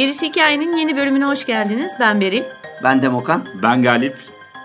Gerisi 0.00 0.26
Hikayenin 0.26 0.76
yeni 0.76 0.96
bölümüne 0.96 1.24
hoş 1.24 1.46
geldiniz. 1.46 1.92
Ben 2.00 2.20
Beril. 2.20 2.42
Ben 2.84 3.02
Demokan. 3.02 3.48
Ben 3.62 3.82
Galip. 3.82 4.16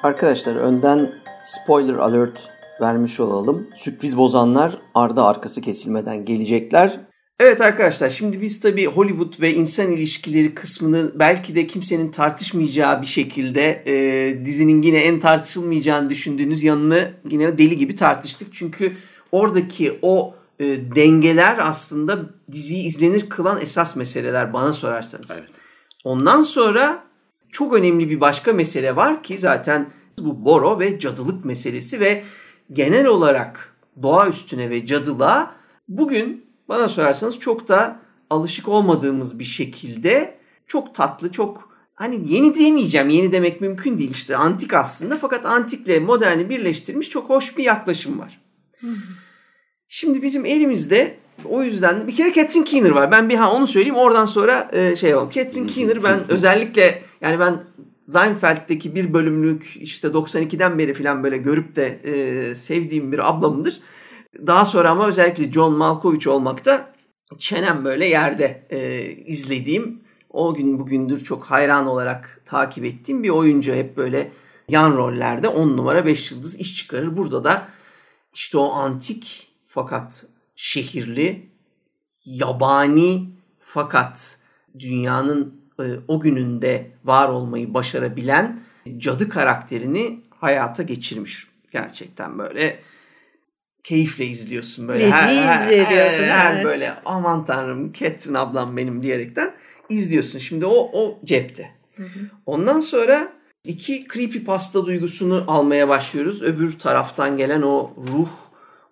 Arkadaşlar 0.03 0.55
önden 0.55 1.13
spoiler 1.45 1.93
alert 1.93 2.49
vermiş 2.81 3.19
olalım. 3.19 3.67
Sürpriz 3.75 4.17
bozanlar 4.17 4.77
ardı 4.93 5.23
arkası 5.23 5.61
kesilmeden 5.61 6.25
gelecekler. 6.25 6.99
Evet 7.39 7.61
arkadaşlar 7.61 8.09
şimdi 8.09 8.41
biz 8.41 8.59
tabii 8.59 8.85
Hollywood 8.85 9.41
ve 9.41 9.53
insan 9.53 9.91
ilişkileri 9.91 10.53
kısmını 10.53 11.11
belki 11.15 11.55
de 11.55 11.67
kimsenin 11.67 12.11
tartışmayacağı 12.11 13.01
bir 13.01 13.07
şekilde 13.07 13.83
e, 13.85 14.45
dizinin 14.45 14.81
yine 14.81 14.97
en 14.97 15.19
tartışılmayacağını 15.19 16.09
düşündüğünüz 16.09 16.63
yanını 16.63 17.13
yine 17.29 17.57
deli 17.57 17.77
gibi 17.77 17.95
tartıştık. 17.95 18.53
Çünkü 18.53 18.93
oradaki 19.31 19.99
o 20.01 20.35
e, 20.59 20.65
dengeler 20.95 21.57
aslında 21.61 22.19
diziyi 22.51 22.83
izlenir 22.83 23.29
kılan 23.29 23.61
esas 23.61 23.95
meseleler 23.95 24.53
bana 24.53 24.73
sorarsanız. 24.73 25.31
Evet. 25.31 25.49
Ondan 26.03 26.41
sonra 26.41 27.04
çok 27.55 27.73
önemli 27.73 28.09
bir 28.09 28.21
başka 28.21 28.53
mesele 28.53 28.95
var 28.95 29.23
ki 29.23 29.37
zaten 29.37 29.85
bu 30.19 30.45
Boro 30.45 30.79
ve 30.79 30.99
cadılık 30.99 31.45
meselesi 31.45 31.99
ve 31.99 32.23
genel 32.73 33.05
olarak 33.05 33.75
doğa 34.01 34.27
üstüne 34.27 34.69
ve 34.69 34.85
cadılığa 34.85 35.55
bugün 35.87 36.45
bana 36.69 36.89
sorarsanız 36.89 37.39
çok 37.39 37.67
da 37.67 37.99
alışık 38.29 38.67
olmadığımız 38.67 39.39
bir 39.39 39.43
şekilde 39.43 40.37
çok 40.67 40.95
tatlı, 40.95 41.31
çok 41.31 41.69
hani 41.93 42.33
yeni 42.33 42.55
demeyeceğim, 42.55 43.09
yeni 43.09 43.31
demek 43.31 43.61
mümkün 43.61 43.99
değil 43.99 44.11
işte 44.11 44.35
antik 44.35 44.73
aslında 44.73 45.17
fakat 45.17 45.45
antikle 45.45 45.99
moderni 45.99 46.49
birleştirmiş 46.49 47.09
çok 47.09 47.29
hoş 47.29 47.57
bir 47.57 47.63
yaklaşım 47.63 48.19
var. 48.19 48.41
Şimdi 49.87 50.21
bizim 50.21 50.45
elimizde 50.45 51.17
o 51.45 51.63
yüzden 51.63 52.07
bir 52.07 52.15
kere 52.15 52.33
Catherine 52.33 52.65
Keener 52.65 52.89
var. 52.89 53.11
Ben 53.11 53.29
bir 53.29 53.35
ha 53.35 53.53
onu 53.53 53.67
söyleyeyim 53.67 53.95
oradan 53.95 54.25
sonra 54.25 54.69
e, 54.71 54.95
şey 54.95 55.09
yapalım. 55.09 55.29
Catherine 55.29 55.67
Keener 55.67 56.03
ben 56.03 56.19
özellikle 56.29 57.01
yani 57.25 57.39
ben 57.39 57.63
Seinfeld'deki 58.07 58.95
bir 58.95 59.13
bölümlük 59.13 59.77
işte 59.79 60.07
92'den 60.07 60.79
beri 60.79 60.93
falan 60.93 61.23
böyle 61.23 61.37
görüp 61.37 61.75
de 61.75 61.85
e, 61.87 62.55
sevdiğim 62.55 63.11
bir 63.11 63.29
ablamdır. 63.29 63.81
Daha 64.47 64.65
sonra 64.65 64.89
ama 64.89 65.07
özellikle 65.07 65.51
John 65.51 65.73
Malkovich 65.73 66.27
olmakta 66.27 66.93
çenem 67.39 67.85
böyle 67.85 68.05
yerde 68.05 68.67
e, 68.69 69.09
izlediğim 69.11 70.01
o 70.29 70.53
gün 70.53 70.79
bugündür 70.79 71.23
çok 71.23 71.43
hayran 71.43 71.87
olarak 71.87 72.41
takip 72.45 72.85
ettiğim 72.85 73.23
bir 73.23 73.29
oyuncu 73.29 73.73
hep 73.73 73.97
böyle 73.97 74.31
yan 74.69 74.97
rollerde 74.97 75.47
10 75.47 75.77
numara 75.77 76.05
5 76.05 76.31
yıldız 76.31 76.59
iş 76.59 76.75
çıkarır. 76.75 77.17
Burada 77.17 77.43
da 77.43 77.67
işte 78.33 78.57
o 78.57 78.71
antik 78.71 79.47
fakat 79.67 80.25
şehirli, 80.55 81.49
yabani 82.25 83.29
fakat 83.59 84.37
dünyanın 84.79 85.64
o 86.07 86.19
gününde 86.19 86.91
var 87.05 87.29
olmayı 87.29 87.73
başarabilen 87.73 88.59
cadı 88.97 89.29
karakterini 89.29 90.21
hayata 90.39 90.83
geçirmiş. 90.83 91.47
Gerçekten 91.71 92.39
böyle 92.39 92.79
keyifle 93.83 94.25
izliyorsun 94.25 94.87
böyle. 94.87 95.11
Her, 95.11 95.67
ediyorsun, 95.67 96.23
Her, 96.23 96.29
her 96.29 96.53
evet. 96.55 96.65
böyle 96.65 96.93
aman 97.05 97.45
tanrım 97.45 97.93
Catherine 97.93 98.39
ablam 98.39 98.77
benim 98.77 99.03
diyerekten 99.03 99.53
izliyorsun. 99.89 100.39
Şimdi 100.39 100.65
o 100.65 100.89
o 100.93 101.19
cepte. 101.25 101.71
Ondan 102.45 102.79
sonra 102.79 103.31
iki 103.63 104.07
creepypasta 104.13 104.85
duygusunu 104.85 105.43
almaya 105.47 105.89
başlıyoruz. 105.89 106.41
Öbür 106.41 106.79
taraftan 106.79 107.37
gelen 107.37 107.61
o 107.61 107.93
ruh, 107.97 108.29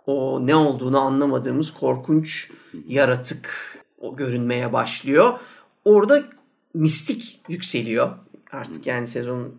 o 0.05 0.47
ne 0.47 0.55
olduğunu 0.55 0.99
anlamadığımız 0.99 1.73
korkunç 1.73 2.51
yaratık 2.87 3.77
o 3.99 4.15
görünmeye 4.15 4.73
başlıyor. 4.73 5.39
Orada 5.85 6.23
mistik 6.73 7.41
yükseliyor. 7.49 8.11
Artık 8.51 8.87
yani 8.87 9.07
sezonun 9.07 9.55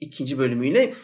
ikinci 0.00 0.38
bölümüyle 0.38 0.94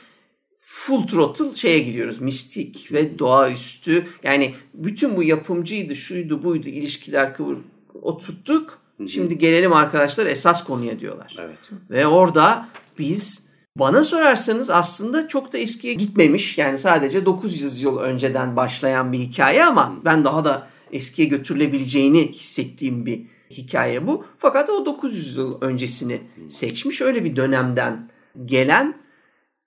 full 0.60 1.06
throttle 1.06 1.54
şeye 1.54 1.78
giriyoruz. 1.78 2.20
Mistik 2.20 2.92
ve 2.92 3.18
doğaüstü. 3.18 4.06
Yani 4.22 4.54
bütün 4.74 5.16
bu 5.16 5.22
yapımcıydı, 5.22 5.96
şuydu, 5.96 6.44
buydu, 6.44 6.68
ilişkiler 6.68 7.34
kıvır 7.34 7.58
oturttuk. 8.02 8.80
Şimdi 9.08 9.38
gelelim 9.38 9.72
arkadaşlar 9.72 10.26
esas 10.26 10.64
konuya 10.64 11.00
diyorlar. 11.00 11.36
Evet. 11.38 11.58
Ve 11.90 12.06
orada 12.06 12.68
biz 12.98 13.46
bana 13.76 14.04
sorarsanız 14.04 14.70
aslında 14.70 15.28
çok 15.28 15.52
da 15.52 15.58
eskiye 15.58 15.94
gitmemiş. 15.94 16.58
Yani 16.58 16.78
sadece 16.78 17.26
900 17.26 17.82
yıl 17.82 17.98
önceden 17.98 18.56
başlayan 18.56 19.12
bir 19.12 19.18
hikaye 19.18 19.64
ama 19.64 19.96
ben 20.04 20.24
daha 20.24 20.44
da 20.44 20.68
eskiye 20.92 21.28
götürülebileceğini 21.28 22.32
hissettiğim 22.32 23.06
bir 23.06 23.22
hikaye 23.50 24.06
bu. 24.06 24.24
Fakat 24.38 24.70
o 24.70 24.86
900 24.86 25.36
yıl 25.36 25.60
öncesini 25.60 26.20
seçmiş. 26.48 27.00
Öyle 27.00 27.24
bir 27.24 27.36
dönemden 27.36 28.10
gelen 28.44 28.94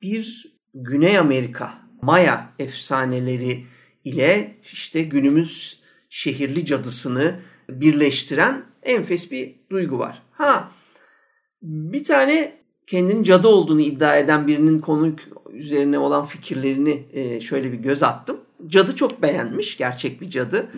bir 0.02 0.54
Güney 0.74 1.18
Amerika 1.18 1.74
Maya 2.02 2.50
efsaneleri 2.60 3.66
ile 4.04 4.58
işte 4.74 5.02
günümüz 5.02 5.84
şehirli 6.10 6.66
cadısını 6.66 7.40
birleştiren 7.70 8.66
enfes 8.84 9.32
bir 9.32 9.56
duygu 9.70 10.00
var. 10.00 10.22
Ha 10.32 10.72
bir 11.62 12.04
tane 12.04 12.58
kendinin 12.88 13.24
cadı 13.24 13.48
olduğunu 13.48 13.82
iddia 13.82 14.18
eden 14.18 14.48
birinin 14.48 14.80
konu 14.80 15.16
üzerine 15.54 16.00
olan 16.00 16.26
fikirlerini 16.26 17.06
e, 17.14 17.42
şöyle 17.42 17.72
bir 17.72 17.78
göz 17.78 18.04
attım. 18.04 18.38
Cadı 18.68 18.96
çok 18.96 19.22
beğenmiş, 19.22 19.78
gerçek 19.78 20.22
bir 20.22 20.30
cadı. 20.30 20.70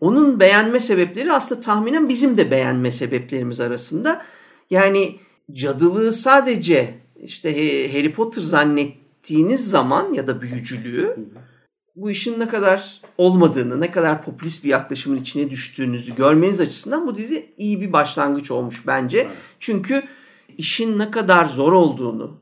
Onun 0.00 0.40
beğenme 0.40 0.80
sebepleri 0.80 1.32
aslında 1.32 1.60
tahminen 1.60 2.08
bizim 2.08 2.36
de 2.36 2.50
beğenme 2.50 2.90
sebeplerimiz 2.90 3.60
arasında. 3.60 4.24
Yani 4.70 5.20
cadılığı 5.52 6.12
sadece 6.12 6.94
işte 7.22 7.50
Harry 7.92 8.12
Potter 8.12 8.42
zannettiğiniz 8.42 9.70
zaman 9.70 10.12
ya 10.14 10.26
da 10.26 10.40
büyücülüğü 10.40 11.16
bu 11.96 12.10
işin 12.10 12.40
ne 12.40 12.48
kadar 12.48 13.00
olmadığını, 13.18 13.80
ne 13.80 13.90
kadar 13.90 14.24
popülist 14.24 14.64
bir 14.64 14.68
yaklaşımın 14.68 15.16
içine 15.16 15.50
düştüğünüzü 15.50 16.16
görmeniz 16.16 16.60
açısından 16.60 17.06
bu 17.06 17.16
dizi 17.16 17.52
iyi 17.58 17.80
bir 17.80 17.92
başlangıç 17.92 18.50
olmuş 18.50 18.86
bence. 18.86 19.28
Çünkü 19.60 20.02
işin 20.58 20.98
ne 20.98 21.10
kadar 21.10 21.44
zor 21.44 21.72
olduğunu, 21.72 22.40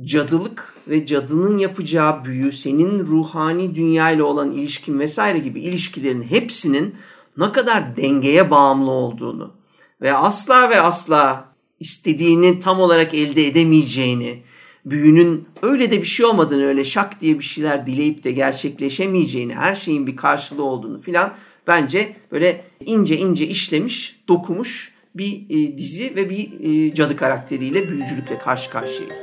cadılık 0.00 0.74
ve 0.88 1.06
cadının 1.06 1.58
yapacağı 1.58 2.24
büyü, 2.24 2.52
senin 2.52 3.06
ruhani 3.06 3.74
dünyayla 3.74 4.24
olan 4.24 4.52
ilişkin 4.52 4.98
vesaire 4.98 5.38
gibi 5.38 5.60
ilişkilerin 5.60 6.22
hepsinin 6.22 6.94
ne 7.36 7.52
kadar 7.52 7.96
dengeye 7.96 8.50
bağımlı 8.50 8.90
olduğunu 8.90 9.52
ve 10.00 10.12
asla 10.12 10.70
ve 10.70 10.80
asla 10.80 11.52
istediğini 11.80 12.60
tam 12.60 12.80
olarak 12.80 13.14
elde 13.14 13.46
edemeyeceğini, 13.46 14.42
büyünün 14.84 15.48
öyle 15.62 15.90
de 15.90 16.00
bir 16.00 16.06
şey 16.06 16.26
olmadığını, 16.26 16.66
öyle 16.66 16.84
şak 16.84 17.20
diye 17.20 17.38
bir 17.38 17.44
şeyler 17.44 17.86
dileyip 17.86 18.24
de 18.24 18.32
gerçekleşemeyeceğini, 18.32 19.54
her 19.54 19.74
şeyin 19.74 20.06
bir 20.06 20.16
karşılığı 20.16 20.64
olduğunu 20.64 21.00
filan 21.00 21.34
bence 21.66 22.16
böyle 22.32 22.64
ince 22.86 23.16
ince 23.16 23.46
işlemiş, 23.46 24.20
dokumuş 24.28 24.94
bir 25.14 25.44
e, 25.50 25.78
dizi 25.78 26.16
ve 26.16 26.30
bir 26.30 26.50
e, 26.60 26.94
cadı 26.94 27.16
karakteriyle, 27.16 27.88
büyücülükle 27.88 28.38
karşı 28.38 28.70
karşıyayız. 28.70 29.18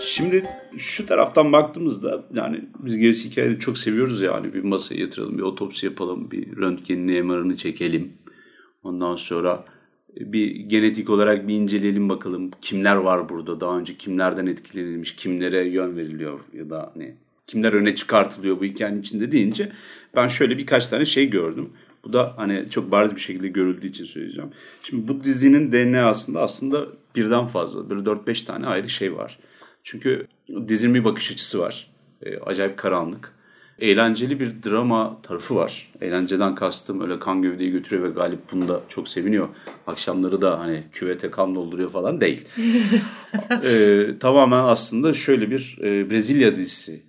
Şimdi 0.00 0.44
şu 0.76 1.06
taraftan 1.06 1.52
baktığımızda 1.52 2.24
yani 2.34 2.64
biz 2.78 2.96
gerisi 2.96 3.30
hikayeyi 3.30 3.58
çok 3.58 3.78
seviyoruz 3.78 4.20
yani 4.20 4.54
bir 4.54 4.64
masaya 4.64 5.00
yatıralım, 5.00 5.38
bir 5.38 5.42
otopsi 5.42 5.86
yapalım, 5.86 6.30
bir 6.30 6.56
röntgenini, 6.56 7.22
MR'ını 7.22 7.56
çekelim. 7.56 8.12
Ondan 8.82 9.16
sonra 9.16 9.64
bir 10.16 10.56
genetik 10.56 11.10
olarak 11.10 11.48
bir 11.48 11.54
inceleyelim 11.54 12.08
bakalım 12.08 12.50
kimler 12.60 12.96
var 12.96 13.28
burada, 13.28 13.60
daha 13.60 13.78
önce 13.78 13.96
kimlerden 13.96 14.46
etkilenilmiş, 14.46 15.16
kimlere 15.16 15.68
yön 15.68 15.96
veriliyor 15.96 16.40
ya 16.52 16.70
da 16.70 16.90
hani 16.94 17.16
kimler 17.46 17.72
öne 17.72 17.94
çıkartılıyor 17.94 18.60
bu 18.60 18.64
hikayenin 18.64 19.00
içinde 19.00 19.32
deyince 19.32 19.72
ben 20.14 20.28
şöyle 20.28 20.58
birkaç 20.58 20.86
tane 20.86 21.04
şey 21.04 21.30
gördüm. 21.30 21.70
Bu 22.06 22.12
da 22.12 22.32
hani 22.36 22.66
çok 22.70 22.90
bariz 22.90 23.14
bir 23.14 23.20
şekilde 23.20 23.48
görüldüğü 23.48 23.86
için 23.86 24.04
söyleyeceğim. 24.04 24.50
Şimdi 24.82 25.08
bu 25.08 25.24
dizinin 25.24 25.72
DNA'sında 25.72 26.40
aslında 26.40 26.86
birden 27.16 27.46
fazla 27.46 27.90
böyle 27.90 28.00
4-5 28.00 28.44
tane 28.44 28.66
ayrı 28.66 28.88
şey 28.88 29.16
var. 29.16 29.38
Çünkü 29.84 30.26
dizinin 30.68 30.94
bir 30.94 31.04
bakış 31.04 31.32
açısı 31.32 31.58
var. 31.58 31.90
E, 32.22 32.38
acayip 32.38 32.76
karanlık. 32.76 33.32
eğlenceli 33.78 34.40
bir 34.40 34.62
drama 34.62 35.22
tarafı 35.22 35.54
var. 35.54 35.92
Eğlenceden 36.00 36.54
kastım 36.54 37.00
öyle 37.00 37.18
kan 37.18 37.42
gövdeyi 37.42 37.70
götürüyor 37.70 38.08
ve 38.08 38.12
Galip 38.12 38.40
bunu 38.52 38.68
da 38.68 38.80
çok 38.88 39.08
seviniyor. 39.08 39.48
Akşamları 39.86 40.40
da 40.40 40.58
hani 40.58 40.84
küvete 40.92 41.30
kan 41.30 41.54
dolduruyor 41.54 41.90
falan 41.90 42.20
değil. 42.20 42.48
ee, 43.64 44.06
tamamen 44.20 44.64
aslında 44.64 45.12
şöyle 45.12 45.50
bir 45.50 45.78
e, 45.82 46.10
Brezilya 46.10 46.56
dizisi 46.56 47.02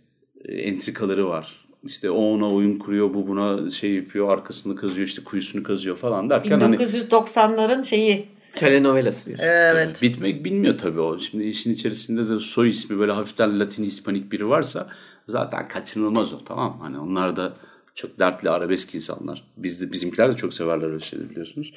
e, 0.45 0.53
entrikaları 0.55 1.27
var. 1.27 1.66
İşte 1.87 2.11
o 2.11 2.21
ona 2.21 2.53
oyun 2.53 2.79
kuruyor, 2.79 3.13
bu 3.13 3.27
buna 3.27 3.69
şey 3.69 3.93
yapıyor, 3.93 4.29
arkasını 4.29 4.75
kazıyor, 4.75 5.07
işte 5.07 5.23
kuyusunu 5.23 5.63
kazıyor 5.63 5.97
falan 5.97 6.29
derken 6.29 6.59
hani 6.59 6.75
1990'ların 6.75 7.85
şeyi. 7.85 8.25
Telenovelası. 8.55 9.35
Evet. 9.39 10.01
bitmek 10.01 10.45
bilmiyor 10.45 10.77
tabii 10.77 10.99
o. 10.99 11.19
Şimdi 11.19 11.43
işin 11.43 11.73
içerisinde 11.73 12.29
de 12.29 12.39
soy 12.39 12.69
ismi 12.69 12.99
böyle 12.99 13.11
hafiften 13.11 13.59
Latin 13.59 13.83
Hispanik 13.83 14.31
biri 14.31 14.49
varsa 14.49 14.89
zaten 15.27 15.67
kaçınılmaz 15.67 16.33
o 16.33 16.43
tamam 16.45 16.77
mı? 16.77 16.83
Hani 16.83 16.99
onlar 16.99 17.37
da 17.37 17.53
çok 17.95 18.19
dertli 18.19 18.49
arabesk 18.49 18.95
insanlar. 18.95 19.43
Biz 19.57 19.81
de, 19.81 19.91
bizimkiler 19.91 20.31
de 20.31 20.35
çok 20.35 20.53
severler 20.53 20.87
öyle 20.87 20.99
şeyleri 20.99 21.29
biliyorsunuz. 21.29 21.73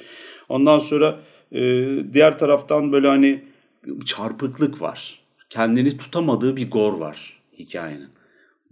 Ondan 0.49 0.79
sonra 0.79 1.21
e, 1.53 1.61
diğer 2.13 2.39
taraftan 2.39 2.93
böyle 2.93 3.09
hani 3.09 3.45
çarpıklık 4.05 4.81
var. 4.81 5.21
Kendini 5.51 5.97
tutamadığı 5.97 6.57
bir 6.57 6.71
gor 6.71 6.93
var 6.93 7.41
hikayenin. 7.59 8.09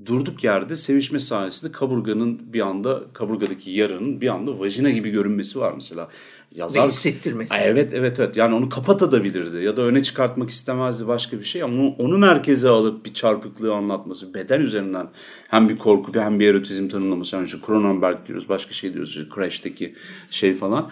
Durduk 0.06 0.44
yerde 0.44 0.76
sevişme 0.76 1.20
sahnesinde 1.20 1.72
kaburganın 1.72 2.52
bir 2.52 2.60
anda 2.60 3.02
kaburgadaki 3.12 3.70
yaranın 3.70 4.20
bir 4.20 4.28
anda 4.28 4.58
vajina 4.58 4.90
gibi 4.90 5.10
görünmesi 5.10 5.60
var 5.60 5.72
mesela. 5.74 6.08
Ve 6.56 6.82
hissettirmesi. 6.82 7.54
Evet 7.62 7.92
evet 7.92 8.20
evet 8.20 8.36
yani 8.36 8.54
onu 8.54 8.68
kapatabilirdi 8.68 9.64
ya 9.64 9.76
da 9.76 9.82
öne 9.82 10.02
çıkartmak 10.02 10.50
istemezdi 10.50 11.06
başka 11.06 11.38
bir 11.38 11.44
şey 11.44 11.62
ama 11.62 11.74
onu, 11.74 11.94
onu 11.98 12.18
merkeze 12.18 12.68
alıp 12.68 13.04
bir 13.04 13.14
çarpıklığı 13.14 13.74
anlatması 13.74 14.34
beden 14.34 14.60
üzerinden 14.60 15.08
hem 15.48 15.68
bir 15.68 15.78
korku 15.78 16.12
hem 16.14 16.40
bir 16.40 16.48
erotizm 16.48 16.88
tanımlaması 16.88 17.36
yani 17.36 17.46
işte 17.46 17.58
Cronenberg 17.66 18.26
diyoruz 18.26 18.48
başka 18.48 18.72
şey 18.72 18.92
diyoruz 18.92 19.10
işte 19.10 19.24
Crash'teki 19.34 19.94
şey 20.30 20.54
falan. 20.54 20.90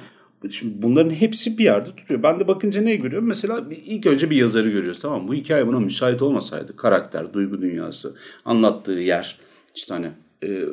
Şimdi 0.51 0.83
bunların 0.83 1.11
hepsi 1.11 1.59
bir 1.59 1.65
yerde 1.65 1.91
duruyor. 1.97 2.23
Ben 2.23 2.41
de 2.41 2.49
bakınca 2.49 2.81
ne 2.81 2.97
görüyorum? 2.97 3.29
Mesela 3.29 3.65
ilk 3.87 4.07
önce 4.07 4.31
bir 4.31 4.37
yazarı 4.37 4.71
görüyoruz 4.71 5.01
tamam 5.01 5.23
mı? 5.23 5.29
Bu 5.29 5.35
hikaye 5.35 5.67
buna 5.67 5.81
müsait 5.81 6.23
olmasaydı 6.23 6.77
karakter, 6.77 7.33
duygu 7.33 7.63
dünyası, 7.63 8.15
anlattığı 8.45 8.93
yer 8.93 9.39
işte 9.75 9.95
hani 9.95 10.11
e, 10.43 10.65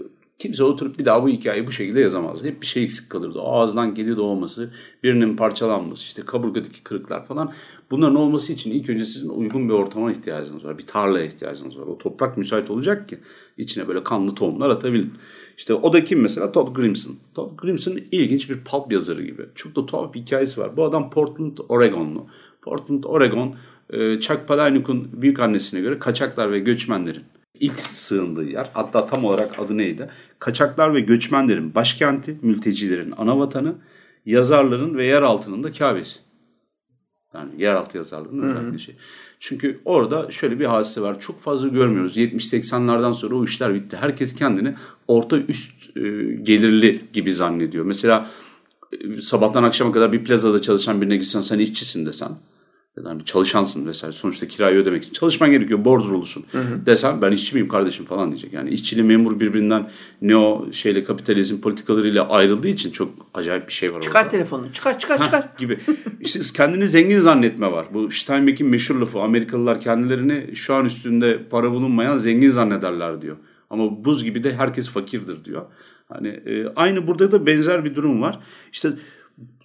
kimse 0.43 0.63
oturup 0.63 0.99
bir 0.99 1.05
daha 1.05 1.23
bu 1.23 1.29
hikayeyi 1.29 1.67
bu 1.67 1.71
şekilde 1.71 1.99
yazamazdı. 1.99 2.47
Hep 2.47 2.61
bir 2.61 2.65
şey 2.65 2.83
eksik 2.83 3.09
kalırdı. 3.09 3.41
Ağızdan 3.41 3.95
geli 3.95 4.17
doğması, 4.17 4.71
birinin 5.03 5.35
parçalanması, 5.35 6.05
işte 6.05 6.21
kaburgadaki 6.21 6.83
kırıklar 6.83 7.25
falan. 7.25 7.53
Bunların 7.91 8.15
olması 8.15 8.53
için 8.53 8.71
ilk 8.71 8.89
önce 8.89 9.05
sizin 9.05 9.29
uygun 9.29 9.69
bir 9.69 9.73
ortama 9.73 10.11
ihtiyacınız 10.11 10.65
var. 10.65 10.77
Bir 10.77 10.87
tarlaya 10.87 11.25
ihtiyacınız 11.25 11.79
var. 11.79 11.87
O 11.87 11.97
toprak 11.97 12.37
müsait 12.37 12.69
olacak 12.69 13.09
ki 13.09 13.19
içine 13.57 13.87
böyle 13.87 14.03
kanlı 14.03 14.35
tohumlar 14.35 14.69
atabilin. 14.69 15.13
İşte 15.57 15.73
o 15.73 15.93
da 15.93 16.03
kim 16.03 16.21
mesela? 16.21 16.51
Todd 16.51 16.75
Grimson. 16.75 17.15
Todd 17.33 17.57
Grimson 17.57 17.99
ilginç 18.11 18.49
bir 18.49 18.63
pulp 18.63 18.91
yazarı 18.91 19.23
gibi. 19.23 19.45
Çok 19.55 19.75
da 19.75 19.85
tuhaf 19.85 20.13
bir 20.13 20.19
hikayesi 20.19 20.61
var. 20.61 20.77
Bu 20.77 20.83
adam 20.83 21.09
Portland, 21.09 21.57
Oregonlu. 21.69 22.27
Portland, 22.61 23.03
Oregon, 23.03 23.55
Chuck 24.19 24.47
Palahniuk'un 24.47 25.09
büyük 25.21 25.39
annesine 25.39 25.81
göre 25.81 25.99
kaçaklar 25.99 26.51
ve 26.51 26.59
göçmenlerin 26.59 27.23
ilk 27.59 27.79
sığındığı 27.79 28.45
yer. 28.45 28.69
Hatta 28.73 29.05
tam 29.05 29.25
olarak 29.25 29.59
adı 29.59 29.77
neydi? 29.77 30.09
Kaçaklar 30.39 30.93
ve 30.93 30.99
göçmenlerin 30.99 31.75
başkenti, 31.75 32.37
mültecilerin 32.41 33.13
ana 33.17 33.39
vatanı, 33.39 33.75
yazarların 34.25 34.97
ve 34.97 35.05
yer 35.05 35.21
altının 35.21 35.63
da 35.63 35.71
Kabe'si. 35.71 36.19
Yani 37.33 37.49
yeraltı 37.57 37.97
yazarlığının 37.97 38.49
özellikle 38.49 38.79
şey. 38.79 38.95
Çünkü 39.39 39.79
orada 39.85 40.31
şöyle 40.31 40.59
bir 40.59 40.65
hadise 40.65 41.01
var. 41.01 41.19
Çok 41.19 41.39
fazla 41.39 41.67
görmüyoruz. 41.67 42.17
70-80'lerden 42.17 43.11
sonra 43.11 43.35
o 43.35 43.43
işler 43.43 43.73
bitti. 43.73 43.97
Herkes 43.97 44.35
kendini 44.35 44.75
orta 45.07 45.37
üst 45.37 45.97
e, 45.97 46.01
gelirli 46.43 47.01
gibi 47.13 47.33
zannediyor. 47.33 47.85
Mesela 47.85 48.29
e, 48.91 49.21
sabahtan 49.21 49.63
akşama 49.63 49.91
kadar 49.91 50.13
bir 50.13 50.23
plazada 50.23 50.61
çalışan 50.61 51.01
birine 51.01 51.17
gitsen 51.17 51.41
sen 51.41 51.59
işçisin 51.59 52.05
desen. 52.05 52.31
Ya 52.97 53.03
da 53.03 53.09
hani 53.09 53.25
çalışansın 53.25 53.87
vesaire. 53.87 54.13
Sonuçta 54.13 54.47
kirayı 54.47 54.77
ödemek 54.77 55.03
için 55.03 55.13
çalışman 55.13 55.51
gerekiyor. 55.51 55.85
Bordrolusun. 55.85 56.45
Desen 56.85 57.21
ben 57.21 57.31
işçi 57.31 57.55
miyim 57.55 57.67
kardeşim 57.67 58.05
falan 58.05 58.29
diyecek. 58.29 58.53
Yani 58.53 58.69
işçili 58.69 59.03
memur 59.03 59.39
birbirinden 59.39 59.91
neo 60.21 60.67
şeyle 60.71 61.03
kapitalizm 61.03 61.61
politikalarıyla 61.61 62.29
ayrıldığı 62.29 62.67
için 62.67 62.91
çok 62.91 63.09
acayip 63.33 63.67
bir 63.67 63.73
şey 63.73 63.93
var 63.93 64.01
Çıkar 64.01 64.19
orada. 64.19 64.29
telefonunu. 64.31 64.73
Çıkar 64.73 64.99
çıkar 64.99 65.17
Hah, 65.17 65.25
çıkar. 65.25 65.49
gibi. 65.57 65.79
İşte 66.21 66.39
kendini 66.55 66.87
zengin 66.87 67.19
zannetme 67.19 67.71
var. 67.71 67.85
Bu 67.93 68.11
Steinbeck'in 68.11 68.67
meşhur 68.67 68.95
lafı 68.95 69.19
Amerikalılar 69.19 69.81
kendilerini 69.81 70.55
şu 70.55 70.73
an 70.73 70.85
üstünde 70.85 71.43
para 71.49 71.71
bulunmayan 71.71 72.15
zengin 72.17 72.49
zannederler 72.49 73.21
diyor. 73.21 73.37
Ama 73.69 74.05
buz 74.05 74.23
gibi 74.23 74.43
de 74.43 74.53
herkes 74.55 74.89
fakirdir 74.89 75.45
diyor. 75.45 75.65
Hani 76.09 76.27
e, 76.27 76.67
aynı 76.75 77.07
burada 77.07 77.31
da 77.31 77.45
benzer 77.45 77.85
bir 77.85 77.95
durum 77.95 78.21
var. 78.21 78.39
İşte 78.71 78.89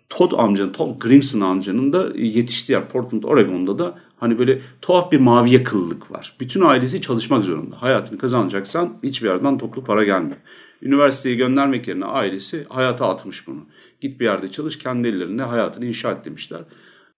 Todd 0.08 0.32
amcanın, 0.38 0.72
Todd 0.72 1.00
Grimson 1.00 1.40
amcanın 1.40 1.93
da 1.93 2.08
yetiştiği 2.16 2.75
yer 2.75 2.88
Portland, 2.88 3.22
Oregon'da 3.22 3.78
da 3.78 3.99
hani 4.16 4.38
böyle 4.38 4.60
tuhaf 4.82 5.12
bir 5.12 5.20
mavi 5.20 5.50
yakılılık 5.50 6.10
var. 6.10 6.37
Bütün 6.40 6.60
ailesi 6.60 7.00
çalışmak 7.00 7.44
zorunda. 7.44 7.82
Hayatını 7.82 8.19
kazanacaksan 8.19 8.99
hiçbir 9.02 9.28
yerden 9.28 9.58
toplu 9.58 9.84
para 9.84 10.05
gelmiyor. 10.05 10.37
Üniversiteye 10.82 11.34
göndermek 11.34 11.88
yerine 11.88 12.05
ailesi 12.05 12.66
hayata 12.69 13.08
atmış 13.08 13.46
bunu. 13.46 13.66
Git 14.00 14.20
bir 14.20 14.25
yerde 14.25 14.52
çalış, 14.52 14.78
kendi 14.78 15.08
ellerinde 15.08 15.43
hayatını 15.43 15.87
inşa 15.87 16.11
et 16.11 16.25
demişler. 16.25 16.61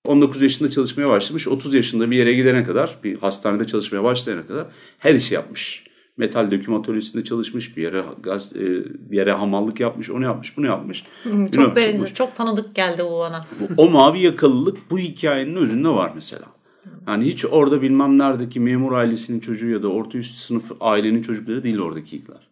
19 0.05 0.43
yaşında 0.43 0.71
çalışmaya 0.71 1.09
başlamış, 1.09 1.49
30 1.49 1.75
yaşında 1.75 2.11
bir 2.11 2.17
yere 2.17 2.33
gidene 2.33 2.65
kadar, 2.65 2.99
bir 3.05 3.19
hastanede 3.19 3.67
çalışmaya 3.67 4.05
başlayana 4.05 4.47
kadar 4.47 4.67
her 4.99 5.15
işi 5.15 5.35
yapmış. 5.35 5.90
Metal 6.21 6.51
döküm 6.51 6.75
atölyesinde 6.75 7.25
çalışmış, 7.25 7.77
bir 7.77 7.83
yere 7.83 8.05
gaz, 8.23 8.57
e, 8.57 8.61
bir 9.11 9.17
yere 9.17 9.33
hamallık 9.33 9.81
yapmış, 9.81 10.11
onu 10.11 10.25
yapmış, 10.25 10.57
bunu 10.57 10.67
yapmış. 10.67 11.05
Çok 11.25 11.33
Bilmiyorum, 11.33 11.77
benziyor. 11.77 12.09
Çok 12.09 12.37
tanıdık 12.37 12.75
geldi 12.75 13.03
bu 13.05 13.19
bana. 13.19 13.47
o 13.77 13.91
mavi 13.91 14.21
yakalılık 14.21 14.91
bu 14.91 14.99
hikayenin 14.99 15.57
özünde 15.57 15.89
var 15.89 16.13
mesela. 16.15 16.47
Yani 17.09 17.25
hiç 17.25 17.45
orada 17.45 17.83
bilmem 17.83 18.19
neredeki 18.19 18.61
memur 18.61 18.93
ailesinin 18.93 19.41
çocuğu 19.41 19.71
ya 19.71 19.83
da 19.83 19.89
orta 19.89 20.19
üst 20.19 20.35
sınıf 20.37 20.73
ailenin 20.81 21.23
çocukları 21.23 21.65
değil 21.65 21.79
oradakiler. 21.79 22.49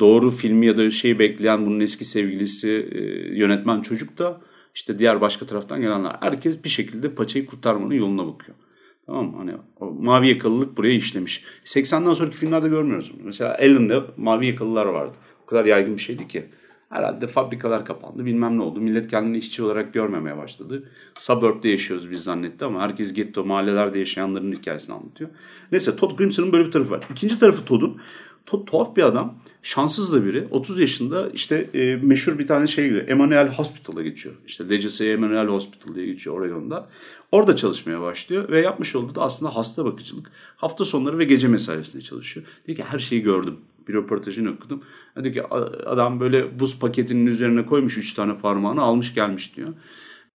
Doğru 0.00 0.30
filmi 0.30 0.66
ya 0.66 0.76
da 0.76 0.90
şeyi 0.90 1.18
bekleyen 1.18 1.66
bunun 1.66 1.80
eski 1.80 2.04
sevgilisi 2.04 2.88
e, 2.92 3.00
yönetmen 3.38 3.80
çocuk 3.80 4.18
da 4.18 4.40
işte 4.74 4.98
diğer 4.98 5.20
başka 5.20 5.46
taraftan 5.46 5.80
gelenler. 5.80 6.16
Herkes 6.20 6.64
bir 6.64 6.68
şekilde 6.68 7.14
paçayı 7.14 7.46
kurtarmanın 7.46 7.94
yoluna 7.94 8.26
bakıyor. 8.26 8.56
Tamam 9.06 9.26
mı? 9.26 9.36
Hani 9.36 9.52
o 9.80 9.90
mavi 9.90 10.28
yakalılık 10.28 10.76
buraya 10.76 10.94
işlemiş. 10.94 11.44
80'den 11.64 12.12
sonraki 12.12 12.36
filmlerde 12.36 12.68
görmüyoruz 12.68 13.12
bunu. 13.14 13.26
Mesela 13.26 13.54
Ellen'de 13.54 14.00
mavi 14.16 14.46
yakalılar 14.46 14.86
vardı. 14.86 15.12
O 15.42 15.46
kadar 15.46 15.64
yaygın 15.64 15.96
bir 15.96 16.02
şeydi 16.02 16.28
ki. 16.28 16.46
Herhalde 16.88 17.26
fabrikalar 17.26 17.84
kapandı 17.84 18.24
bilmem 18.24 18.58
ne 18.58 18.62
oldu. 18.62 18.80
Millet 18.80 19.10
kendini 19.10 19.38
işçi 19.38 19.62
olarak 19.62 19.94
görmemeye 19.94 20.36
başladı. 20.36 20.88
Suburb'de 21.18 21.68
yaşıyoruz 21.68 22.10
biz 22.10 22.24
zannetti 22.24 22.64
ama 22.64 22.80
herkes 22.80 23.12
getto 23.12 23.44
mahallelerde 23.44 23.98
yaşayanların 23.98 24.52
hikayesini 24.52 24.94
anlatıyor. 24.94 25.30
Neyse 25.72 25.96
Todd 25.96 26.18
Grimson'ın 26.18 26.52
böyle 26.52 26.66
bir 26.66 26.72
tarafı 26.72 26.90
var. 26.90 27.06
İkinci 27.10 27.38
tarafı 27.38 27.64
Todd'un. 27.64 28.00
Todd 28.46 28.66
tuhaf 28.66 28.96
bir 28.96 29.02
adam. 29.02 29.38
Şanssız 29.62 30.12
da 30.12 30.24
biri. 30.24 30.46
30 30.50 30.80
yaşında 30.80 31.28
işte 31.28 31.68
e, 31.74 31.96
meşhur 31.96 32.38
bir 32.38 32.46
tane 32.46 32.66
şey 32.66 32.88
gidiyor. 32.88 33.08
Emmanuel 33.08 33.48
Hospital'a 33.48 34.02
geçiyor. 34.02 34.34
İşte 34.46 34.70
Legacy 34.70 35.12
Emmanuel 35.12 35.46
Hospital 35.46 35.94
diye 35.94 36.06
geçiyor 36.06 36.40
Oregon'da. 36.40 36.88
Orada 37.32 37.56
çalışmaya 37.56 38.00
başlıyor 38.00 38.48
ve 38.48 38.60
yapmış 38.60 38.96
olduğu 38.96 39.14
da 39.14 39.22
aslında 39.22 39.56
hasta 39.56 39.84
bakıcılık. 39.84 40.30
Hafta 40.56 40.84
sonları 40.84 41.18
ve 41.18 41.24
gece 41.24 41.48
mesaisinde 41.48 42.02
çalışıyor. 42.02 42.46
Diyor 42.66 42.76
ki 42.76 42.84
her 42.84 42.98
şeyi 42.98 43.22
gördüm. 43.22 43.56
Bir 43.88 43.94
röportajını 43.94 44.50
okudum. 44.50 44.82
Diyor 45.22 45.34
ki 45.34 45.42
adam 45.86 46.20
böyle 46.20 46.60
buz 46.60 46.78
paketinin 46.78 47.26
üzerine 47.26 47.66
koymuş 47.66 47.98
3 47.98 48.14
tane 48.14 48.38
parmağını 48.38 48.82
almış 48.82 49.14
gelmiş 49.14 49.56
diyor. 49.56 49.68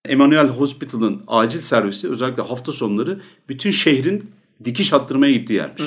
Emmanuel 0.06 0.48
Hospital'ın 0.48 1.22
acil 1.27 1.60
servisi 1.60 2.10
özellikle 2.10 2.44
hafta 2.44 2.72
sonları 2.72 3.22
bütün 3.50 3.72
şehrin 3.72 4.32
dikiş 4.66 4.94
attırmaya 4.94 5.34
gittiği 5.34 5.54
yermiş. 5.54 5.84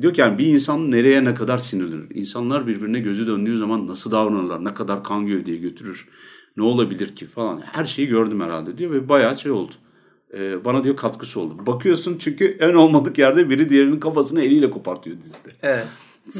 Diyor 0.00 0.14
ki 0.14 0.20
yani 0.20 0.38
bir 0.38 0.46
insan 0.46 0.90
nereye 0.90 1.24
ne 1.24 1.34
kadar 1.34 1.58
sinirlenir? 1.58 2.14
İnsanlar 2.14 2.66
birbirine 2.66 3.00
gözü 3.00 3.26
döndüğü 3.26 3.58
zaman 3.58 3.86
nasıl 3.86 4.10
davranırlar? 4.10 4.64
Ne 4.64 4.74
kadar 4.74 5.04
kan 5.04 5.26
gövdeye 5.26 5.56
götürür? 5.56 6.08
Ne 6.56 6.62
olabilir 6.62 7.16
ki 7.16 7.26
falan. 7.26 7.60
Her 7.60 7.84
şeyi 7.84 8.08
gördüm 8.08 8.40
herhalde 8.40 8.78
diyor 8.78 8.90
ve 8.90 9.08
bayağı 9.08 9.36
şey 9.36 9.52
oldu. 9.52 9.72
Ee, 10.34 10.64
bana 10.64 10.84
diyor 10.84 10.96
katkısı 10.96 11.40
oldu. 11.40 11.66
Bakıyorsun 11.66 12.16
çünkü 12.18 12.56
en 12.60 12.74
olmadık 12.74 13.18
yerde 13.18 13.50
biri 13.50 13.68
diğerinin 13.68 14.00
kafasını 14.00 14.42
eliyle 14.42 14.70
kopartıyor 14.70 15.16
dizide. 15.22 15.48
Evet. 15.62 15.86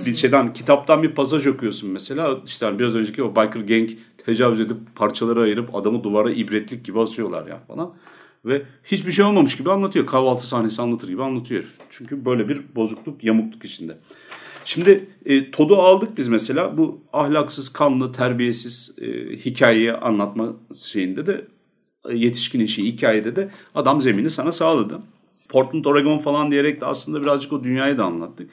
Bir 0.06 0.14
şeyden 0.14 0.52
kitaptan 0.52 1.02
bir 1.02 1.14
pasaj 1.14 1.47
okuyorsun 1.47 1.90
mesela 1.90 2.40
işte 2.47 2.66
hani 2.66 2.78
biraz 2.78 2.94
önceki 2.94 3.23
o 3.23 3.30
biker 3.30 3.61
gang 3.61 3.90
tecavüz 4.26 4.61
edip 4.61 4.76
parçalara 4.94 5.40
ayırıp 5.40 5.75
adamı 5.75 6.04
duvara 6.04 6.30
ibretlik 6.30 6.85
gibi 6.85 7.00
asıyorlar 7.00 7.47
ya 7.47 7.61
falan. 7.68 7.94
Ve 8.44 8.62
hiçbir 8.85 9.12
şey 9.12 9.25
olmamış 9.25 9.56
gibi 9.56 9.70
anlatıyor. 9.70 10.06
Kahvaltı 10.06 10.47
sahnesi 10.47 10.82
anlatır 10.82 11.09
gibi 11.09 11.23
anlatıyor 11.23 11.61
herif. 11.61 11.73
Çünkü 11.90 12.25
böyle 12.25 12.49
bir 12.49 12.62
bozukluk, 12.76 13.25
yamukluk 13.25 13.64
içinde. 13.64 13.99
Şimdi 14.64 15.09
e, 15.26 15.50
Todd'u 15.50 15.76
aldık 15.76 16.16
biz 16.16 16.28
mesela 16.28 16.78
bu 16.78 17.00
ahlaksız, 17.12 17.68
kanlı, 17.68 18.12
terbiyesiz 18.12 18.94
e, 19.00 19.06
hikayeyi 19.37 19.92
anlatma 19.92 20.56
şeyinde 20.85 21.26
de 21.26 21.32
e, 21.32 21.44
yetişkin 22.12 22.61
işi 22.61 22.85
hikayede 22.87 23.37
de 23.37 23.50
adam 23.75 24.00
zemini 24.00 24.30
sana 24.30 24.52
sağladı. 24.52 25.00
Portland, 25.49 25.85
Oregon 25.85 26.19
falan 26.19 26.50
diyerek 26.50 26.80
de 26.80 26.87
aslında 26.87 27.23
birazcık 27.23 27.52
o 27.52 27.64
dünyayı 27.64 27.99
da 27.99 28.04
anlattık. 28.04 28.50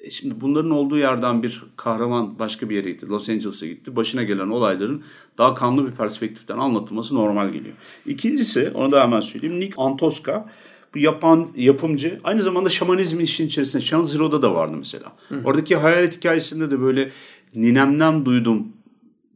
E 0.00 0.10
şimdi 0.10 0.40
bunların 0.40 0.70
olduğu 0.70 0.98
yerden 0.98 1.42
bir 1.42 1.64
kahraman 1.76 2.38
başka 2.38 2.70
bir 2.70 2.76
yere 2.76 2.90
gitti. 2.90 3.08
Los 3.08 3.28
Angeles'a 3.28 3.66
gitti. 3.66 3.96
Başına 3.96 4.22
gelen 4.22 4.48
olayların 4.48 5.02
daha 5.38 5.54
kanlı 5.54 5.86
bir 5.86 5.92
perspektiften 5.92 6.58
anlatılması 6.58 7.14
normal 7.14 7.48
geliyor. 7.48 7.74
İkincisi, 8.06 8.70
onu 8.74 8.92
da 8.92 9.02
hemen 9.02 9.20
söyleyeyim. 9.20 9.60
Nick 9.60 9.74
Antosca 9.76 10.46
bu 10.94 10.98
yapan 10.98 11.48
yapımcı 11.56 12.20
aynı 12.24 12.42
zamanda 12.42 12.68
şamanizm 12.68 13.20
işin 13.20 13.46
içerisinde 13.46 13.82
Channel 13.82 14.06
Zero'da 14.06 14.42
da 14.42 14.54
vardı 14.54 14.76
mesela. 14.76 15.12
Hı. 15.28 15.40
Oradaki 15.44 15.76
hayalet 15.76 16.16
hikayesinde 16.16 16.70
de 16.70 16.80
böyle 16.80 17.10
ninemden 17.54 18.24
duydum 18.24 18.68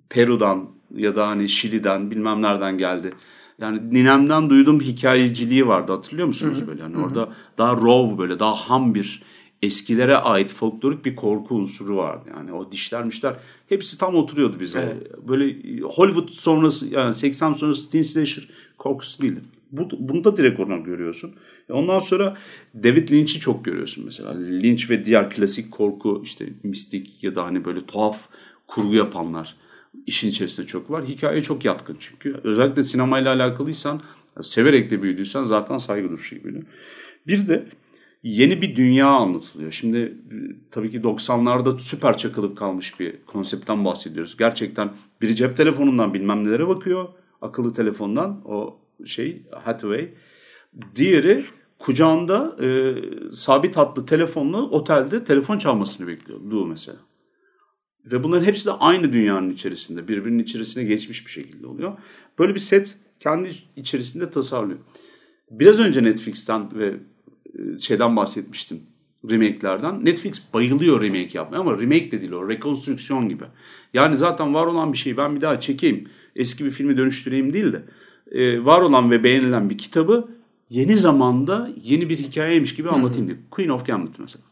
Peru'dan 0.09 0.69
ya 0.95 1.17
da 1.17 1.29
hani 1.29 1.49
Şili'den 1.49 2.11
bilmem 2.11 2.43
nereden 2.43 2.79
geldi. 2.79 3.13
Yani 3.61 3.95
ninemden 3.95 4.51
duyduğum 4.51 4.81
hikayeciliği 4.81 5.67
vardı 5.67 5.93
hatırlıyor 5.93 6.29
musunuz 6.29 6.67
böyle? 6.67 6.83
Yani 6.83 6.99
orada 6.99 7.33
daha 7.59 7.73
raw 7.73 8.19
böyle 8.19 8.39
daha 8.39 8.55
ham 8.55 8.95
bir 8.95 9.23
eskilere 9.63 10.17
ait 10.17 10.51
folklorik 10.53 11.05
bir 11.05 11.17
korku 11.17 11.55
unsuru 11.55 11.97
vardı. 11.97 12.29
Yani 12.37 12.53
o 12.53 12.73
dişlermişler 12.73 13.37
hepsi 13.69 13.99
tam 13.99 14.15
oturuyordu 14.15 14.61
bize. 14.61 14.81
Evet. 14.81 15.29
Böyle 15.29 15.57
Hollywood 15.81 16.29
sonrası 16.29 16.87
yani 16.87 17.15
80 17.15 17.53
sonrası 17.53 17.91
teen 17.91 18.03
slasher 18.03 18.49
korkusu 18.79 19.23
değildi. 19.23 19.41
Bu, 19.73 19.89
bunu 19.99 20.25
da 20.25 20.37
direkt 20.37 20.61
oradan 20.61 20.85
görüyorsun. 20.85 21.35
E 21.69 21.73
ondan 21.73 21.99
sonra 21.99 22.37
David 22.75 23.11
Lynch'i 23.11 23.41
çok 23.41 23.65
görüyorsun 23.65 24.05
mesela. 24.05 24.35
Lynch 24.39 24.91
ve 24.91 25.05
diğer 25.05 25.31
klasik 25.31 25.71
korku 25.71 26.21
işte 26.25 26.49
mistik 26.63 27.25
ya 27.25 27.35
da 27.35 27.45
hani 27.45 27.65
böyle 27.65 27.87
tuhaf 27.87 28.29
kurgu 28.67 28.95
yapanlar 28.95 29.57
işin 30.07 30.29
içerisinde 30.29 30.67
çok 30.67 30.91
var. 30.91 31.05
Hikaye 31.05 31.43
çok 31.43 31.65
yatkın 31.65 31.97
çünkü. 32.01 32.41
Özellikle 32.45 32.83
sinemayla 32.83 33.35
alakalıysan, 33.35 34.01
severek 34.43 34.91
de 34.91 35.03
büyüdüysen 35.03 35.43
zaten 35.43 35.79
saygı 35.79 36.09
duruşu 36.09 36.37
gibi. 36.37 36.63
Bir 37.27 37.47
de 37.47 37.67
yeni 38.23 38.63
bir 38.63 38.77
dünya 38.77 39.07
anlatılıyor. 39.07 39.73
Şimdi 39.73 39.99
e, 39.99 40.37
tabii 40.71 40.91
ki 40.91 41.01
90'larda 41.01 41.79
süper 41.79 42.17
çakılıp 42.19 42.59
kalmış 42.59 43.01
bir 43.01 43.15
konseptten 43.27 43.85
bahsediyoruz. 43.85 44.37
Gerçekten 44.37 44.93
biri 45.21 45.37
cep 45.37 45.57
telefonundan 45.57 46.15
bilmem 46.15 46.45
nelere 46.45 46.69
bakıyor. 46.69 47.09
Akıllı 47.43 47.73
telefondan 47.73 48.43
o 48.45 48.81
şey 49.05 49.43
Hathaway. 49.51 50.09
Diğeri 50.97 51.45
kucağında 51.79 52.57
e, 52.65 52.95
sabit 53.33 53.77
hatlı 53.77 54.07
telefonla 54.07 54.63
otelde 54.63 55.25
telefon 55.25 55.59
çalmasını 55.59 56.07
bekliyor. 56.07 56.41
Lou 56.41 56.67
mesela. 56.67 56.99
Ve 58.13 58.23
bunların 58.23 58.45
hepsi 58.45 58.67
de 58.67 58.73
aynı 58.73 59.13
dünyanın 59.13 59.51
içerisinde, 59.51 60.09
birbirinin 60.09 60.43
içerisine 60.43 60.85
geçmiş 60.85 61.27
bir 61.27 61.31
şekilde 61.31 61.67
oluyor. 61.67 61.93
Böyle 62.39 62.55
bir 62.55 62.61
set 62.61 62.99
kendi 63.21 63.51
içerisinde 63.77 64.31
tasarlıyor. 64.31 64.79
Biraz 65.51 65.79
önce 65.79 66.03
Netflix'ten 66.03 66.79
ve 66.79 66.97
e, 67.59 67.79
şeyden 67.79 68.17
bahsetmiştim 68.17 68.81
remake'lerden. 69.31 70.05
Netflix 70.05 70.55
bayılıyor 70.55 71.03
remake 71.03 71.31
yapmaya 71.33 71.59
ama 71.59 71.73
remake 71.73 72.11
de 72.11 72.21
değil 72.21 72.33
o 72.33 72.49
rekonstrüksiyon 72.49 73.29
gibi. 73.29 73.45
Yani 73.95 74.17
zaten 74.17 74.55
var 74.55 74.67
olan 74.67 74.93
bir 74.93 74.99
şeyi 74.99 75.17
ben 75.17 75.37
bir 75.37 75.41
daha 75.41 75.61
çekeyim, 75.61 76.09
eski 76.37 76.65
bir 76.65 76.71
filmi 76.71 76.97
dönüştüreyim 76.97 77.53
değil 77.53 77.73
de 77.73 77.83
e, 78.33 78.65
var 78.65 78.81
olan 78.81 79.11
ve 79.11 79.25
beğenilen 79.25 79.71
bir 79.71 79.79
kitabı 79.79 80.29
yeni 80.71 80.97
zamanda 80.97 81.71
yeni 81.83 82.09
bir 82.09 82.19
hikayeymiş 82.19 82.75
gibi 82.75 82.89
anlatayım 82.89 83.27
diye. 83.27 83.39
Queen 83.51 83.69
of 83.69 83.87
Gambit 83.87 84.19
mesela. 84.19 84.45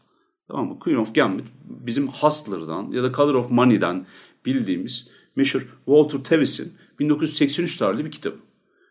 Tamam 0.47 0.67
mı? 0.67 0.79
Queen 0.79 0.97
of 0.97 1.15
Gambit 1.15 1.45
bizim 1.63 2.07
Hustler'dan 2.07 2.91
ya 2.91 3.03
da 3.03 3.11
Color 3.11 3.33
of 3.33 3.51
Money'den 3.51 4.05
bildiğimiz 4.45 5.09
meşhur 5.35 5.67
Walter 5.85 6.19
Tevis'in 6.19 6.73
1983 6.99 7.77
tarihli 7.77 8.05
bir 8.05 8.11
kitabı. 8.11 8.35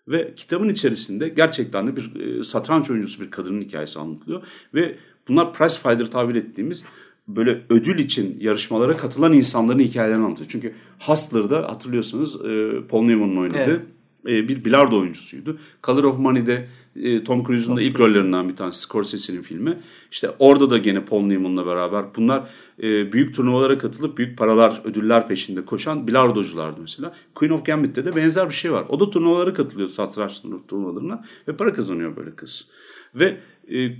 Ve 0.08 0.34
kitabın 0.36 0.68
içerisinde 0.68 1.28
gerçekten 1.28 1.86
de 1.86 1.96
bir 1.96 2.20
e, 2.20 2.44
satranç 2.44 2.90
oyuncusu 2.90 3.22
bir 3.22 3.30
kadının 3.30 3.60
hikayesi 3.60 3.98
anlatılıyor. 3.98 4.42
Ve 4.74 4.96
bunlar 5.28 5.52
prize 5.52 5.78
fighter 5.78 6.06
tabir 6.06 6.34
ettiğimiz 6.34 6.84
böyle 7.28 7.62
ödül 7.70 7.98
için 7.98 8.36
yarışmalara 8.40 8.96
katılan 8.96 9.32
insanların 9.32 9.78
hikayelerini 9.78 10.24
anlatıyor. 10.24 10.50
Çünkü 10.50 10.72
Hustler'da 10.98 11.68
hatırlıyorsanız 11.68 12.44
e, 12.44 12.72
Paul 12.88 13.02
Newman'ın 13.02 13.36
oynadığı 13.36 13.82
evet. 14.24 14.44
E, 14.44 14.48
bir 14.48 14.64
bilardo 14.64 15.00
oyuncusuydu. 15.00 15.58
Color 15.84 16.04
of 16.04 16.18
Money'de 16.18 16.68
e, 17.02 17.24
Tom 17.24 17.44
Cruise'un 17.44 17.76
da 17.76 17.82
ilk 17.82 18.00
rollerinden 18.00 18.48
bir 18.48 18.56
tanesi 18.56 18.80
Scorsese'nin 18.80 19.42
filmi. 19.42 19.78
İşte 20.10 20.30
orada 20.38 20.70
da 20.70 20.78
gene 20.78 21.04
Paul 21.04 21.22
Newman'la 21.22 21.66
beraber 21.66 22.04
bunlar 22.16 22.48
e, 22.82 23.12
büyük 23.12 23.34
turnuvalara 23.34 23.78
katılıp 23.78 24.18
büyük 24.18 24.38
paralar, 24.38 24.80
ödüller 24.84 25.28
peşinde 25.28 25.64
koşan 25.64 26.06
bilardoculardı 26.06 26.80
mesela. 26.80 27.12
Queen 27.34 27.52
of 27.52 27.64
Gambit'te 27.64 28.04
de 28.04 28.16
benzer 28.16 28.48
bir 28.48 28.54
şey 28.54 28.72
var. 28.72 28.84
O 28.88 29.00
da 29.00 29.10
turnuvalara 29.10 29.54
katılıyor 29.54 29.88
satranç 29.88 30.42
turnuvalarına 30.68 31.24
ve 31.48 31.56
para 31.56 31.74
kazanıyor 31.74 32.16
böyle 32.16 32.30
kız. 32.30 32.68
Ve 33.14 33.36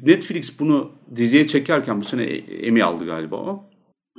Netflix 0.03 0.61
bunu 0.61 0.91
diziye 1.17 1.47
çekerken 1.47 2.01
bu 2.01 2.05
sene 2.05 2.23
Emmy 2.25 2.83
aldı 2.83 3.05
galiba 3.05 3.37
o. 3.37 3.65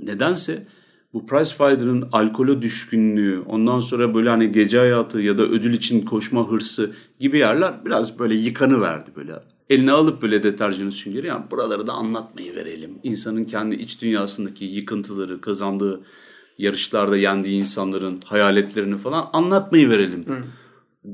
Nedense 0.02 0.68
bu 1.14 1.26
Pricefighter'ın 1.26 2.10
alkole 2.12 2.62
düşkünlüğü, 2.62 3.40
ondan 3.40 3.80
sonra 3.80 4.14
böyle 4.14 4.30
hani 4.30 4.52
gece 4.52 4.78
hayatı 4.78 5.22
ya 5.22 5.38
da 5.38 5.44
ödül 5.44 5.74
için 5.74 6.06
koşma 6.06 6.48
hırsı 6.48 6.92
gibi 7.20 7.38
yerler 7.38 7.86
biraz 7.86 8.20
böyle 8.20 8.36
yıkanı 8.36 8.82
verdi 8.82 9.10
böyle. 9.16 9.34
Eline 9.70 9.92
alıp 9.92 10.22
böyle 10.22 10.44
deterjanı 10.44 10.92
süngeri 10.92 11.28
yani 11.28 11.44
buraları 11.52 11.88
da 11.88 11.94
anlatmayı 11.94 12.56
verelim. 12.56 12.92
İnsanın 13.04 13.44
kendi 13.44 13.76
iç 13.76 14.02
dünyasındaki 14.02 14.66
yıkıntıları, 14.66 15.42
kazandığı 15.42 16.02
yarışlarda 16.58 17.18
yendiği 17.18 17.60
insanların 17.60 18.20
hayaletlerini 18.26 18.98
falan 18.98 19.30
anlatmayı 19.34 19.90
verelim 19.90 20.26
Hı. 20.26 20.44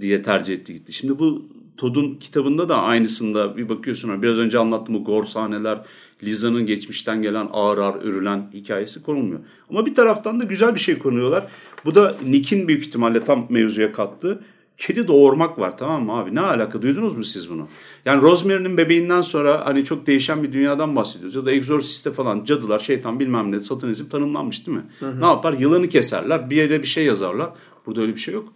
diye 0.02 0.22
tercih 0.22 0.54
etti 0.54 0.74
gitti. 0.74 0.94
Şimdi 0.94 1.20
bu 1.20 1.50
Todd'un 1.78 2.16
kitabında 2.16 2.70
da 2.70 2.82
aynısında 2.82 3.58
bir 3.58 3.70
bakıyorsun. 3.70 4.22
Biraz 4.22 4.38
önce 4.38 4.60
anlattığım 4.60 4.96
bu 4.96 5.04
gor 5.04 5.26
sahneler, 5.26 5.86
Liza'nın 6.26 6.66
geçmişten 6.66 7.22
gelen 7.22 7.50
ağır 7.52 7.78
ağır 7.78 7.96
örülen 8.04 8.50
hikayesi 8.54 9.04
konulmuyor. 9.04 9.40
Ama 9.70 9.86
bir 9.86 9.94
taraftan 9.96 10.40
da 10.40 10.44
güzel 10.44 10.76
bir 10.76 10.80
şey 10.80 10.98
konuyorlar. 11.00 11.48
Bu 11.86 11.96
da 11.96 12.16
Nick'in 12.26 12.68
büyük 12.68 12.82
ihtimalle 12.82 13.24
tam 13.24 13.48
mevzuya 13.50 13.92
kattığı 13.92 14.44
kedi 14.78 15.08
doğurmak 15.08 15.60
var 15.60 15.78
tamam 15.78 16.06
mı 16.06 16.14
abi? 16.14 16.36
Ne 16.36 16.42
alaka 16.42 16.82
duydunuz 16.82 17.18
mu 17.18 17.24
siz 17.24 17.50
bunu? 17.50 17.68
Yani 18.06 18.22
Rosemary'nin 18.22 18.78
bebeğinden 18.78 19.22
sonra 19.22 19.66
hani 19.66 19.86
çok 19.86 20.08
değişen 20.08 20.44
bir 20.44 20.54
dünyadan 20.54 20.96
bahsediyoruz. 20.96 21.36
Ya 21.36 21.46
da 21.46 21.52
Exorcist'te 21.52 22.12
falan 22.12 22.44
cadılar, 22.44 22.80
şeytan 22.80 23.20
bilmem 23.20 23.52
ne 23.52 23.60
satanizm 23.60 24.10
tanımlanmış 24.10 24.68
değil 24.68 24.78
mi? 24.78 24.86
Hı 25.00 25.10
hı. 25.10 25.22
Ne 25.22 25.26
yapar? 25.26 25.54
Yılanı 25.54 25.90
keserler, 25.90 26.50
bir 26.50 26.56
yere 26.56 26.82
bir 26.82 26.88
şey 26.88 27.06
yazarlar. 27.06 27.50
Burada 27.86 28.02
öyle 28.02 28.16
bir 28.16 28.20
şey 28.20 28.34
yok. 28.34 28.54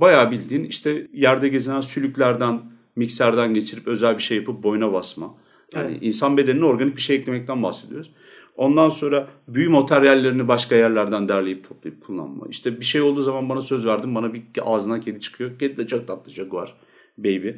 Bayağı 0.00 0.30
bildiğin 0.30 0.64
işte 0.64 1.08
yerde 1.12 1.48
gezinen 1.48 1.80
sülüklerden, 1.80 2.60
mikserden 2.96 3.54
geçirip 3.54 3.88
özel 3.88 4.18
bir 4.18 4.22
şey 4.22 4.36
yapıp 4.36 4.62
boyuna 4.62 4.92
basma. 4.92 5.34
Yani 5.74 5.90
evet. 5.90 6.02
insan 6.02 6.36
bedenine 6.36 6.64
organik 6.64 6.96
bir 6.96 7.00
şey 7.00 7.16
eklemekten 7.16 7.62
bahsediyoruz. 7.62 8.10
Ondan 8.56 8.88
sonra 8.88 9.28
büyü 9.48 9.68
materyallerini 9.68 10.48
başka 10.48 10.74
yerlerden 10.76 11.28
derleyip 11.28 11.68
toplayıp 11.68 12.06
kullanma. 12.06 12.46
İşte 12.50 12.80
bir 12.80 12.84
şey 12.84 13.00
olduğu 13.00 13.22
zaman 13.22 13.48
bana 13.48 13.62
söz 13.62 13.86
verdin. 13.86 14.14
Bana 14.14 14.34
bir 14.34 14.42
ağzından 14.62 15.00
kedi 15.00 15.20
çıkıyor. 15.20 15.58
Kedi 15.58 15.76
de 15.76 15.86
çok 15.86 16.06
tatlı 16.06 16.32
Jaguar 16.32 16.74
baby. 17.18 17.50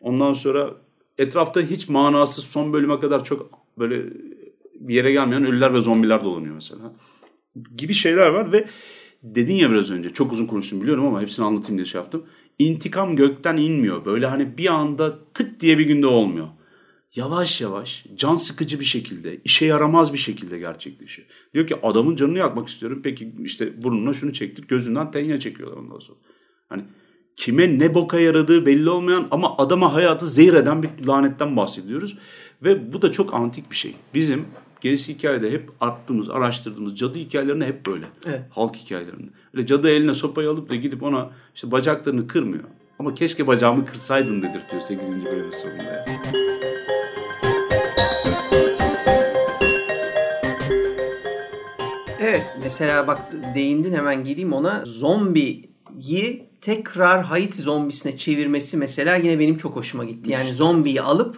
Ondan 0.00 0.32
sonra 0.32 0.70
etrafta 1.18 1.60
hiç 1.60 1.88
manasız 1.88 2.44
son 2.44 2.72
bölüme 2.72 3.00
kadar 3.00 3.24
çok 3.24 3.50
böyle 3.78 4.04
bir 4.74 4.94
yere 4.94 5.12
gelmeyen 5.12 5.46
ölüler 5.46 5.74
ve 5.74 5.80
zombiler 5.80 6.24
dolanıyor 6.24 6.54
mesela. 6.54 6.92
Gibi 7.76 7.92
şeyler 7.92 8.28
var 8.28 8.52
ve 8.52 8.66
dedin 9.22 9.54
ya 9.54 9.70
biraz 9.70 9.90
önce 9.90 10.10
çok 10.10 10.32
uzun 10.32 10.46
konuştum 10.46 10.80
biliyorum 10.80 11.06
ama 11.06 11.22
hepsini 11.22 11.46
anlatayım 11.46 11.78
diye 11.78 11.84
şey 11.84 12.00
yaptım. 12.00 12.26
İntikam 12.58 13.16
gökten 13.16 13.56
inmiyor. 13.56 14.04
Böyle 14.04 14.26
hani 14.26 14.58
bir 14.58 14.66
anda 14.66 15.18
tık 15.34 15.60
diye 15.60 15.78
bir 15.78 15.86
günde 15.86 16.06
olmuyor 16.06 16.48
yavaş 17.14 17.60
yavaş 17.60 18.04
can 18.16 18.36
sıkıcı 18.36 18.80
bir 18.80 18.84
şekilde, 18.84 19.38
işe 19.44 19.66
yaramaz 19.66 20.12
bir 20.12 20.18
şekilde 20.18 20.58
gerçekleşiyor. 20.58 21.28
Diyor 21.54 21.66
ki 21.66 21.76
adamın 21.82 22.16
canını 22.16 22.38
yakmak 22.38 22.68
istiyorum. 22.68 23.00
Peki 23.04 23.32
işte 23.44 23.82
burnuna 23.82 24.12
şunu 24.12 24.32
çektir, 24.32 24.68
gözünden 24.68 25.10
tenya 25.10 25.40
çekiyorlar 25.40 25.76
ondan 25.76 25.98
sonra. 25.98 26.18
Hani 26.68 26.84
kime 27.36 27.78
ne 27.78 27.94
boka 27.94 28.20
yaradığı 28.20 28.66
belli 28.66 28.90
olmayan 28.90 29.28
ama 29.30 29.56
adama 29.58 29.94
hayatı 29.94 30.26
zehir 30.26 30.54
eden 30.54 30.82
bir 30.82 30.90
lanetten 31.06 31.56
bahsediyoruz. 31.56 32.18
Ve 32.62 32.92
bu 32.92 33.02
da 33.02 33.12
çok 33.12 33.34
antik 33.34 33.70
bir 33.70 33.76
şey. 33.76 33.94
Bizim 34.14 34.44
gerisi 34.80 35.14
hikayede 35.14 35.50
hep 35.50 35.70
attığımız, 35.80 36.30
araştırdığımız 36.30 36.96
cadı 36.96 37.18
hikayelerinde 37.18 37.66
hep 37.66 37.86
böyle. 37.86 38.06
Evet. 38.26 38.40
Halk 38.50 38.76
hikayelerinde. 38.76 39.30
Öyle 39.54 39.66
cadı 39.66 39.90
eline 39.90 40.14
sopayı 40.14 40.50
alıp 40.50 40.70
da 40.70 40.74
gidip 40.74 41.02
ona 41.02 41.30
işte 41.54 41.70
bacaklarını 41.70 42.26
kırmıyor. 42.26 42.64
Ama 42.98 43.14
keşke 43.14 43.46
bacağımı 43.46 43.86
kırsaydın 43.86 44.42
dedirtiyor 44.42 44.80
8. 44.82 45.24
bölümün 45.24 45.50
sonunda. 45.50 45.82
Yani. 45.82 46.42
Mesela 52.62 53.06
bak 53.06 53.32
değindin 53.54 53.94
hemen 53.94 54.24
geleyim 54.24 54.52
ona. 54.52 54.84
Zombiyi 54.86 56.48
tekrar 56.60 57.24
Haiti 57.24 57.62
zombisine 57.62 58.16
çevirmesi 58.16 58.76
mesela 58.76 59.16
yine 59.16 59.38
benim 59.38 59.56
çok 59.56 59.76
hoşuma 59.76 60.04
gitti. 60.04 60.30
Yani 60.30 60.52
zombiyi 60.52 61.02
alıp 61.02 61.36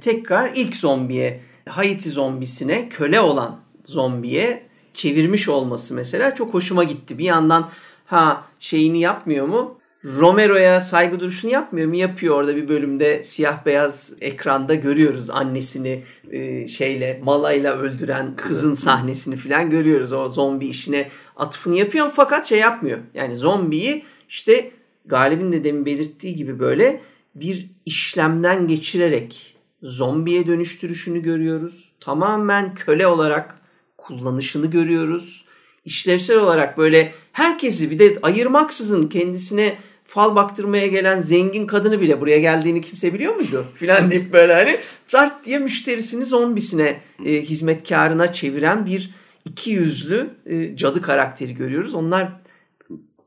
tekrar 0.00 0.50
ilk 0.54 0.76
zombiye 0.76 1.40
Haiti 1.68 2.10
zombisine 2.10 2.88
köle 2.88 3.20
olan 3.20 3.60
zombiye 3.84 4.68
çevirmiş 4.94 5.48
olması 5.48 5.94
mesela 5.94 6.34
çok 6.34 6.54
hoşuma 6.54 6.84
gitti. 6.84 7.18
Bir 7.18 7.24
yandan 7.24 7.70
ha 8.06 8.44
şeyini 8.60 9.00
yapmıyor 9.00 9.46
mu? 9.46 9.77
Romero'ya 10.04 10.80
saygı 10.80 11.20
duruşunu 11.20 11.50
yapmıyor 11.50 11.88
mu? 11.88 11.96
Yapıyor 11.96 12.34
orada 12.34 12.56
bir 12.56 12.68
bölümde 12.68 13.24
siyah 13.24 13.66
beyaz 13.66 14.12
ekranda 14.20 14.74
görüyoruz 14.74 15.30
annesini 15.30 16.04
e, 16.30 16.68
şeyle 16.68 17.20
malayla 17.24 17.78
öldüren 17.78 18.36
kızın 18.36 18.74
sahnesini 18.74 19.36
falan 19.36 19.70
görüyoruz. 19.70 20.12
O 20.12 20.28
zombi 20.28 20.66
işine 20.66 21.10
atıfını 21.36 21.76
yapıyor 21.76 22.12
fakat 22.14 22.46
şey 22.46 22.58
yapmıyor. 22.58 22.98
Yani 23.14 23.36
zombiyi 23.36 24.04
işte 24.28 24.70
Galip'in 25.06 25.52
de 25.52 25.64
demin 25.64 25.86
belirttiği 25.86 26.36
gibi 26.36 26.58
böyle 26.58 27.00
bir 27.34 27.70
işlemden 27.86 28.68
geçirerek 28.68 29.56
zombiye 29.82 30.46
dönüştürüşünü 30.46 31.22
görüyoruz. 31.22 31.92
Tamamen 32.00 32.74
köle 32.74 33.06
olarak 33.06 33.60
kullanışını 33.96 34.66
görüyoruz. 34.66 35.44
İşlevsel 35.84 36.38
olarak 36.38 36.78
böyle 36.78 37.14
herkesi 37.32 37.90
bir 37.90 37.98
de 37.98 38.18
ayırmaksızın 38.22 39.08
kendisine 39.08 39.78
fal 40.08 40.36
baktırmaya 40.36 40.86
gelen 40.86 41.20
zengin 41.20 41.66
kadını 41.66 42.00
bile 42.00 42.20
buraya 42.20 42.38
geldiğini 42.38 42.80
kimse 42.80 43.14
biliyor 43.14 43.34
muydu? 43.34 43.66
Filan 43.74 44.10
deyip 44.10 44.32
böyle 44.32 44.54
hani 44.54 44.78
cart 45.08 45.44
diye 45.44 45.58
müşterisini 45.58 46.24
zombisine 46.24 47.00
e, 47.24 47.32
hizmetkarına 47.42 48.32
çeviren 48.32 48.86
bir 48.86 49.10
iki 49.44 49.70
yüzlü 49.70 50.30
e, 50.46 50.76
cadı 50.76 51.02
karakteri 51.02 51.54
görüyoruz. 51.54 51.94
Onlar 51.94 52.28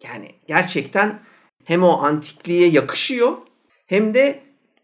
yani 0.04 0.32
gerçekten 0.48 1.20
hem 1.64 1.84
o 1.84 2.04
antikliğe 2.04 2.70
yakışıyor 2.70 3.38
hem 3.86 4.14
de 4.14 4.40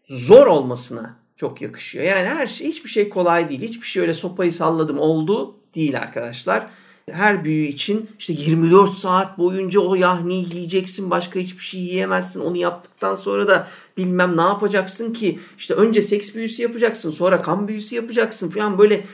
zor 0.08 0.46
olmasına 0.46 1.16
çok 1.36 1.62
yakışıyor. 1.62 2.04
Yani 2.04 2.28
her 2.28 2.46
şey 2.46 2.68
hiçbir 2.68 2.90
şey 2.90 3.08
kolay 3.08 3.48
değil. 3.48 3.62
Hiçbir 3.62 3.86
şey 3.86 4.02
öyle 4.02 4.14
sopayı 4.14 4.52
salladım 4.52 4.98
oldu 4.98 5.56
değil 5.74 5.98
arkadaşlar. 5.98 6.66
Her 7.12 7.44
büyü 7.44 7.66
için 7.66 8.10
işte 8.18 8.32
24 8.32 8.90
saat 8.90 9.38
boyunca 9.38 9.80
o 9.80 9.94
yahniyi 9.94 10.54
yiyeceksin 10.54 11.10
başka 11.10 11.40
hiçbir 11.40 11.62
şey 11.62 11.80
yiyemezsin. 11.80 12.40
Onu 12.40 12.56
yaptıktan 12.56 13.14
sonra 13.14 13.48
da 13.48 13.68
bilmem 13.96 14.36
ne 14.36 14.42
yapacaksın 14.42 15.12
ki 15.12 15.38
işte 15.58 15.74
önce 15.74 16.02
seks 16.02 16.34
büyüsü 16.34 16.62
yapacaksın 16.62 17.10
sonra 17.10 17.42
kan 17.42 17.68
büyüsü 17.68 17.96
yapacaksın 17.96 18.50
falan 18.50 18.78
böyle 18.78 19.04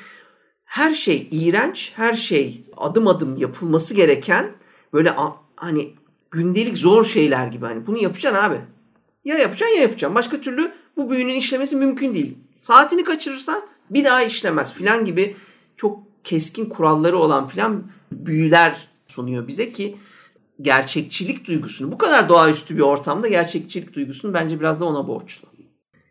her 0.64 0.94
şey 0.94 1.28
iğrenç, 1.30 1.92
her 1.96 2.14
şey 2.14 2.64
adım 2.76 3.08
adım 3.08 3.36
yapılması 3.36 3.94
gereken 3.94 4.52
böyle 4.92 5.14
hani 5.56 5.94
gündelik 6.30 6.78
zor 6.78 7.04
şeyler 7.04 7.46
gibi 7.46 7.66
hani 7.66 7.86
bunu 7.86 7.98
yapacaksın 7.98 8.40
abi. 8.40 8.60
Ya 9.24 9.38
yapacaksın 9.38 9.76
ya 9.76 9.82
yapacaksın. 9.82 10.14
Başka 10.14 10.40
türlü 10.40 10.72
bu 10.96 11.10
büyünün 11.10 11.34
işlemesi 11.34 11.76
mümkün 11.76 12.14
değil. 12.14 12.38
Saatini 12.56 13.04
kaçırırsan 13.04 13.62
bir 13.90 14.04
daha 14.04 14.22
işlemez 14.22 14.72
filan 14.72 15.04
gibi 15.04 15.36
çok 15.76 16.13
keskin 16.24 16.66
kuralları 16.66 17.18
olan 17.18 17.48
filan 17.48 17.84
büyüler 18.12 18.88
sunuyor 19.08 19.48
bize 19.48 19.72
ki 19.72 19.96
gerçekçilik 20.60 21.46
duygusunu 21.46 21.92
bu 21.92 21.98
kadar 21.98 22.28
doğaüstü 22.28 22.76
bir 22.76 22.80
ortamda 22.80 23.28
gerçekçilik 23.28 23.94
duygusunu 23.94 24.34
bence 24.34 24.60
biraz 24.60 24.80
da 24.80 24.84
ona 24.84 25.08
borçlu. 25.08 25.48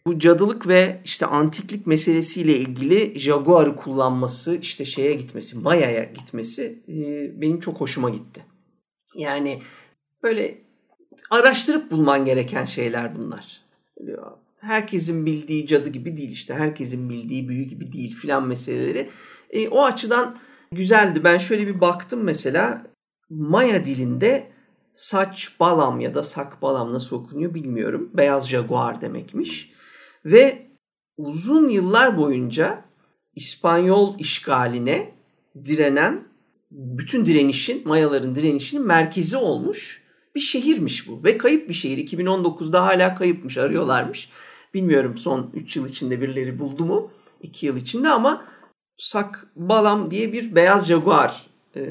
Bu 0.08 0.20
cadılık 0.20 0.68
ve 0.68 1.02
işte 1.06 1.26
antiklik 1.26 1.88
meselesiyle 1.88 2.58
ilgili 2.58 3.20
Jaguar'ı 3.20 3.76
kullanması, 3.76 4.56
işte 4.56 4.86
şeye 4.86 5.14
gitmesi, 5.14 5.58
Maya'ya 5.58 6.04
gitmesi 6.04 6.80
e, 6.88 7.32
benim 7.42 7.60
çok 7.60 7.82
hoşuma 7.82 8.10
gitti. 8.10 8.46
Yani 9.16 9.62
böyle 10.24 10.58
araştırıp 11.30 11.92
bulman 11.92 12.26
gereken 12.26 12.66
şeyler 12.66 13.16
bunlar. 13.18 13.62
Herkesin 14.60 15.26
bildiği 15.26 15.68
cadı 15.68 15.90
gibi 15.90 16.18
değil 16.18 16.32
işte. 16.32 16.54
Herkesin 16.54 17.10
bildiği 17.10 17.50
büyü 17.50 17.64
gibi 17.64 17.94
değil 17.94 18.16
filan 18.16 18.48
meseleleri. 18.48 19.10
E, 19.54 19.70
o 19.70 19.84
açıdan 19.84 20.38
güzeldi. 20.72 21.24
Ben 21.24 21.38
şöyle 21.38 21.68
bir 21.68 21.82
baktım 21.82 22.24
mesela. 22.24 22.84
Maya 23.30 23.86
dilinde 23.86 24.52
saç 24.94 25.56
balam 25.60 26.00
ya 26.00 26.16
da 26.16 26.24
sak 26.24 26.62
balam 26.62 26.94
nasıl 26.94 27.16
okunuyor 27.16 27.54
bilmiyorum. 27.54 28.10
Beyaz 28.14 28.50
jaguar 28.50 29.02
demekmiş. 29.02 29.74
Ve 30.26 30.68
uzun 31.18 31.70
yıllar 31.70 32.18
boyunca 32.18 32.86
İspanyol 33.36 34.20
işgaline 34.20 35.14
direnen 35.66 36.28
bütün 36.72 37.26
direnişin, 37.26 37.88
Mayaların 37.88 38.36
direnişinin 38.36 38.88
merkezi 38.88 39.38
olmuş 39.38 40.04
bir 40.36 40.40
şehirmiş 40.40 41.08
bu. 41.08 41.24
Ve 41.24 41.38
kayıp 41.38 41.70
bir 41.70 41.74
şehir. 41.74 41.98
2019'da 41.98 42.86
hala 42.86 43.16
kayıpmış, 43.16 43.58
arıyorlarmış. 43.58 44.30
Bilmiyorum 44.74 45.18
son 45.18 45.52
3 45.54 45.76
yıl 45.76 45.90
içinde 45.90 46.22
birileri 46.22 46.60
buldu 46.60 46.86
mu? 46.86 47.12
2 47.42 47.66
yıl 47.66 47.78
içinde 47.78 48.10
ama 48.10 48.46
Sak 48.98 49.48
Balam 49.56 50.12
diye 50.12 50.34
bir 50.34 50.56
beyaz 50.56 50.88
jaguar 50.88 51.42
e, 51.76 51.82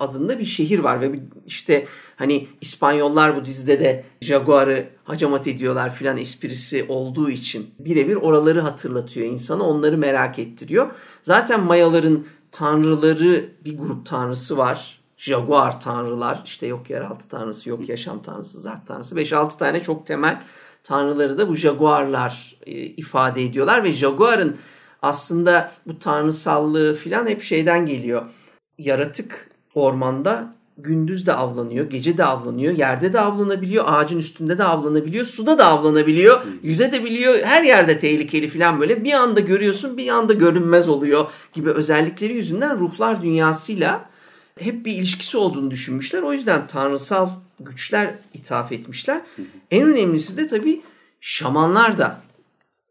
adında 0.00 0.38
bir 0.38 0.44
şehir 0.44 0.78
var 0.78 1.00
ve 1.00 1.20
işte 1.46 1.86
hani 2.16 2.48
İspanyollar 2.60 3.36
bu 3.36 3.44
dizide 3.44 3.80
de 3.80 4.04
Jaguar'ı 4.20 4.88
hacamat 5.04 5.46
ediyorlar 5.46 5.94
filan 5.94 6.16
esprisi 6.16 6.84
olduğu 6.88 7.30
için 7.30 7.70
birebir 7.78 8.16
oraları 8.16 8.60
hatırlatıyor 8.60 9.26
insana 9.26 9.62
onları 9.62 9.98
merak 9.98 10.38
ettiriyor. 10.38 10.90
Zaten 11.22 11.64
Mayaların 11.64 12.26
tanrıları 12.52 13.50
bir 13.64 13.78
grup 13.78 14.06
tanrısı 14.06 14.56
var. 14.56 15.00
Jaguar 15.16 15.80
tanrılar 15.80 16.42
işte 16.44 16.66
yok 16.66 16.90
yeraltı 16.90 17.28
tanrısı 17.28 17.68
yok 17.68 17.88
yaşam 17.88 18.22
tanrısı 18.22 18.60
zart 18.60 18.86
tanrısı 18.86 19.14
5-6 19.14 19.58
tane 19.58 19.82
çok 19.82 20.06
temel 20.06 20.42
tanrıları 20.82 21.38
da 21.38 21.48
bu 21.48 21.54
jaguarlar 21.54 22.56
e, 22.66 22.72
ifade 22.72 23.42
ediyorlar 23.42 23.84
ve 23.84 23.92
jaguarın 23.92 24.56
aslında 25.02 25.72
bu 25.86 25.98
tanrısallığı 25.98 26.94
filan 26.94 27.26
hep 27.26 27.42
şeyden 27.42 27.86
geliyor 27.86 28.22
yaratık 28.78 29.50
ormanda 29.74 30.54
gündüz 30.78 31.26
de 31.26 31.32
avlanıyor, 31.32 31.90
gece 31.90 32.18
de 32.18 32.24
avlanıyor, 32.24 32.78
yerde 32.78 33.12
de 33.12 33.20
avlanabiliyor, 33.20 33.84
ağacın 33.88 34.18
üstünde 34.18 34.58
de 34.58 34.64
avlanabiliyor, 34.64 35.26
suda 35.26 35.58
da 35.58 35.66
avlanabiliyor, 35.66 36.40
yüze 36.62 36.92
de 36.92 37.04
biliyor. 37.04 37.38
Her 37.42 37.62
yerde 37.62 37.98
tehlikeli 37.98 38.48
falan 38.48 38.80
böyle 38.80 39.04
bir 39.04 39.12
anda 39.12 39.40
görüyorsun, 39.40 39.96
bir 39.96 40.08
anda 40.08 40.32
görünmez 40.32 40.88
oluyor 40.88 41.26
gibi 41.52 41.70
özellikleri 41.70 42.32
yüzünden 42.32 42.78
ruhlar 42.78 43.22
dünyasıyla 43.22 44.10
hep 44.58 44.86
bir 44.86 44.92
ilişkisi 44.92 45.38
olduğunu 45.38 45.70
düşünmüşler. 45.70 46.22
O 46.22 46.32
yüzden 46.32 46.66
tanrısal 46.66 47.28
güçler 47.60 48.14
ithaf 48.34 48.72
etmişler. 48.72 49.20
En 49.70 49.82
önemlisi 49.82 50.36
de 50.36 50.46
tabii 50.46 50.82
şamanlar 51.20 51.98
da 51.98 52.20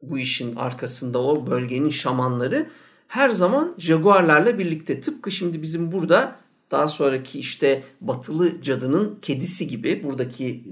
bu 0.01 0.19
işin 0.19 0.55
arkasında 0.55 1.23
o 1.23 1.47
bölgenin 1.47 1.89
şamanları 1.89 2.69
her 3.07 3.29
zaman 3.29 3.75
jaguarlarla 3.77 4.59
birlikte. 4.59 5.01
Tıpkı 5.01 5.31
şimdi 5.31 5.61
bizim 5.61 5.91
burada 5.91 6.35
daha 6.71 6.87
sonraki 6.87 7.39
işte 7.39 7.83
batılı 8.01 8.61
cadının 8.61 9.19
kedisi 9.21 9.67
gibi 9.67 10.03
buradaki 10.03 10.63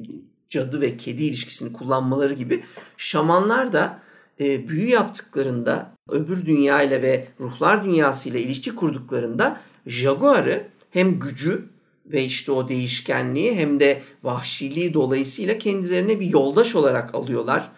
cadı 0.49 0.81
ve 0.81 0.97
kedi 0.97 1.23
ilişkisini 1.23 1.73
kullanmaları 1.73 2.33
gibi 2.33 2.63
şamanlar 2.97 3.73
da 3.73 3.99
e, 4.39 4.69
büyü 4.69 4.89
yaptıklarında 4.89 5.91
öbür 6.09 6.45
dünya 6.45 6.81
ile 6.81 7.01
ve 7.01 7.27
ruhlar 7.39 7.83
dünyası 7.83 8.29
ile 8.29 8.41
ilişki 8.41 8.75
kurduklarında 8.75 9.61
jaguarı 9.85 10.67
hem 10.91 11.19
gücü 11.19 11.65
ve 12.05 12.23
işte 12.23 12.51
o 12.51 12.67
değişkenliği 12.67 13.55
hem 13.55 13.79
de 13.79 14.01
vahşiliği 14.23 14.93
dolayısıyla 14.93 15.57
kendilerine 15.57 16.19
bir 16.19 16.25
yoldaş 16.25 16.75
olarak 16.75 17.15
alıyorlar 17.15 17.71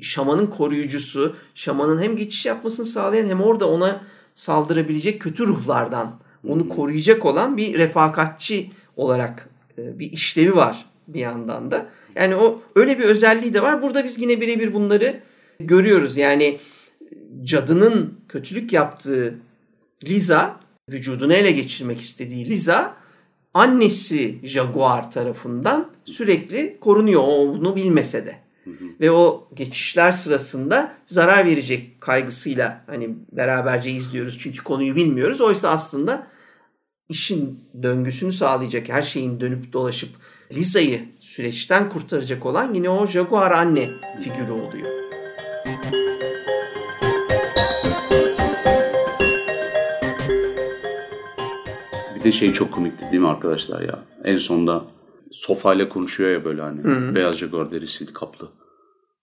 şamanın 0.00 0.46
koruyucusu, 0.46 1.36
şamanın 1.54 2.02
hem 2.02 2.16
geçiş 2.16 2.46
yapmasını 2.46 2.86
sağlayan 2.86 3.28
hem 3.28 3.40
orada 3.40 3.68
ona 3.68 4.00
saldırabilecek 4.34 5.20
kötü 5.20 5.46
ruhlardan 5.46 6.20
onu 6.48 6.68
koruyacak 6.68 7.24
olan 7.24 7.56
bir 7.56 7.78
refakatçi 7.78 8.70
olarak 8.96 9.48
e, 9.78 9.98
bir 9.98 10.12
işlevi 10.12 10.56
var 10.56 10.84
bir 11.08 11.20
yandan 11.20 11.70
da. 11.70 11.86
Yani 12.14 12.36
o 12.36 12.62
öyle 12.74 12.98
bir 12.98 13.04
özelliği 13.04 13.54
de 13.54 13.62
var. 13.62 13.82
Burada 13.82 14.04
biz 14.04 14.18
yine 14.18 14.40
birebir 14.40 14.74
bunları 14.74 15.20
görüyoruz. 15.60 16.16
Yani 16.16 16.58
cadının 17.42 18.20
kötülük 18.28 18.72
yaptığı 18.72 19.34
Liza, 20.04 20.60
vücudunu 20.88 21.32
ele 21.32 21.52
geçirmek 21.52 22.00
istediği 22.00 22.48
Liza 22.48 22.96
annesi 23.54 24.38
Jaguar 24.42 25.10
tarafından 25.10 25.90
sürekli 26.04 26.78
korunuyor. 26.80 27.22
O 27.26 27.54
bunu 27.54 27.76
bilmese 27.76 28.26
de. 28.26 28.43
Ve 29.00 29.10
o 29.10 29.48
geçişler 29.54 30.12
sırasında 30.12 30.94
zarar 31.06 31.46
verecek 31.46 32.00
kaygısıyla 32.00 32.84
hani 32.86 33.10
beraberce 33.32 33.90
izliyoruz 33.90 34.38
çünkü 34.38 34.64
konuyu 34.64 34.96
bilmiyoruz. 34.96 35.40
Oysa 35.40 35.70
aslında 35.70 36.26
işin 37.08 37.64
döngüsünü 37.82 38.32
sağlayacak, 38.32 38.88
her 38.88 39.02
şeyin 39.02 39.40
dönüp 39.40 39.72
dolaşıp 39.72 40.10
Lisa'yı 40.52 41.04
süreçten 41.20 41.88
kurtaracak 41.88 42.46
olan 42.46 42.74
yine 42.74 42.90
o 42.90 43.06
Jaguar 43.06 43.50
anne 43.50 43.90
figürü 44.24 44.52
oluyor. 44.52 45.04
Bir 52.14 52.24
de 52.24 52.32
şey 52.32 52.52
çok 52.52 52.72
komikti 52.72 53.04
değil 53.10 53.22
mi 53.22 53.28
arkadaşlar 53.28 53.80
ya? 53.80 54.04
En 54.24 54.38
sonda 54.38 54.84
sofayla 55.34 55.88
konuşuyor 55.88 56.30
ya 56.30 56.44
böyle 56.44 56.62
hani. 56.62 56.84
Hı-hı. 56.84 57.14
Beyaz 57.14 57.38
Jaguar 57.38 57.72
derisi 57.72 58.12
kaplı 58.12 58.48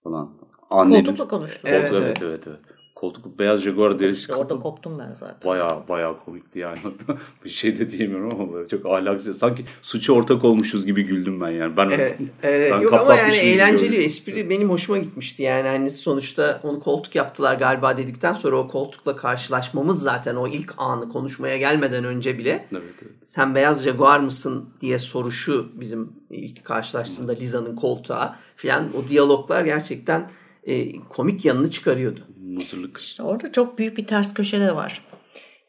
falan. 0.04 0.30
Annenin, 0.70 1.04
Koltukla 1.04 1.28
konuştu. 1.28 1.62
Koltuk, 1.62 1.74
evet, 1.74 1.92
evet 1.92 2.22
evet. 2.22 2.44
evet. 2.46 2.58
Koltuk 3.02 3.38
beyaz 3.38 3.60
Jaguar 3.60 3.98
derisi 3.98 4.20
İşte 4.20 4.34
orada 4.34 4.58
koptum 4.58 4.98
ben 4.98 5.14
zaten. 5.14 5.50
baya 5.50 5.82
baya 5.88 6.14
komikti 6.24 6.58
yani. 6.58 6.78
bir 7.44 7.50
şey 7.50 7.78
de 7.78 7.90
diyemiyorum 7.90 8.28
ama 8.32 8.52
böyle 8.52 8.68
çok 8.68 8.86
ahlaksız. 8.86 9.38
Sanki 9.38 9.64
suça 9.82 10.12
ortak 10.12 10.44
olmuşuz 10.44 10.86
gibi 10.86 11.02
güldüm 11.02 11.40
ben 11.40 11.50
yani. 11.50 11.76
Ben, 11.76 11.90
Evet, 11.90 12.18
evet 12.42 12.72
ben 12.72 12.80
yok 12.80 12.92
ama 12.92 13.14
yani 13.14 13.34
eğlenceli 13.34 13.96
espri 13.96 14.50
benim 14.50 14.70
hoşuma 14.70 14.98
gitmişti 14.98 15.42
yani 15.42 15.68
hani 15.68 15.90
sonuçta 15.90 16.60
onu 16.62 16.80
koltuk 16.80 17.14
yaptılar 17.14 17.54
galiba 17.54 17.96
dedikten 17.96 18.34
sonra 18.34 18.56
o 18.56 18.68
koltukla 18.68 19.16
karşılaşmamız 19.16 20.02
zaten 20.02 20.36
o 20.36 20.48
ilk 20.48 20.74
anı 20.76 21.08
konuşmaya 21.08 21.56
gelmeden 21.56 22.04
önce 22.04 22.38
bile 22.38 22.68
Evet, 22.72 22.82
evet. 23.02 23.12
sen 23.26 23.54
beyaz 23.54 23.82
jaguar 23.84 24.20
mısın 24.20 24.68
diye 24.80 24.98
soruşu 24.98 25.68
bizim 25.74 26.12
ilk 26.30 26.64
karşılaştığında 26.64 27.32
Liza'nın 27.32 27.76
koltuğa 27.76 28.38
filan 28.56 28.96
o 28.96 29.08
diyaloglar 29.08 29.64
gerçekten 29.64 30.30
e, 30.64 31.00
komik 31.00 31.44
yanını 31.44 31.70
çıkarıyordu. 31.70 32.26
Mısırlık. 32.36 32.98
İşte 32.98 33.22
orada 33.22 33.52
çok 33.52 33.78
büyük 33.78 33.96
bir 33.96 34.06
ters 34.06 34.34
köşe 34.34 34.60
de 34.60 34.76
var. 34.76 35.04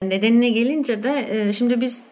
Nedenine 0.01 0.49
gelince 0.49 1.03
de 1.03 1.27
e, 1.29 1.53
şimdi 1.53 1.81
biz 1.81 2.05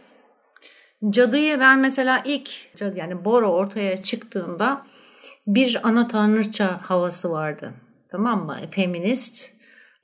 cadıyı 1.09 1.59
ben 1.59 1.79
mesela 1.79 2.21
ilk 2.25 2.75
cadı 2.75 2.97
yani 2.97 3.25
Boro 3.25 3.47
ortaya 3.47 4.03
çıktığında 4.03 4.85
bir 5.47 5.79
ana 5.83 6.07
tanrıça 6.07 6.81
havası 6.81 7.31
vardı. 7.31 7.73
Tamam 8.09 8.45
mı? 8.45 8.57
Feminist 8.71 9.53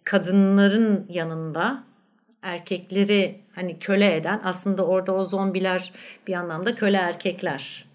kadınların 0.03 1.05
yanında 1.09 1.83
erkekleri 2.41 3.41
hani 3.55 3.79
köle 3.79 4.15
eden 4.15 4.41
aslında 4.43 4.85
orada 4.87 5.13
o 5.13 5.25
zombiler 5.25 5.93
bir 6.27 6.33
anlamda 6.33 6.75
köle 6.75 6.97
erkekler. 6.97 7.86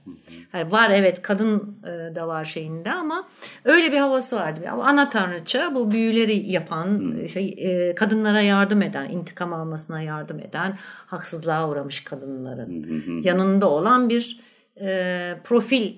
Yani 0.55 0.73
var 0.73 0.91
evet 0.91 1.23
kadın 1.23 1.79
e, 1.85 2.15
da 2.15 2.29
var 2.29 2.45
şeyinde 2.45 2.93
ama 2.93 3.29
öyle 3.65 3.93
bir 3.93 3.99
havası 3.99 4.37
vardı. 4.37 4.61
Ama 4.71 4.85
ana 4.85 5.11
tanrıça 5.11 5.75
bu 5.75 5.91
büyüleri 5.91 6.51
yapan, 6.51 7.17
şey, 7.33 7.55
e, 7.59 7.95
kadınlara 7.95 8.41
yardım 8.41 8.83
eden, 8.83 9.11
intikam 9.11 9.53
almasına 9.53 10.03
yardım 10.03 10.39
eden, 10.39 10.79
haksızlığa 11.07 11.71
uğramış 11.71 12.05
kadınların 12.05 13.23
yanında 13.23 13.71
olan 13.71 14.09
bir 14.09 14.41
e, 14.81 15.41
profil 15.45 15.95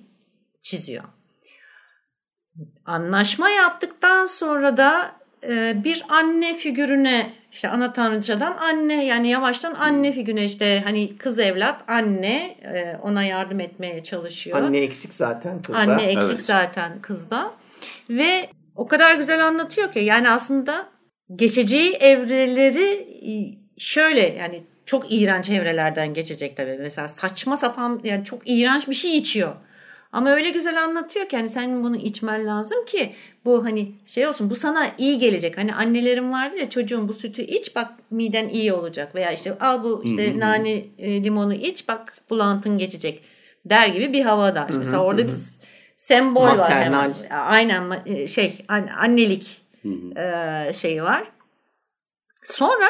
çiziyor. 0.62 1.04
Anlaşma 2.86 3.48
yaptıktan 3.48 4.26
sonra 4.26 4.76
da 4.76 5.23
bir 5.84 6.04
anne 6.08 6.54
figürüne 6.54 7.30
işte 7.52 7.68
ana 7.68 7.92
tanrıçadan 7.92 8.56
anne 8.56 9.04
yani 9.04 9.28
yavaştan 9.28 9.74
anne 9.74 10.12
figürüne 10.12 10.44
işte 10.44 10.82
hani 10.84 11.16
kız 11.16 11.38
evlat 11.38 11.80
anne 11.88 12.56
e, 12.62 12.96
ona 13.02 13.24
yardım 13.24 13.60
etmeye 13.60 14.02
çalışıyor. 14.02 14.58
Anne 14.58 14.78
eksik 14.78 15.14
zaten 15.14 15.62
kızda. 15.62 15.78
Anne 15.78 16.02
eksik 16.02 16.30
Evet. 16.30 16.42
zaten 16.42 17.00
kızda. 17.02 17.50
Ve 18.10 18.48
o 18.76 18.88
kadar 18.88 19.14
güzel 19.14 19.46
anlatıyor 19.46 19.92
ki 19.92 19.98
yani 19.98 20.28
aslında 20.30 20.86
geçeceği 21.36 21.92
evreleri 21.92 22.88
e, 23.30 23.32
şöyle 23.78 24.20
yani 24.20 24.62
çok 24.86 25.12
iğrenç 25.12 25.50
evrelerden 25.50 26.14
geçecek 26.14 26.56
tabii. 26.56 26.78
Mesela 26.80 27.08
saçma 27.08 27.56
sapan 27.56 28.00
yani 28.04 28.24
çok 28.24 28.42
iğrenç 28.46 28.88
bir 28.88 28.94
şey 28.94 29.16
içiyor. 29.16 29.52
Ama 30.14 30.30
öyle 30.30 30.50
güzel 30.50 30.82
anlatıyor 30.84 31.28
ki 31.28 31.36
hani 31.36 31.48
senin 31.48 31.84
bunu 31.84 31.96
içmen 31.96 32.46
lazım 32.46 32.84
ki 32.84 33.12
bu 33.44 33.64
hani 33.64 33.92
şey 34.06 34.26
olsun 34.26 34.50
bu 34.50 34.56
sana 34.56 34.90
iyi 34.98 35.18
gelecek. 35.18 35.58
Hani 35.58 35.74
annelerim 35.74 36.32
vardı 36.32 36.56
ya 36.56 36.70
çocuğum 36.70 37.08
bu 37.08 37.14
sütü 37.14 37.42
iç 37.42 37.76
bak 37.76 37.92
miden 38.10 38.48
iyi 38.48 38.72
olacak 38.72 39.14
veya 39.14 39.32
işte 39.32 39.58
al 39.58 39.84
bu 39.84 40.02
işte 40.04 40.38
nane 40.38 40.72
e, 40.98 41.24
limonu 41.24 41.54
iç 41.54 41.88
bak 41.88 42.14
bulantın 42.30 42.78
geçecek 42.78 43.22
der 43.64 43.88
gibi 43.88 44.12
bir 44.12 44.22
havada. 44.22 44.66
İşte 44.68 44.78
mesela 44.78 45.04
orada 45.04 45.26
bir 45.26 45.34
sembol 45.96 46.42
var 46.42 46.56
Maternal. 46.56 46.84
hemen. 46.84 47.14
Aynen 47.30 48.02
e, 48.06 48.28
şey 48.28 48.64
an- 48.68 48.90
annelik 48.98 49.62
e, 50.16 50.72
şeyi 50.72 51.02
var. 51.02 51.24
Sonra 52.42 52.86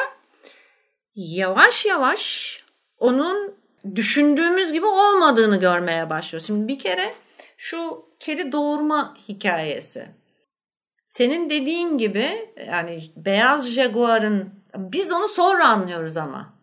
yavaş 1.15 1.85
yavaş 1.85 2.63
onun 2.97 3.54
düşündüğümüz 3.95 4.73
gibi 4.73 4.85
olmadığını 4.85 5.59
görmeye 5.59 6.09
başlıyoruz. 6.09 6.47
Şimdi 6.47 6.67
bir 6.67 6.79
kere 6.79 7.13
şu 7.57 8.05
kedi 8.19 8.51
doğurma 8.51 9.17
hikayesi. 9.29 10.05
Senin 11.05 11.49
dediğin 11.49 11.97
gibi 11.97 12.27
yani 12.67 12.99
beyaz 13.15 13.69
jaguarın 13.69 14.49
biz 14.77 15.11
onu 15.11 15.27
sonra 15.27 15.67
anlıyoruz 15.67 16.17
ama. 16.17 16.55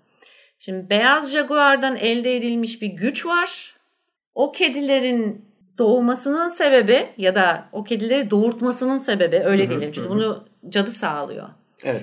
Şimdi 0.58 0.90
beyaz 0.90 1.32
jaguardan 1.32 1.96
elde 1.96 2.36
edilmiş 2.36 2.82
bir 2.82 2.86
güç 2.86 3.26
var. 3.26 3.76
O 4.34 4.52
kedilerin 4.52 5.44
doğmasının 5.78 6.48
sebebi 6.48 7.06
ya 7.16 7.34
da 7.34 7.68
o 7.72 7.84
kedileri 7.84 8.30
doğurtmasının 8.30 8.98
sebebi 8.98 9.38
öyle 9.38 9.68
diyelim. 9.68 9.92
Çünkü 9.92 10.10
bunu 10.10 10.44
cadı 10.68 10.90
sağlıyor. 10.90 11.48
Evet. 11.84 12.02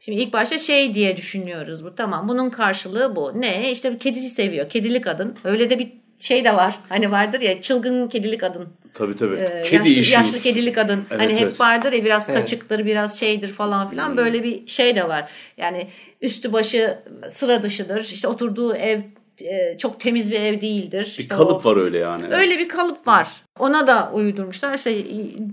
Şimdi 0.00 0.18
ilk 0.18 0.32
başta 0.32 0.58
şey 0.58 0.94
diye 0.94 1.16
düşünüyoruz 1.16 1.84
bu 1.84 1.94
tamam 1.94 2.28
bunun 2.28 2.50
karşılığı 2.50 3.16
bu. 3.16 3.40
Ne 3.40 3.70
işte 3.70 3.92
bir 3.94 3.98
kedisi 3.98 4.30
seviyor 4.30 4.68
kedili 4.68 5.00
kadın. 5.00 5.34
Öyle 5.44 5.70
de 5.70 5.78
bir 5.78 5.92
şey 6.18 6.44
de 6.44 6.56
var. 6.56 6.78
Hani 6.88 7.10
vardır 7.10 7.40
ya 7.40 7.60
çılgın 7.60 8.08
kedili 8.08 8.38
kadın. 8.38 8.68
Tabii 8.94 9.16
tabii. 9.16 9.36
Ee, 9.36 9.62
Kedi 9.62 9.90
yaşlı, 9.90 10.12
yaşlı 10.14 10.38
kedili 10.38 10.72
kadın. 10.72 11.04
Evet, 11.10 11.20
hani 11.22 11.32
hep 11.36 11.42
evet. 11.42 11.60
vardır 11.60 11.92
ya 11.92 12.04
biraz 12.04 12.28
Evet. 12.28 12.40
kaçıktır, 12.40 12.86
biraz 12.86 13.20
şeydir 13.20 13.52
falan 13.52 13.90
filan 13.90 14.08
Hmm. 14.08 14.16
böyle 14.16 14.42
bir 14.44 14.66
şey 14.66 14.96
de 14.96 15.08
var. 15.08 15.28
Yani 15.56 15.88
üstü 16.20 16.52
başı 16.52 16.98
sıra 17.30 17.62
dışıdır. 17.62 18.00
İşte 18.04 18.28
oturduğu 18.28 18.74
ev 18.74 19.00
e, 19.40 19.78
çok 19.78 20.00
temiz 20.00 20.30
bir 20.32 20.40
ev 20.40 20.60
değildir. 20.60 21.04
Bir 21.18 21.22
İşte 21.22 21.28
kalıp 21.36 21.66
o- 21.66 21.70
var 21.70 21.76
öyle 21.76 21.98
yani. 21.98 22.34
Öyle 22.34 22.58
bir 22.58 22.68
kalıp 22.68 23.06
var. 23.06 23.28
Ona 23.58 23.86
da 23.86 24.10
uydurmuşlar. 24.12 24.74
İşte 24.74 24.90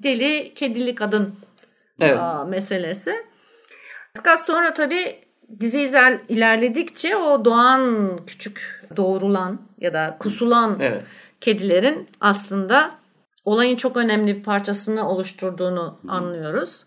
deli 0.03 0.51
kedili 0.55 0.95
kadın 0.95 1.35
Evet. 2.01 2.17
aa, 2.19 2.45
meselesi. 2.45 3.15
Fakat 4.15 4.45
sonra 4.45 4.73
tabii 4.73 5.19
dizi 5.59 5.79
iler- 5.79 6.19
ilerledikçe 6.29 7.15
o 7.15 7.45
doğan 7.45 8.19
küçük 8.27 8.81
doğrulan 8.97 9.61
ya 9.77 9.93
da 9.93 10.17
kusulan 10.19 10.77
Evet. 10.81 11.03
kedilerin 11.41 12.09
aslında 12.21 12.91
olayın 13.45 13.75
çok 13.75 13.97
önemli 13.97 14.35
bir 14.37 14.43
parçasını 14.43 15.09
oluşturduğunu 15.09 15.99
anlıyoruz. 16.07 16.85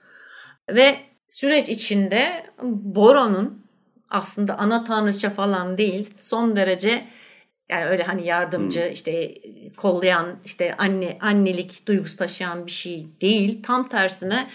Ve 0.71 0.97
süreç 1.31 1.69
içinde 1.69 2.47
Boron'un 2.62 3.67
aslında 4.11 4.59
ana 4.59 4.85
tanrıça 4.85 5.31
falan 5.31 5.79
değil 5.79 6.11
son 6.19 6.57
derece 6.57 7.05
yani 7.71 7.85
öyle 7.85 8.03
hani 8.03 8.27
yardımcı 8.27 8.91
işte 8.95 9.35
kollayan 9.77 10.37
işte 10.45 10.75
anne 10.79 11.19
annelik 11.21 11.87
duygusu 11.87 12.17
taşıyan 12.17 12.67
bir 12.67 12.71
şey 12.71 13.07
değil. 13.21 13.62
Tam 13.62 13.88
tersine 13.88 14.49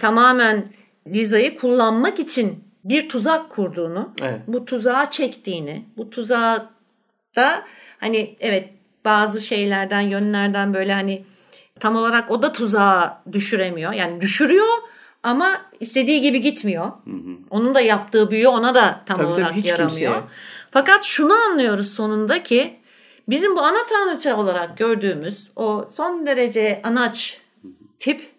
tamamen 0.00 0.72
Liza'yı 1.14 1.58
kullanmak 1.58 2.18
için 2.18 2.64
bir 2.84 3.08
tuzak 3.08 3.50
kurduğunu, 3.50 4.12
Evet. 4.22 4.40
bu 4.46 4.64
tuzağa 4.64 5.10
çektiğini, 5.10 5.84
bu 5.96 6.10
tuzağa 6.10 6.70
da 7.36 7.62
hani 8.00 8.36
evet 8.40 8.68
bazı 9.04 9.40
şeylerden 9.40 10.00
yönlerden 10.00 10.74
böyle 10.74 10.92
hani 10.94 11.24
tam 11.80 11.96
olarak 11.96 12.30
o 12.30 12.42
da 12.42 12.52
tuzağa 12.52 13.22
düşüremiyor. 13.32 13.92
Yani 13.92 14.20
düşürüyor 14.20 14.66
ama 15.22 15.48
istediği 15.80 16.20
gibi 16.20 16.40
gitmiyor. 16.40 16.92
Onun 17.50 17.74
da 17.74 17.80
yaptığı 17.80 18.30
büyü 18.30 18.48
ona 18.48 18.74
da 18.74 19.00
tam 19.06 19.16
Tabii 19.16 19.26
tabii, 19.26 19.40
olarak 19.40 19.54
hiç 19.54 19.66
yaramıyor. 19.66 19.90
kimseye. 19.90 20.20
Fakat 20.70 21.04
şunu 21.04 21.32
anlıyoruz 21.32 21.92
sonunda 21.94 22.42
ki 22.42 22.76
bizim 23.28 23.56
bu 23.56 23.60
ana 23.62 23.78
tanrıça 23.90 24.36
olarak 24.36 24.78
gördüğümüz 24.78 25.48
o 25.56 25.90
son 25.96 26.26
derece 26.26 26.80
anaç 26.84 27.40
tip 27.98 28.30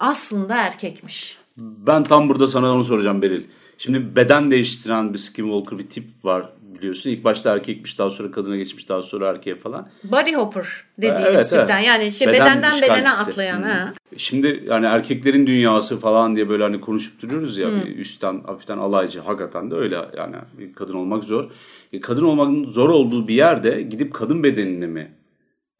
aslında 0.00 0.56
erkekmiş. 0.56 1.38
Ben 1.58 2.02
tam 2.02 2.28
burada 2.28 2.46
sana 2.46 2.72
onu 2.74 2.84
soracağım 2.84 3.22
Beril. 3.22 3.44
Şimdi 3.78 4.16
beden 4.16 4.50
değiştiren 4.50 5.14
bir 5.14 5.18
skinwalker 5.18 5.78
bir 5.78 5.88
tip 5.88 6.04
var 6.24 6.48
biliyorsun. 6.78 7.10
İlk 7.10 7.24
başta 7.24 7.52
erkekmiş 7.52 7.98
daha 7.98 8.10
sonra 8.10 8.30
kadına 8.30 8.56
geçmiş 8.56 8.88
daha 8.88 9.02
sonra 9.02 9.28
erkeğe 9.28 9.56
falan. 9.56 9.88
Body 10.04 10.34
hopper 10.34 10.66
dediğimiz 10.98 11.24
Evet, 11.26 11.50
türden. 11.50 11.76
evet. 11.78 11.86
Yani 11.86 12.12
şey 12.12 12.28
Beden 12.28 12.40
bedenden 12.46 12.82
bedene 12.82 13.10
atlayan. 13.10 13.62
Hı. 13.62 13.68
Ha. 13.68 13.92
Şimdi 14.16 14.64
yani 14.66 14.86
erkeklerin 14.86 15.46
dünyası 15.46 16.00
falan 16.00 16.36
diye 16.36 16.48
böyle 16.48 16.62
hani 16.62 16.80
konuşup 16.80 17.22
duruyoruz 17.22 17.58
ya 17.58 17.68
bir 17.74 17.96
üstten 17.96 18.42
hafiften 18.46 18.78
alaycı 18.78 19.20
hakikaten 19.20 19.70
de 19.70 19.74
öyle 19.74 19.98
yani 20.16 20.36
kadın 20.76 20.94
olmak 20.94 21.24
zor. 21.24 21.50
E, 21.92 22.00
kadın 22.00 22.24
olmanın 22.24 22.70
zor 22.70 22.88
olduğu 22.88 23.28
bir 23.28 23.34
yerde 23.34 23.82
gidip 23.82 24.14
kadın 24.14 24.42
bedenini 24.42 24.86
mi 24.86 25.10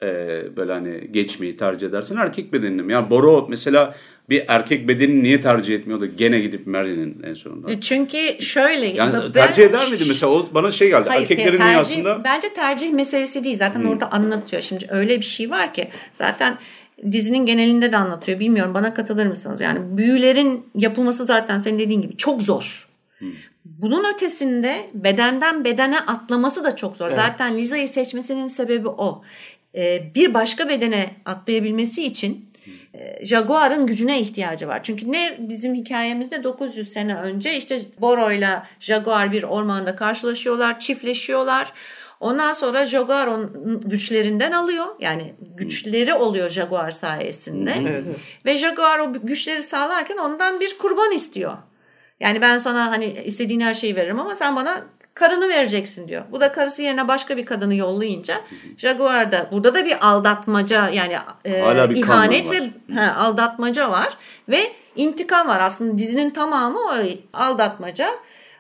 e, 0.02 0.06
böyle 0.56 0.72
hani 0.72 1.12
geçmeyi 1.12 1.56
tercih 1.56 1.88
edersin 1.88 2.16
erkek 2.16 2.52
bedenini 2.52 2.82
mi? 2.82 2.92
Yani 2.92 3.10
Boro 3.10 3.46
mesela 3.50 3.94
bir 4.30 4.44
erkek 4.48 4.88
bedenini 4.88 5.22
niye 5.22 5.40
tercih 5.40 5.74
etmiyor 5.74 6.00
da 6.00 6.06
gene 6.06 6.40
gidip 6.40 6.66
Merlin'in 6.66 7.22
en 7.22 7.34
sonunda. 7.34 7.80
Çünkü 7.80 8.18
şöyle. 8.40 8.86
Yani 8.86 9.12
ben- 9.24 9.32
tercih 9.32 9.62
eder 9.62 9.90
miydi 9.90 10.04
mesela 10.08 10.32
o 10.32 10.48
bana 10.54 10.70
şey 10.70 10.88
geldi 10.88 11.08
Hayır, 11.08 11.22
erkeklerin 11.22 11.58
tercih- 11.58 11.64
dünyasında 11.70 12.24
Bence 12.24 12.48
tercih 12.48 12.92
meselesi 12.92 13.44
değil. 13.44 13.58
Zaten 13.58 13.84
orada 13.84 14.12
anlatıyor. 14.12 14.62
Şimdi 14.62 14.86
öyle 14.90 15.18
bir 15.18 15.24
şey 15.24 15.50
var 15.50 15.74
ki 15.74 15.88
zaten 16.12 16.58
dizinin 17.12 17.46
genelinde 17.46 17.92
de 17.92 17.96
anlatıyor. 17.96 18.40
Bilmiyorum 18.40 18.74
bana 18.74 18.94
katılır 18.94 19.26
mısınız? 19.26 19.60
Yani 19.60 19.78
büyülerin 19.98 20.66
yapılması 20.74 21.24
zaten 21.24 21.58
senin 21.58 21.78
dediğin 21.78 22.02
gibi 22.02 22.16
çok 22.16 22.42
zor. 22.42 22.88
Bunun 23.64 24.14
ötesinde 24.14 24.90
bedenden 24.94 25.64
bedene 25.64 26.00
atlaması 26.00 26.64
da 26.64 26.76
çok 26.76 26.96
zor. 26.96 27.10
Zaten 27.10 27.58
Liza'yı 27.58 27.88
seçmesinin 27.88 28.48
sebebi 28.48 28.88
o. 28.88 29.22
Ee, 29.74 30.14
bir 30.14 30.34
başka 30.34 30.68
bedene 30.68 31.10
atlayabilmesi 31.24 32.04
için 32.04 32.48
e, 32.94 33.26
Jaguar'ın 33.26 33.86
gücüne 33.86 34.20
ihtiyacı 34.20 34.68
var. 34.68 34.80
Çünkü 34.82 35.12
ne 35.12 35.36
bizim 35.38 35.74
hikayemizde 35.74 36.44
900 36.44 36.92
sene 36.92 37.16
önce 37.16 37.56
işte 37.56 37.80
Boro'yla 38.00 38.66
Jaguar 38.80 39.32
bir 39.32 39.42
ormanda 39.42 39.96
karşılaşıyorlar, 39.96 40.80
çiftleşiyorlar. 40.80 41.72
Ondan 42.20 42.52
sonra 42.52 42.86
Jaguar 42.86 43.26
onun 43.26 43.80
güçlerinden 43.84 44.52
alıyor. 44.52 44.86
Yani 45.00 45.34
güçleri 45.40 46.14
oluyor 46.14 46.50
Jaguar 46.50 46.90
sayesinde. 46.90 47.74
Evet. 47.80 48.04
Ve 48.46 48.58
Jaguar 48.58 48.98
o 48.98 49.12
güçleri 49.12 49.62
sağlarken 49.62 50.16
ondan 50.16 50.60
bir 50.60 50.78
kurban 50.78 51.12
istiyor. 51.12 51.52
Yani 52.20 52.40
ben 52.40 52.58
sana 52.58 52.90
hani 52.90 53.22
istediğin 53.24 53.60
her 53.60 53.74
şeyi 53.74 53.96
veririm 53.96 54.20
ama 54.20 54.34
sen 54.34 54.56
bana 54.56 54.84
karını 55.18 55.48
vereceksin 55.48 56.08
diyor. 56.08 56.22
Bu 56.32 56.40
da 56.40 56.52
karısı 56.52 56.82
yerine 56.82 57.08
başka 57.08 57.36
bir 57.36 57.46
kadını 57.46 57.74
yollayınca 57.74 58.34
Jaguar 58.76 59.32
da 59.32 59.48
burada 59.52 59.74
da 59.74 59.84
bir 59.84 60.08
aldatmaca 60.08 60.88
yani 60.88 61.14
e, 61.46 61.90
bir 61.90 61.96
ihanet 61.96 62.50
ve 62.50 62.70
he, 62.94 63.10
aldatmaca 63.10 63.90
var 63.90 64.16
ve 64.48 64.72
intikam 64.96 65.48
var. 65.48 65.60
Aslında 65.60 65.98
dizinin 65.98 66.30
tamamı 66.30 66.78
o 66.78 66.92
aldatmaca. 67.32 68.08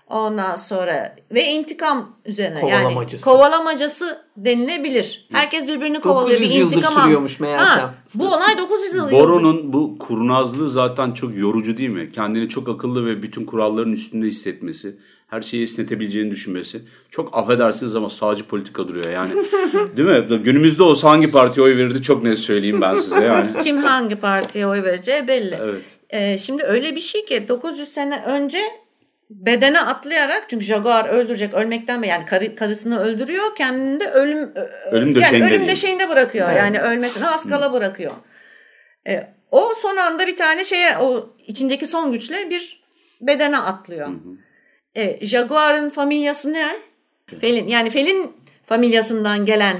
Ondan 0.08 0.54
sonra 0.54 1.16
ve 1.30 1.44
intikam 1.44 2.16
üzerine 2.24 2.60
Kovalamacası. 2.60 3.30
yani 3.30 3.36
kovalamacası 3.36 4.18
denilebilir. 4.36 5.26
Herkes 5.32 5.68
birbirini 5.68 6.00
kovalıyor. 6.00 6.40
900 6.40 6.50
bir 6.50 6.60
yıldır 6.60 6.76
intikam 6.76 7.02
sürüyormuş 7.02 7.40
meğersem. 7.40 7.66
Ha, 7.66 7.94
bu 8.14 8.26
olay 8.26 8.58
900 8.58 8.94
yıl. 8.94 9.10
Boron'un 9.10 9.72
bu 9.72 9.98
kurnazlığı 9.98 10.68
zaten 10.68 11.12
çok 11.12 11.36
yorucu 11.36 11.76
değil 11.76 11.88
mi? 11.88 12.12
Kendini 12.12 12.48
çok 12.48 12.68
akıllı 12.68 13.06
ve 13.06 13.22
bütün 13.22 13.44
kuralların 13.44 13.92
üstünde 13.92 14.26
hissetmesi, 14.26 14.96
her 15.28 15.42
şeyi 15.42 15.62
esnetebileceğini 15.62 16.30
düşünmesi. 16.30 16.80
Çok 17.10 17.38
affedersiniz 17.38 17.96
ama 17.96 18.10
sağcı 18.10 18.44
politika 18.46 18.88
duruyor 18.88 19.10
yani. 19.10 19.30
değil 19.96 20.08
mi? 20.08 20.42
Günümüzde 20.42 20.82
olsa 20.82 21.10
hangi 21.10 21.30
partiye 21.30 21.66
oy 21.66 21.76
verirdi 21.76 22.02
çok 22.02 22.22
net 22.22 22.38
söyleyeyim 22.38 22.80
ben 22.80 22.94
size 22.94 23.24
yani. 23.24 23.50
Kim 23.64 23.76
hangi 23.76 24.16
partiye 24.16 24.66
oy 24.66 24.82
vereceği 24.82 25.28
belli. 25.28 25.58
Evet. 25.62 25.82
Ee, 26.10 26.38
şimdi 26.38 26.62
öyle 26.62 26.96
bir 26.96 27.00
şey 27.00 27.24
ki 27.24 27.48
900 27.48 27.88
sene 27.88 28.22
önce 28.26 28.58
bedene 29.30 29.80
atlayarak 29.80 30.44
çünkü 30.48 30.64
Jaguar 30.64 31.08
öldürecek 31.08 31.54
ölmekten 31.54 32.02
yani 32.02 32.24
karı, 32.24 32.56
karısını 32.56 33.00
öldürüyor 33.00 33.54
kendini 33.56 34.00
de 34.00 34.10
ölüm 34.10 34.50
Ölüm 34.90 35.06
yani 35.06 35.14
döşeğinde 35.14 35.36
ölüm 35.46 35.50
diyeyim. 35.50 35.68
döşeğinde 35.68 36.08
bırakıyor 36.08 36.50
yani 36.50 36.80
ölmesine 36.80 37.28
az 37.28 37.48
kala 37.48 37.72
bırakıyor. 37.72 38.12
Ee, 39.08 39.34
o 39.50 39.72
son 39.82 39.96
anda 39.96 40.26
bir 40.26 40.36
tane 40.36 40.64
şeye 40.64 40.98
o 40.98 41.36
içindeki 41.46 41.86
son 41.86 42.12
güçle 42.12 42.50
bir 42.50 42.82
bedene 43.20 43.58
atlıyor. 43.58 44.08
E, 44.96 45.26
Jaguar'ın 45.26 45.90
familyası 45.90 46.52
ne? 46.52 46.66
Felin 47.40 47.68
yani 47.68 47.90
felin 47.90 48.32
familyasından 48.66 49.46
gelen 49.46 49.76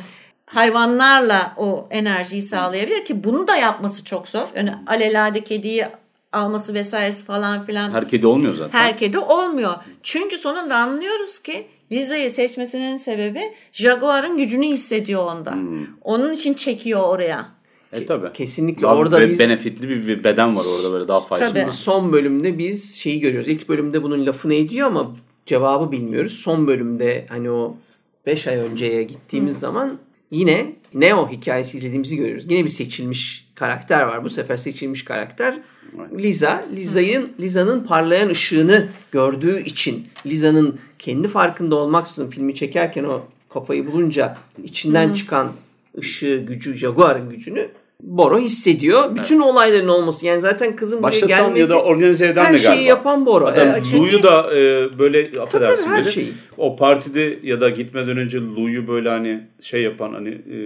hayvanlarla 0.47 1.53
o 1.57 1.89
enerjiyi 1.91 2.43
sağlayabilir 2.43 3.05
ki 3.05 3.25
bunu 3.25 3.49
da 3.49 3.57
yapması 3.57 4.05
çok 4.05 4.29
zor. 4.29 4.49
Yani 4.57 4.75
alelade 4.87 5.45
kediyi 5.45 5.87
alması 6.33 6.75
vesairesi 6.75 7.25
falan 7.25 7.67
filan 7.67 7.91
Her 7.91 8.09
kedi 8.09 8.27
olmuyor 8.27 8.55
zaten. 8.55 8.79
her 8.79 8.99
kedi 8.99 9.19
olmuyor. 9.19 9.75
Çünkü 10.03 10.39
sonunda 10.39 10.77
anlıyoruz 10.77 11.39
ki 11.39 11.67
Liza'yı 11.93 12.31
seçmesinin 12.31 12.97
sebebi 12.97 13.41
Jaguar'ın 13.73 14.37
gücünü 14.37 14.67
hissediyor 14.67 15.25
onda. 15.33 15.55
Onun 16.03 16.33
için 16.33 16.55
çekiyor 16.55 17.01
oraya. 17.09 17.47
E 17.93 18.07
tabi. 18.07 18.33
Kesinlikle 18.33 18.83
Daha 18.83 18.97
orada 18.97 19.21
be- 19.21 19.29
biz 19.31 19.39
benefitli 19.39 19.89
bir, 19.89 20.07
bir 20.07 20.25
beden 20.25 20.57
var 20.57 20.65
orada 20.65 20.93
böyle 20.93 21.09
daha 21.09 21.21
faydalı. 21.21 21.55
Tabii. 21.55 21.73
son 21.73 22.13
bölümde 22.13 22.59
biz 22.59 22.95
şeyi 22.95 23.21
görüyoruz. 23.21 23.49
İlk 23.49 23.69
bölümde 23.69 24.03
bunun 24.03 24.27
lafını 24.27 24.55
ediyor 24.55 24.87
ama 24.87 25.17
cevabı 25.47 25.93
bilmiyoruz. 25.93 26.33
Son 26.33 26.67
bölümde 26.67 27.27
hani 27.29 27.51
o 27.51 27.77
5 28.27 28.47
ay 28.47 28.57
önceye 28.57 29.03
gittiğimiz 29.03 29.59
zaman 29.59 29.99
yine 30.31 30.73
Neo 30.95 31.31
hikayesi 31.31 31.79
izlediğimizi 31.79 32.17
görüyoruz. 32.17 32.45
Yine 32.49 32.65
bir 32.65 32.69
seçilmiş 32.69 33.49
karakter 33.55 34.03
var. 34.03 34.25
Bu 34.25 34.31
sefer 34.31 34.57
seçilmiş 34.57 35.05
karakter 35.05 35.59
Liza. 36.19 36.65
Liza'nın 36.77 37.33
Liza'nın 37.41 37.85
parlayan 37.85 38.29
ışığını 38.29 38.89
gördüğü 39.13 39.61
için 39.61 40.07
Liza'nın 40.27 40.79
kendi 40.99 41.29
farkında 41.29 41.77
olmaksızın 41.77 42.31
filmi 42.31 42.55
çekerken 42.55 43.05
o 43.05 43.23
kafayı 43.49 43.87
bulunca 43.87 44.39
içinden 44.65 45.13
çıkan 45.13 45.53
ışığı, 45.99 46.45
gücü, 46.49 46.75
Jaguar'ın 46.75 47.31
gücünü 47.31 47.69
Boro 48.03 48.39
hissediyor. 48.39 49.15
Bütün 49.17 49.41
olayların 49.41 49.89
olması 49.89 50.27
yani 50.27 50.41
zaten 50.41 50.77
kızın 50.77 50.99
buraya 50.99 51.09
Başlatan 51.09 51.29
gelmesi 51.29 51.61
ya 51.61 51.69
da 51.69 51.83
organize 51.83 52.27
eden 52.27 52.45
her 52.45 52.55
de 52.55 52.59
şeyi 52.59 52.67
galiba. 52.69 52.89
yapan 52.89 53.27
Boro. 53.27 53.47
Adam 53.47 53.69
Evet, 53.69 53.85
çünkü- 53.91 53.97
Lou'yu 53.99 54.23
da 54.23 54.55
e, 54.57 54.89
böyle 54.99 55.41
affedersin 55.41 55.89
her 55.89 56.05
beni, 56.05 56.13
şeyi. 56.13 56.33
O 56.57 56.77
partide 56.77 57.39
ya 57.43 57.61
da 57.61 57.69
gitmeden 57.71 58.17
önce 58.19 58.39
Lou'yu 58.41 58.89
böyle 58.89 59.09
hani 59.09 59.41
şey 59.61 59.83
yapan 59.83 60.13
hani 60.15 60.29
e, 60.29 60.59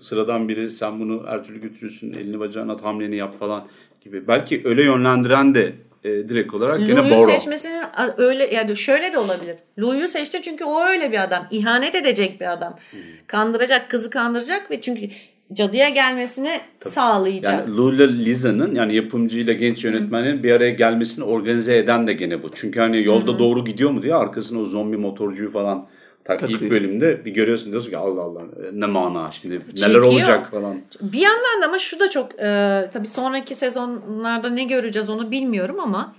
sıradan 0.00 0.48
biri 0.48 0.70
sen 0.70 1.00
bunu 1.00 1.22
her 1.28 1.44
türlü 1.44 1.60
götürürsün 1.60 2.12
elini 2.14 2.40
bacağına 2.40 2.72
at 2.72 2.84
hamleni 2.84 3.16
yap 3.16 3.38
falan 3.40 3.66
gibi. 4.04 4.28
Belki 4.28 4.62
öyle 4.64 4.82
yönlendiren 4.84 5.54
de 5.54 5.72
e, 6.04 6.08
direkt 6.28 6.54
olarak 6.54 6.78
gene 6.80 6.96
Lou'yu 6.96 7.14
Boro. 7.16 7.30
seçmesinin 7.30 7.82
a- 7.96 8.14
öyle 8.16 8.54
yani 8.54 8.76
şöyle 8.76 9.12
de 9.12 9.18
olabilir. 9.18 9.56
Lou'yu 9.78 10.08
seçti 10.08 10.42
çünkü 10.42 10.64
o 10.64 10.82
öyle 10.84 11.12
bir 11.12 11.22
adam. 11.24 11.46
İhanet 11.50 11.94
edecek 11.94 12.40
bir 12.40 12.52
adam. 12.52 12.76
Hmm. 12.90 13.00
Kandıracak, 13.26 13.90
kızı 13.90 14.10
kandıracak 14.10 14.70
ve 14.70 14.80
çünkü 14.80 15.00
cadıya 15.54 15.88
gelmesini 15.88 16.50
sağlayacak. 16.80 17.68
Yani 17.68 17.76
Lou 17.76 17.94
ile 17.94 18.08
Liza'nın 18.08 18.74
yani 18.74 18.94
yapımcıyla 18.94 19.52
genç 19.52 19.84
yönetmenin 19.84 20.42
bir 20.42 20.52
araya 20.52 20.70
gelmesini 20.70 21.24
organize 21.24 21.76
eden 21.76 22.06
de 22.06 22.12
gene 22.12 22.42
bu. 22.42 22.48
Çünkü 22.54 22.80
hani 22.80 23.04
yolda 23.04 23.38
doğru 23.38 23.64
gidiyor 23.64 23.90
mu 23.90 24.02
diye 24.02 24.14
arkasına 24.14 24.58
o 24.60 24.64
zombi 24.64 24.96
motorcuyu 24.96 25.50
falan 25.50 25.86
tak, 26.24 26.42
ilk 26.42 26.50
Takıyor. 26.50 26.70
bölümde 26.70 27.24
bir 27.24 27.30
görüyorsun 27.30 27.72
diyorsun 27.72 27.90
ki 27.90 27.96
Allah 27.96 28.20
Allah 28.22 28.42
ne 28.72 28.86
mana 28.86 29.30
şimdi 29.30 29.54
neler 29.54 29.64
Çekiyor. 29.76 30.04
olacak 30.04 30.50
falan. 30.50 30.76
Bir 31.00 31.18
yandan 31.18 31.62
da 31.62 31.66
ama 31.66 31.78
şu 31.78 32.00
da 32.00 32.10
çok 32.10 32.32
e, 32.40 32.90
tabii 32.92 33.06
sonraki 33.06 33.54
sezonlarda 33.54 34.50
ne 34.50 34.64
göreceğiz 34.64 35.10
onu 35.10 35.30
bilmiyorum 35.30 35.80
ama 35.80 36.14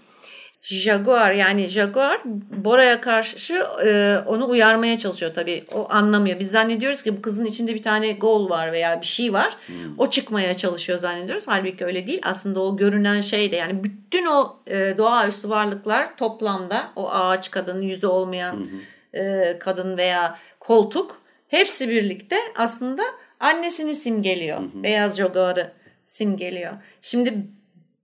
Jaguar 0.65 1.31
yani 1.31 1.67
Jaguar 1.67 2.21
Bora'ya 2.65 3.01
karşı 3.01 3.53
e, 3.85 4.17
onu 4.25 4.49
uyarmaya 4.49 4.97
çalışıyor 4.97 5.33
tabii. 5.35 5.65
O 5.73 5.87
anlamıyor. 5.89 6.39
Biz 6.39 6.51
zannediyoruz 6.51 7.03
ki 7.03 7.17
bu 7.17 7.21
kızın 7.21 7.45
içinde 7.45 7.73
bir 7.73 7.83
tane 7.83 8.11
gol 8.11 8.49
var 8.49 8.71
veya 8.71 9.01
bir 9.01 9.05
şey 9.05 9.33
var. 9.33 9.57
O 9.97 10.09
çıkmaya 10.09 10.53
çalışıyor 10.53 10.99
zannediyoruz. 10.99 11.47
Halbuki 11.47 11.85
öyle 11.85 12.07
değil. 12.07 12.21
Aslında 12.23 12.61
o 12.61 12.77
görünen 12.77 13.21
şey 13.21 13.51
de 13.51 13.55
yani 13.55 13.83
bütün 13.83 14.25
o 14.25 14.59
e, 14.67 14.97
doğaüstü 14.97 15.49
varlıklar 15.49 16.17
toplamda 16.17 16.91
o 16.95 17.09
ağaç 17.09 17.51
kadın, 17.51 17.81
yüzü 17.81 18.07
olmayan 18.07 18.67
e, 19.13 19.59
kadın 19.59 19.97
veya 19.97 20.39
koltuk 20.59 21.21
hepsi 21.47 21.89
birlikte 21.89 22.35
aslında 22.55 23.03
annesini 23.39 23.95
simgeliyor. 23.95 24.59
Beyaz 24.73 25.17
Jaguar'ı 25.17 25.71
simgeliyor. 26.05 26.73
Şimdi 27.01 27.47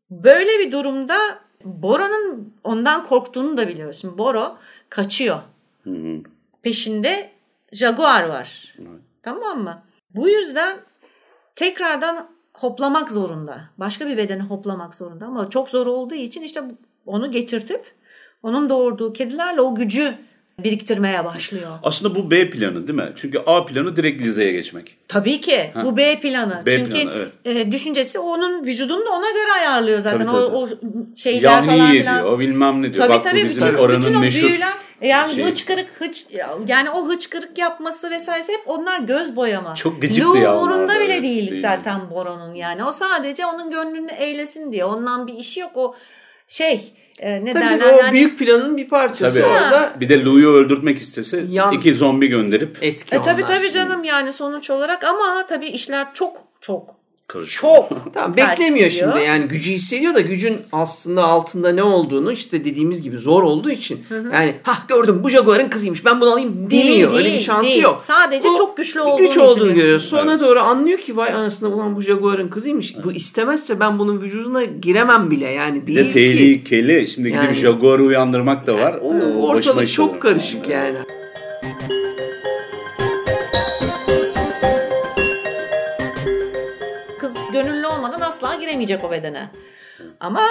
böyle 0.09 0.59
bir 0.59 0.71
durumda 0.71 1.17
Boro'nun 1.65 2.53
ondan 2.63 3.07
korktuğunu 3.07 3.57
da 3.57 3.67
biliyoruz. 3.67 3.97
Şimdi 4.01 4.17
Boro 4.17 4.57
kaçıyor. 4.89 5.39
Hı 5.83 5.89
hı. 5.89 6.19
Peşinde 6.61 7.29
Jaguar 7.71 8.29
var. 8.29 8.75
Evet. 8.79 9.01
Tamam 9.23 9.63
mı? 9.63 9.81
Bu 10.15 10.29
yüzden 10.29 10.77
tekrardan 11.55 12.29
hoplamak 12.53 13.11
zorunda. 13.11 13.61
Başka 13.77 14.07
bir 14.07 14.17
bedeni 14.17 14.41
hoplamak 14.41 14.95
zorunda 14.95 15.25
ama 15.25 15.49
çok 15.49 15.69
zor 15.69 15.87
olduğu 15.87 16.15
için 16.15 16.41
işte 16.41 16.63
onu 17.05 17.31
getirtip 17.31 17.95
onun 18.43 18.69
doğurduğu 18.69 19.13
kedilerle 19.13 19.61
o 19.61 19.75
gücü 19.75 20.15
biriktirmeye 20.63 21.25
başlıyor. 21.25 21.71
Aslında 21.83 22.15
bu 22.15 22.31
B 22.31 22.49
planı 22.49 22.87
değil 22.87 22.99
mi? 22.99 23.13
Çünkü 23.15 23.39
A 23.45 23.65
planı 23.65 23.95
direkt 23.95 24.21
Liza'ya 24.21 24.51
geçmek. 24.51 24.97
Tabii 25.07 25.41
ki 25.41 25.71
bu 25.83 25.97
B 25.97 26.19
planı. 26.19 26.63
B 26.65 26.71
Çünkü 26.71 26.89
planı, 26.91 27.27
evet. 27.45 27.67
e, 27.67 27.71
düşüncesi 27.71 28.19
onun 28.19 28.65
vücudunu 28.65 29.05
da 29.05 29.09
ona 29.09 29.31
göre 29.31 29.51
ayarlıyor 29.59 29.99
zaten. 29.99 30.27
Tabii, 30.27 30.45
tabii. 30.45 30.55
O, 30.55 30.63
o 30.63 30.69
şeyler 31.15 31.65
falan 31.65 31.73
Yahni 31.73 31.99
filan. 31.99 32.17
ediyor, 32.17 32.39
bilmem 32.39 32.81
ne 32.81 32.93
diyor. 32.93 33.05
Tabii 33.07 33.17
Bak 33.17 33.23
tabii 33.23 33.41
bu 33.41 33.45
bizim 33.45 33.63
bütün, 33.63 33.77
oranın 33.77 34.01
bütün 34.01 34.13
o 34.13 34.19
meşhur 34.19 34.49
büyüler 34.49 34.73
yani 35.01 35.35
şeyi. 35.35 35.45
hıçkırık 35.45 35.87
hıç 35.99 36.25
yani 36.67 36.89
o 36.89 37.07
hıçkırık 37.07 37.57
yapması 37.57 38.11
vesairesi 38.11 38.51
hep 38.51 38.61
onlar 38.65 38.99
göz 38.99 39.35
boyama. 39.35 39.75
Çok 39.75 40.01
gıcıktı 40.01 40.29
Lou 40.29 40.37
ya 40.37 40.57
umurunda 40.57 40.95
da, 40.95 40.99
bile 40.99 41.13
evet, 41.13 41.23
değil 41.23 41.51
değil. 41.51 41.61
zaten 41.61 42.09
Boron'un 42.09 42.53
yani. 42.53 42.83
O 42.83 42.91
sadece 42.91 43.45
onun 43.45 43.71
gönlünü 43.71 44.11
eğlesin 44.11 44.71
diye. 44.71 44.85
Ondan 44.85 45.27
bir 45.27 45.33
işi 45.33 45.59
yok 45.59 45.71
o 45.75 45.95
şey 46.47 46.93
e, 47.21 47.45
ne 47.45 47.53
Tabii 47.53 47.63
derler 47.63 47.93
o 47.93 47.97
yani. 47.97 48.11
büyük 48.13 48.39
planın 48.39 48.77
bir 48.77 48.87
parçası 48.89 49.41
Tabii. 49.41 49.49
orada 49.49 49.93
Bir 49.99 50.09
de 50.09 50.25
Lou'yu 50.25 50.49
öldürtmek 50.49 50.97
istese 50.97 51.43
Yan- 51.49 51.73
iki 51.73 51.93
zombi 51.93 52.27
gönderip 52.27 52.77
etki 52.81 53.15
E, 53.15 53.21
tabii 53.21 53.45
tabii 53.45 53.71
canım 53.71 54.03
yani 54.03 54.33
sonuç 54.33 54.69
olarak 54.69 55.03
ama 55.03 55.45
tabii 55.49 55.67
işler 55.67 56.07
çok 56.13 56.37
çok 56.61 56.95
karışıyor. 57.33 57.73
çok 57.73 57.89
Tamam 58.13 58.37
beklemiyor 58.37 58.89
şimdi 58.89 59.19
yani 59.27 59.45
gücü 59.47 59.71
hissediyor 59.71 60.13
da 60.13 60.21
gücün 60.21 60.57
aslında 60.71 61.23
altında 61.23 61.69
ne 61.71 61.83
olduğunu 61.83 62.31
işte 62.31 62.65
dediğimiz 62.65 63.01
gibi 63.01 63.17
zor 63.17 63.43
olduğu 63.43 63.71
için 63.71 63.99
yani 64.33 64.55
ha 64.63 64.77
gördüm 64.87 65.19
bu 65.23 65.29
Jaguar'ın 65.29 65.69
kızıymış 65.69 66.05
ben 66.05 66.21
bunu 66.21 66.31
alayım 66.31 66.71
demiyor 66.71 67.13
öyle 67.13 67.33
bir 67.33 67.39
şansı 67.39 67.69
değil. 67.69 67.83
yok. 67.83 68.01
Sadece 68.03 68.49
Bu 68.49 68.57
çok 68.57 68.77
güçlü 68.77 68.99
bir 68.99 69.05
olduğunu 69.05 69.27
güç 69.27 69.37
olduğunu 69.37 69.53
hissediyor. 69.55 69.75
görüyor. 69.75 69.99
Sonra 69.99 70.39
doğru 70.39 70.59
anlıyor 70.61 70.99
ki 70.99 71.17
vay 71.17 71.33
anasını 71.33 71.69
ulan 71.75 71.95
bu 71.95 72.01
Jaguar'ın 72.01 72.47
kızıymış. 72.49 72.95
Bu 73.03 73.11
istemezse 73.11 73.79
ben 73.79 73.99
bunun 73.99 74.21
vücuduna 74.21 74.63
giremem 74.63 75.31
bile 75.31 75.47
yani 75.51 75.81
Bir 75.81 75.87
değil 75.87 75.97
de 75.97 76.07
ki. 76.07 76.13
tehlikeli. 76.13 77.07
Şimdi 77.07 77.29
gidip 77.29 77.43
Yani- 77.43 77.53
Jaguar'ı 77.55 78.03
uyandırmak 78.03 78.67
da 78.67 78.75
var. 78.77 78.93
O 79.01 79.07
Oo, 79.07 79.13
başıma 79.13 79.47
ortalık 79.47 79.89
çok 79.89 80.21
karışık 80.21 80.69
yani. 80.69 80.95
Kız 80.97 81.20
asla 88.31 88.55
giremeyecek 88.55 89.03
o 89.03 89.11
bedene. 89.11 89.49
Ama 90.19 90.41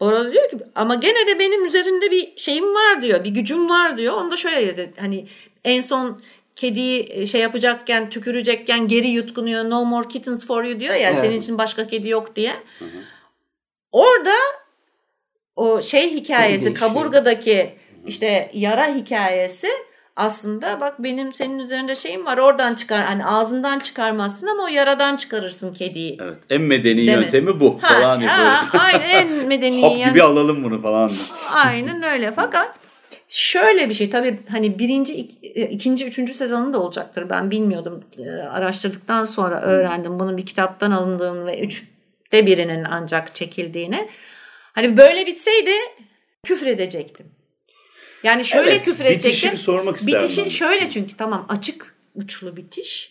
Bora 0.00 0.32
diyor 0.32 0.50
ki 0.50 0.56
ama 0.74 0.94
gene 0.94 1.26
de 1.26 1.38
benim 1.38 1.64
üzerinde 1.64 2.10
bir 2.10 2.32
şeyim 2.36 2.74
var 2.74 3.02
diyor. 3.02 3.24
Bir 3.24 3.30
gücüm 3.30 3.70
var 3.70 3.98
diyor. 3.98 4.14
Onu 4.14 4.32
da 4.32 4.36
şöyle 4.36 4.76
dedi. 4.76 4.92
Hani 5.00 5.26
en 5.64 5.80
son 5.80 6.22
kediyi 6.56 7.26
şey 7.26 7.40
yapacakken, 7.40 8.10
tükürecekken 8.10 8.88
geri 8.88 9.08
yutkunuyor. 9.08 9.70
No 9.70 9.84
more 9.84 10.08
kittens 10.08 10.46
for 10.46 10.64
you 10.64 10.80
diyor 10.80 10.94
ya. 10.94 11.10
Evet. 11.10 11.18
Senin 11.18 11.40
için 11.40 11.58
başka 11.58 11.86
kedi 11.86 12.08
yok 12.08 12.36
diye. 12.36 12.52
Orada 13.92 14.34
o 15.56 15.82
şey 15.82 16.10
hikayesi, 16.10 16.74
kaburgadaki 16.74 17.74
işte 18.06 18.50
yara 18.54 18.94
hikayesi 18.94 19.68
aslında 20.16 20.80
bak 20.80 20.94
benim 21.02 21.34
senin 21.34 21.58
üzerinde 21.58 21.94
şeyim 21.96 22.26
var 22.26 22.38
oradan 22.38 22.74
çıkar 22.74 23.04
hani 23.04 23.24
ağzından 23.24 23.78
çıkarmazsın 23.78 24.46
ama 24.46 24.62
o 24.62 24.68
yaradan 24.68 25.16
çıkarırsın 25.16 25.74
kediyi. 25.74 26.18
Evet. 26.22 26.38
En 26.50 26.60
medeni 26.62 27.06
Demek. 27.06 27.22
yöntemi 27.24 27.60
bu 27.60 27.78
Ha, 27.82 27.88
falan 27.94 28.20
böyle. 28.20 28.30
aynen 28.78 29.08
en 29.10 29.46
medeni 29.46 29.80
Hap 29.82 29.96
yan- 29.98 30.10
gibi 30.10 30.22
alalım 30.22 30.64
bunu 30.64 30.82
falan. 30.82 31.12
Aynen 31.50 32.02
öyle. 32.02 32.32
Fakat 32.32 32.74
şöyle 33.28 33.88
bir 33.88 33.94
şey 33.94 34.10
tabii 34.10 34.40
hani 34.50 34.78
birinci, 34.78 35.28
e, 35.42 35.62
ikinci, 35.68 36.06
üçüncü 36.06 36.34
sezonu 36.34 36.72
da 36.72 36.78
olacaktır. 36.78 37.30
Ben 37.30 37.50
bilmiyordum. 37.50 38.04
Ee, 38.18 38.30
Araştırdıktan 38.30 39.24
sonra 39.24 39.60
öğrendim 39.60 40.18
bunun 40.20 40.36
bir 40.36 40.46
kitaptan 40.46 40.90
alındığını 40.90 41.46
ve 41.46 41.60
üçte 41.60 42.46
birinin 42.46 42.84
ancak 42.90 43.34
çekildiğini. 43.34 44.08
Hani 44.72 44.96
böyle 44.96 45.26
bitseydi 45.26 45.70
küfür 46.44 46.66
edecektim. 46.66 47.26
Yani 48.26 48.44
şöyle 48.44 48.70
Evet, 48.70 48.84
küfür 48.84 49.04
edecektim. 49.04 49.52
bir 49.52 49.56
sormak 49.56 49.96
isterdim 49.96 50.20
Bitişi 50.20 50.44
ben. 50.44 50.48
şöyle 50.48 50.90
çünkü 50.90 51.16
tamam 51.16 51.46
açık 51.48 51.94
uçlu 52.14 52.56
bitiş. 52.56 53.10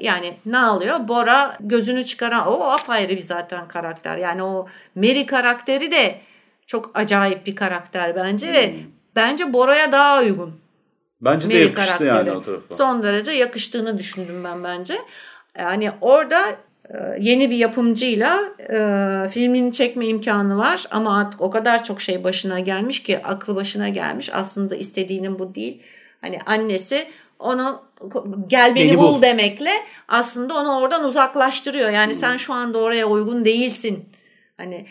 Yani 0.00 0.36
ne 0.46 0.58
oluyor? 0.58 1.08
Bora 1.08 1.56
gözünü 1.60 2.04
çıkaran 2.04 2.46
o 2.48 2.60
apayrı 2.64 3.12
bir 3.16 3.20
zaten 3.20 3.68
karakter. 3.68 4.16
Yani 4.16 4.42
o 4.42 4.66
Mary 4.94 5.26
karakteri 5.26 5.92
de 5.92 6.20
çok 6.66 6.90
acayip 6.94 7.46
bir 7.46 7.56
karakter 7.56 8.16
bence 8.16 8.52
ve 8.52 8.74
bence 9.16 9.52
Bora'ya 9.52 9.92
daha 9.92 10.20
uygun. 10.20 10.60
Bence 11.20 11.48
de 11.50 11.54
Mary 11.54 11.62
yakıştı 11.62 11.86
karakteri. 11.86 12.08
yani 12.08 12.32
o 12.32 12.42
tarafa. 12.42 12.76
Son 12.76 13.02
derece 13.02 13.30
yakıştığını 13.32 13.98
düşündüm 13.98 14.44
ben 14.44 14.64
bence. 14.64 14.94
Yani 15.58 15.90
orada 16.00 16.56
yeni 17.20 17.50
bir 17.50 17.56
yapımcıyla 17.56 18.40
e, 18.58 19.28
filmini 19.28 19.72
çekme 19.72 20.06
imkanı 20.06 20.58
var 20.58 20.84
ama 20.90 21.18
artık 21.20 21.40
o 21.40 21.50
kadar 21.50 21.84
çok 21.84 22.00
şey 22.00 22.24
başına 22.24 22.60
gelmiş 22.60 23.02
ki 23.02 23.22
aklı 23.24 23.56
başına 23.56 23.88
gelmiş. 23.88 24.30
Aslında 24.32 24.76
istediğinin 24.76 25.38
bu 25.38 25.54
değil. 25.54 25.82
Hani 26.20 26.38
annesi 26.46 27.06
onu 27.38 27.82
gel 28.46 28.74
beni, 28.74 28.88
Beni 28.88 28.98
bul. 28.98 29.14
bul. 29.14 29.22
demekle 29.22 29.70
aslında 30.08 30.54
onu 30.54 30.80
oradan 30.80 31.04
uzaklaştırıyor. 31.04 31.90
Yani 31.90 32.14
sen 32.14 32.36
şu 32.36 32.52
anda 32.52 32.78
oraya 32.78 33.06
uygun 33.06 33.44
değilsin. 33.44 34.08
Hani 34.56 34.86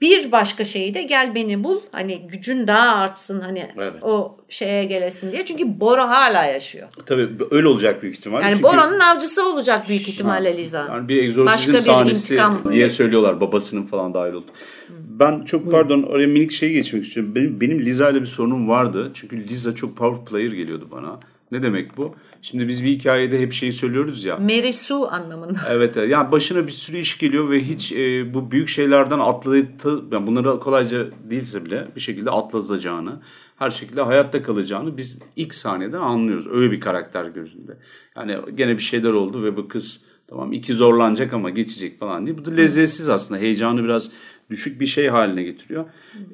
bir 0.00 0.32
başka 0.32 0.64
şeyi 0.64 0.94
de 0.94 1.02
gel 1.02 1.34
beni 1.34 1.64
bul. 1.64 1.80
Hani 1.92 2.28
gücün 2.28 2.66
daha 2.66 2.96
artsın 2.96 3.40
hani 3.40 3.66
Evet. 3.76 4.02
o 4.02 4.36
şeye 4.48 4.84
gelesin 4.84 5.32
diye. 5.32 5.44
Çünkü 5.44 5.80
Bora 5.80 6.08
hala 6.08 6.44
yaşıyor. 6.44 6.88
Tabii 7.06 7.28
öyle 7.50 7.68
olacak 7.68 8.02
büyük 8.02 8.16
ihtimalle. 8.18 8.44
Yani 8.44 8.54
Çünkü 8.56 8.68
Bora'nın 8.68 9.00
avcısı 9.00 9.48
olacak 9.48 9.88
büyük 9.88 10.08
ihtimalle 10.08 10.56
Liza. 10.56 10.86
Yani 10.90 11.08
bir 11.08 11.22
egzorsizm 11.22 11.72
bir 11.72 11.78
sahnesi 11.78 12.34
intikam. 12.34 12.72
diye 12.72 12.90
söylüyorlar 12.90 13.40
babasının 13.40 13.86
falan 13.86 14.14
dahil 14.14 14.32
oldu. 14.32 14.46
Ben 14.90 15.44
çok 15.44 15.70
pardon 15.70 16.02
oraya 16.02 16.26
minik 16.26 16.52
şey 16.52 16.72
geçmek 16.72 17.04
istiyorum. 17.04 17.34
Benim, 17.34 17.60
benim 17.60 17.78
Liza 17.78 18.10
ile 18.10 18.20
bir 18.20 18.26
sorunum 18.26 18.68
vardı. 18.68 19.10
Çünkü 19.14 19.36
Liza 19.48 19.74
çok 19.74 19.96
power 19.96 20.24
player 20.24 20.52
geliyordu 20.52 20.88
bana. 20.92 21.20
Ne 21.52 21.62
demek 21.62 21.96
bu? 21.96 22.14
Şimdi 22.42 22.68
biz 22.68 22.84
bir 22.84 22.88
hikayede 22.88 23.40
hep 23.40 23.52
şeyi 23.52 23.72
söylüyoruz 23.72 24.24
ya. 24.24 24.36
Mary 24.36 24.72
Sue 24.72 25.06
anlamında. 25.06 25.58
Evet 25.70 25.96
evet. 25.96 26.10
yani 26.10 26.32
başına 26.32 26.66
bir 26.66 26.72
sürü 26.72 26.98
iş 26.98 27.18
geliyor 27.18 27.50
ve 27.50 27.64
hiç 27.64 27.92
e, 27.92 28.34
bu 28.34 28.50
büyük 28.50 28.68
şeylerden 28.68 29.18
atlatı, 29.18 30.02
yani 30.12 30.26
bunları 30.26 30.60
kolayca 30.60 31.06
değilse 31.30 31.64
bile 31.64 31.88
bir 31.96 32.00
şekilde 32.00 32.30
atlatacağını, 32.30 33.20
her 33.56 33.70
şekilde 33.70 34.02
hayatta 34.02 34.42
kalacağını 34.42 34.96
biz 34.96 35.18
ilk 35.36 35.54
sahneden 35.54 36.00
anlıyoruz. 36.00 36.46
Öyle 36.46 36.72
bir 36.72 36.80
karakter 36.80 37.24
gözünde. 37.24 37.76
Yani 38.16 38.36
gene 38.54 38.76
bir 38.76 38.82
şeyler 38.82 39.12
oldu 39.12 39.42
ve 39.42 39.56
bu 39.56 39.68
kız 39.68 40.04
tamam 40.28 40.52
iki 40.52 40.72
zorlanacak 40.72 41.32
ama 41.32 41.50
geçecek 41.50 41.98
falan 41.98 42.26
diye. 42.26 42.38
Bu 42.38 42.44
da 42.44 42.50
lezzetsiz 42.50 43.08
aslında. 43.08 43.40
Heyecanı 43.40 43.84
biraz 43.84 44.10
düşük 44.50 44.80
bir 44.80 44.86
şey 44.86 45.08
haline 45.08 45.42
getiriyor. 45.42 45.84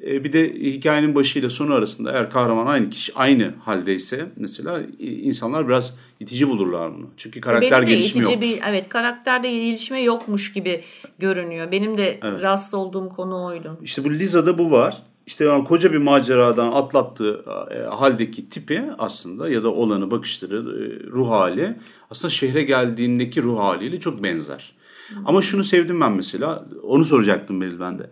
E, 0.05 0.23
bir 0.23 0.33
de 0.33 0.53
hikayenin 0.53 1.15
başıyla 1.15 1.49
sonu 1.49 1.73
arasında 1.73 2.11
eğer 2.11 2.29
kahraman 2.29 2.65
aynı 2.67 2.89
kişi 2.89 3.13
aynı 3.15 3.53
haldeyse 3.65 4.25
mesela 4.35 4.79
e, 4.99 5.05
insanlar 5.05 5.67
biraz 5.67 5.97
itici 6.19 6.49
bulurlar 6.49 6.95
bunu. 6.95 7.07
Çünkü 7.17 7.41
karakter 7.41 7.71
Benim 7.71 7.87
de 7.87 7.91
gelişimi 7.91 8.23
itici 8.23 8.33
yok. 8.33 8.41
bir 8.41 8.59
evet 8.69 8.89
karakterde 8.89 9.51
gelişme 9.51 10.01
yokmuş 10.01 10.53
gibi 10.53 10.83
görünüyor. 11.19 11.71
Benim 11.71 11.97
de 11.97 12.19
Evet. 12.23 12.41
rahatsız 12.41 12.73
olduğum 12.73 13.09
konu 13.09 13.45
oydu. 13.45 13.77
İşte 13.83 14.03
bu 14.03 14.11
Liza'da 14.11 14.57
bu 14.57 14.71
var. 14.71 15.03
İşte 15.27 15.45
yani 15.45 15.63
koca 15.63 15.91
bir 15.93 15.97
maceradan 15.97 16.71
atlattığı 16.71 17.43
e, 17.71 17.79
haldeki 17.95 18.49
tipi 18.49 18.83
aslında 18.97 19.49
ya 19.49 19.63
da 19.63 19.69
olanı 19.69 20.11
bakışları, 20.11 20.55
e, 20.57 21.09
ruh 21.11 21.29
hali 21.29 21.75
aslında 22.11 22.31
şehre 22.31 22.63
geldiğindeki 22.63 23.43
ruh 23.43 23.59
haliyle 23.59 23.99
çok 23.99 24.23
benzer. 24.23 24.76
Ama 25.25 25.41
şunu 25.41 25.63
sevdim 25.63 26.01
ben 26.01 26.11
mesela. 26.11 26.65
Onu 26.83 27.05
soracaktım 27.05 27.61
Beril 27.61 27.79
ben 27.79 27.99
de. 27.99 28.11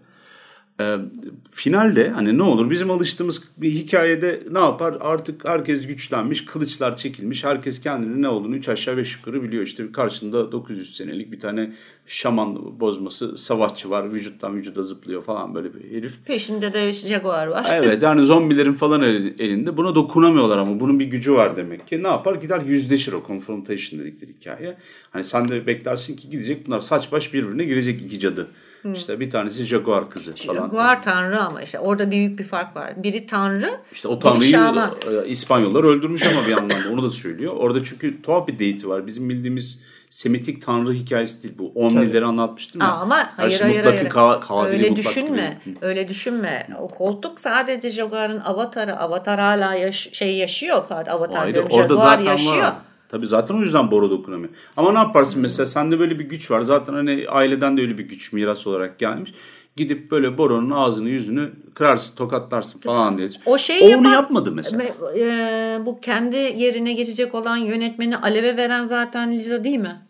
E, 0.80 0.96
finalde 1.52 2.10
hani 2.10 2.38
ne 2.38 2.44
olur 2.44 2.70
bizim 2.70 2.92
alıştığımız 2.92 3.44
bir 3.58 3.72
hikayede 3.72 4.44
ne 4.52 4.60
yapar? 4.60 4.98
Artık 5.02 5.46
herkes 5.46 5.88
güçlenmiş, 5.88 6.46
kılıçlar 6.46 6.98
çekilmiş. 6.98 7.44
Herkes 7.44 7.82
kendini 7.82 8.22
ne 8.22 8.30
olduğunu 8.30 8.56
üç 8.56 8.70
aşağı 8.70 8.98
beş 8.98 9.16
yukarı 9.18 9.44
biliyor. 9.44 9.64
İşte 9.64 9.92
karşında 9.92 10.52
900 10.52 10.96
senelik 10.96 11.32
bir 11.32 11.40
tane 11.40 11.74
şaman 12.08 12.80
bozması 12.80 13.38
savaşçı 13.38 13.90
var. 13.90 14.14
Vücuttan 14.14 14.56
vücuda 14.58 14.84
zıplıyor 14.84 15.24
falan 15.24 15.56
böyle 15.56 15.74
bir 15.74 15.98
herif. 15.98 16.26
Peşinde 16.26 16.74
de 16.74 16.92
Jaguar 16.92 17.48
var. 17.48 17.68
Evet 17.74 18.02
yani 18.04 18.26
zombilerin 18.26 18.74
falan 18.74 19.02
el- 19.02 19.34
elinde. 19.40 19.78
Buna 19.78 19.96
dokunamıyorlar 19.96 20.58
ama 20.58 20.80
bunun 20.80 21.00
bir 21.00 21.06
gücü 21.06 21.34
var 21.34 21.58
demek 21.58 21.88
ki. 21.88 22.04
Ne 22.04 22.08
yapar? 22.08 22.36
Gider 22.36 22.62
yüzleşir 22.62 23.14
o 23.14 23.24
confrontation 23.28 24.00
dedikleri 24.02 24.34
hikaye. 24.34 24.78
Hani 25.12 25.24
sen 25.24 25.48
de 25.48 25.68
beklersin 25.68 26.16
ki 26.16 26.30
gidecek 26.30 26.68
bunlar 26.68 26.82
saç 26.82 27.12
baş 27.12 27.34
birbirine 27.34 27.64
girecek 27.66 28.02
iki 28.02 28.20
cadı. 28.20 28.48
İşte 28.93 29.19
bir 29.19 29.30
tanesi 29.30 29.63
Jaguar 29.63 30.10
kızı 30.10 30.36
falan. 30.36 30.56
Jaguar 30.56 31.02
tanrı 31.04 31.39
ama 31.41 31.62
işte 31.62 31.80
orada 31.80 32.12
büyük 32.12 32.39
bir 32.39 32.43
fark 32.43 32.76
var. 32.76 33.04
Biri 33.04 33.26
tanrı, 33.26 33.69
İşte 33.91 34.08
o 34.08 34.12
biri 34.12 34.19
tanrıyı 34.19 34.52
şaman. 34.52 34.91
e, 35.26 35.28
İspanyollar 35.28 35.84
öldürmüş 35.84 36.24
ama 36.24 36.45
bir 36.48 36.52
yandan 36.52 36.84
da 36.84 36.89
onu 36.93 37.04
da 37.04 37.12
söylüyor. 37.12 37.54
Orada 37.56 37.84
çünkü 37.84 38.21
tuhaf 38.21 38.48
bir 38.48 38.60
deity 38.60 38.88
var. 38.88 39.08
Bizim 39.08 39.30
bildiğimiz 39.30 39.80
Semitik 40.10 40.65
tanrı 40.65 40.93
hikayesi 40.93 41.43
değil 41.43 41.54
bu. 41.58 41.71
Omnileri 41.76 42.26
anlatmıştım 42.26 42.82
ya. 42.82 42.88
Aa, 42.88 43.00
ama 43.02 43.17
Her 43.17 43.26
hayır 43.38 43.52
şey 43.52 43.62
hayır 43.62 43.76
mutlakın 43.86 43.98
hayır. 43.98 44.10
ka- 44.10 44.39
kadiri 44.48 44.74
öyle 44.74 44.95
düşünme. 44.95 45.58
gibi. 45.65 45.78
Öyle 45.82 46.08
düşünme. 46.10 46.67
O 46.80 46.88
koltuk 46.88 47.39
sadece 47.39 47.89
Jaguar'ın 47.89 48.39
avatarı. 48.39 48.98
Avatar 49.00 49.39
hala 49.39 49.76
yaş- 49.76 50.10
şey 50.13 50.36
yaşıyor. 50.38 50.84
Pardon, 50.89 51.12
avatar 51.12 51.38
Hayır, 51.38 51.54
diyorum. 51.54 51.69
orada 51.74 51.88
Jaguar 51.88 52.06
zaten 52.17 52.24
yaşıyor. 52.32 52.58
var. 52.58 52.74
Tabii 53.10 53.28
zaten 53.28 53.56
o 53.56 53.62
yüzden 53.62 53.91
Bora 53.91 54.10
dokunamıyor. 54.10 54.54
Ama 54.78 54.91
ne 54.91 54.98
yaparsın 55.00 55.41
mesela 55.41 55.65
sende 55.65 56.00
böyle 56.00 56.20
bir 56.20 56.24
güç 56.24 56.52
var. 56.52 56.62
Zaten 56.62 56.94
hani 56.94 57.26
aileden 57.30 57.78
de 57.78 57.82
öyle 57.82 57.98
bir 57.98 58.04
güç 58.04 58.34
miras 58.34 58.68
olarak 58.68 59.00
gelmiş. 59.00 59.34
Gidip 59.76 60.12
böyle 60.12 60.38
Bora'nın 60.38 60.70
ağzını 60.72 61.10
yüzünü 61.10 61.52
kırarsın, 61.74 62.15
tokatlarsın 62.15 62.80
falan 62.80 63.18
diye. 63.18 63.30
O 63.46 63.58
şeyi 63.58 63.96
o 63.96 64.00
onu 64.00 64.13
yapmadı 64.13 64.52
mesela. 64.52 64.84
Me- 64.84 65.20
e, 65.20 65.86
bu 65.86 66.00
kendi 66.00 66.36
yerine 66.36 66.94
geçecek 66.94 67.36
olan 67.36 67.58
yönetmeni 67.58 68.18
aleve 68.18 68.58
veren 68.58 68.86
zaten 68.86 69.32
Liza 69.32 69.63
değil 69.63 69.78
mi? 69.80 70.02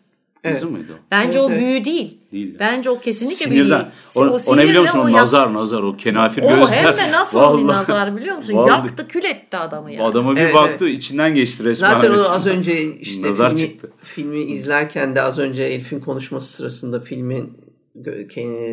Evet. 0.44 0.56
Bizim 0.56 0.70
mıydı 0.70 0.92
o? 0.92 0.96
Bence 1.10 1.38
Evet, 1.38 1.50
o 1.50 1.52
evet. 1.52 1.60
büyü 1.62 1.84
değil. 1.84 2.18
Değil. 2.32 2.56
Bence 2.58 2.90
o 2.90 3.00
kesinlikle 3.00 3.50
büyü 3.50 3.64
Sinirden. 3.64 3.80
değil. 3.80 3.90
O, 4.16 4.20
o, 4.20 4.34
ne 4.34 4.38
sinirle 4.38 4.64
biliyor 4.68 4.82
musun? 4.82 4.98
O 4.98 5.08
yap- 5.08 5.16
nazar 5.20 5.54
nazar 5.54 5.82
o 5.82 5.96
kenafir 5.96 6.42
O 6.42 6.48
gözler. 6.48 6.76
hem 6.76 6.96
de 6.96 7.12
nasıl 7.12 7.38
bir 7.38 7.44
Vallahi- 7.44 7.66
nazar 7.66 8.16
biliyor 8.16 8.36
musun? 8.36 8.54
Vallahi- 8.54 8.86
Yaktı 8.86 9.08
kül 9.08 9.24
etti 9.24 9.56
adamı 9.56 9.92
yani. 9.92 10.04
Adama 10.04 10.36
bir 10.36 10.40
Evet, 10.40 10.54
baktı 10.54 10.88
içinden 10.88 11.34
geçti 11.34 11.64
resmen. 11.64 11.88
Zaten 11.90 12.08
Hani 12.10 12.20
onu 12.20 12.30
az 12.32 12.46
önce 12.46 12.94
işte 12.94 13.28
Nazar 13.28 13.50
filmi, 13.56 13.60
çıktı. 13.70 13.90
filmi 14.02 14.42
izlerken 14.42 15.14
de 15.14 15.22
az 15.22 15.38
önce 15.38 15.62
Elif'in 15.62 16.00
konuşması 16.00 16.52
sırasında 16.52 17.00
filmin 17.00 17.52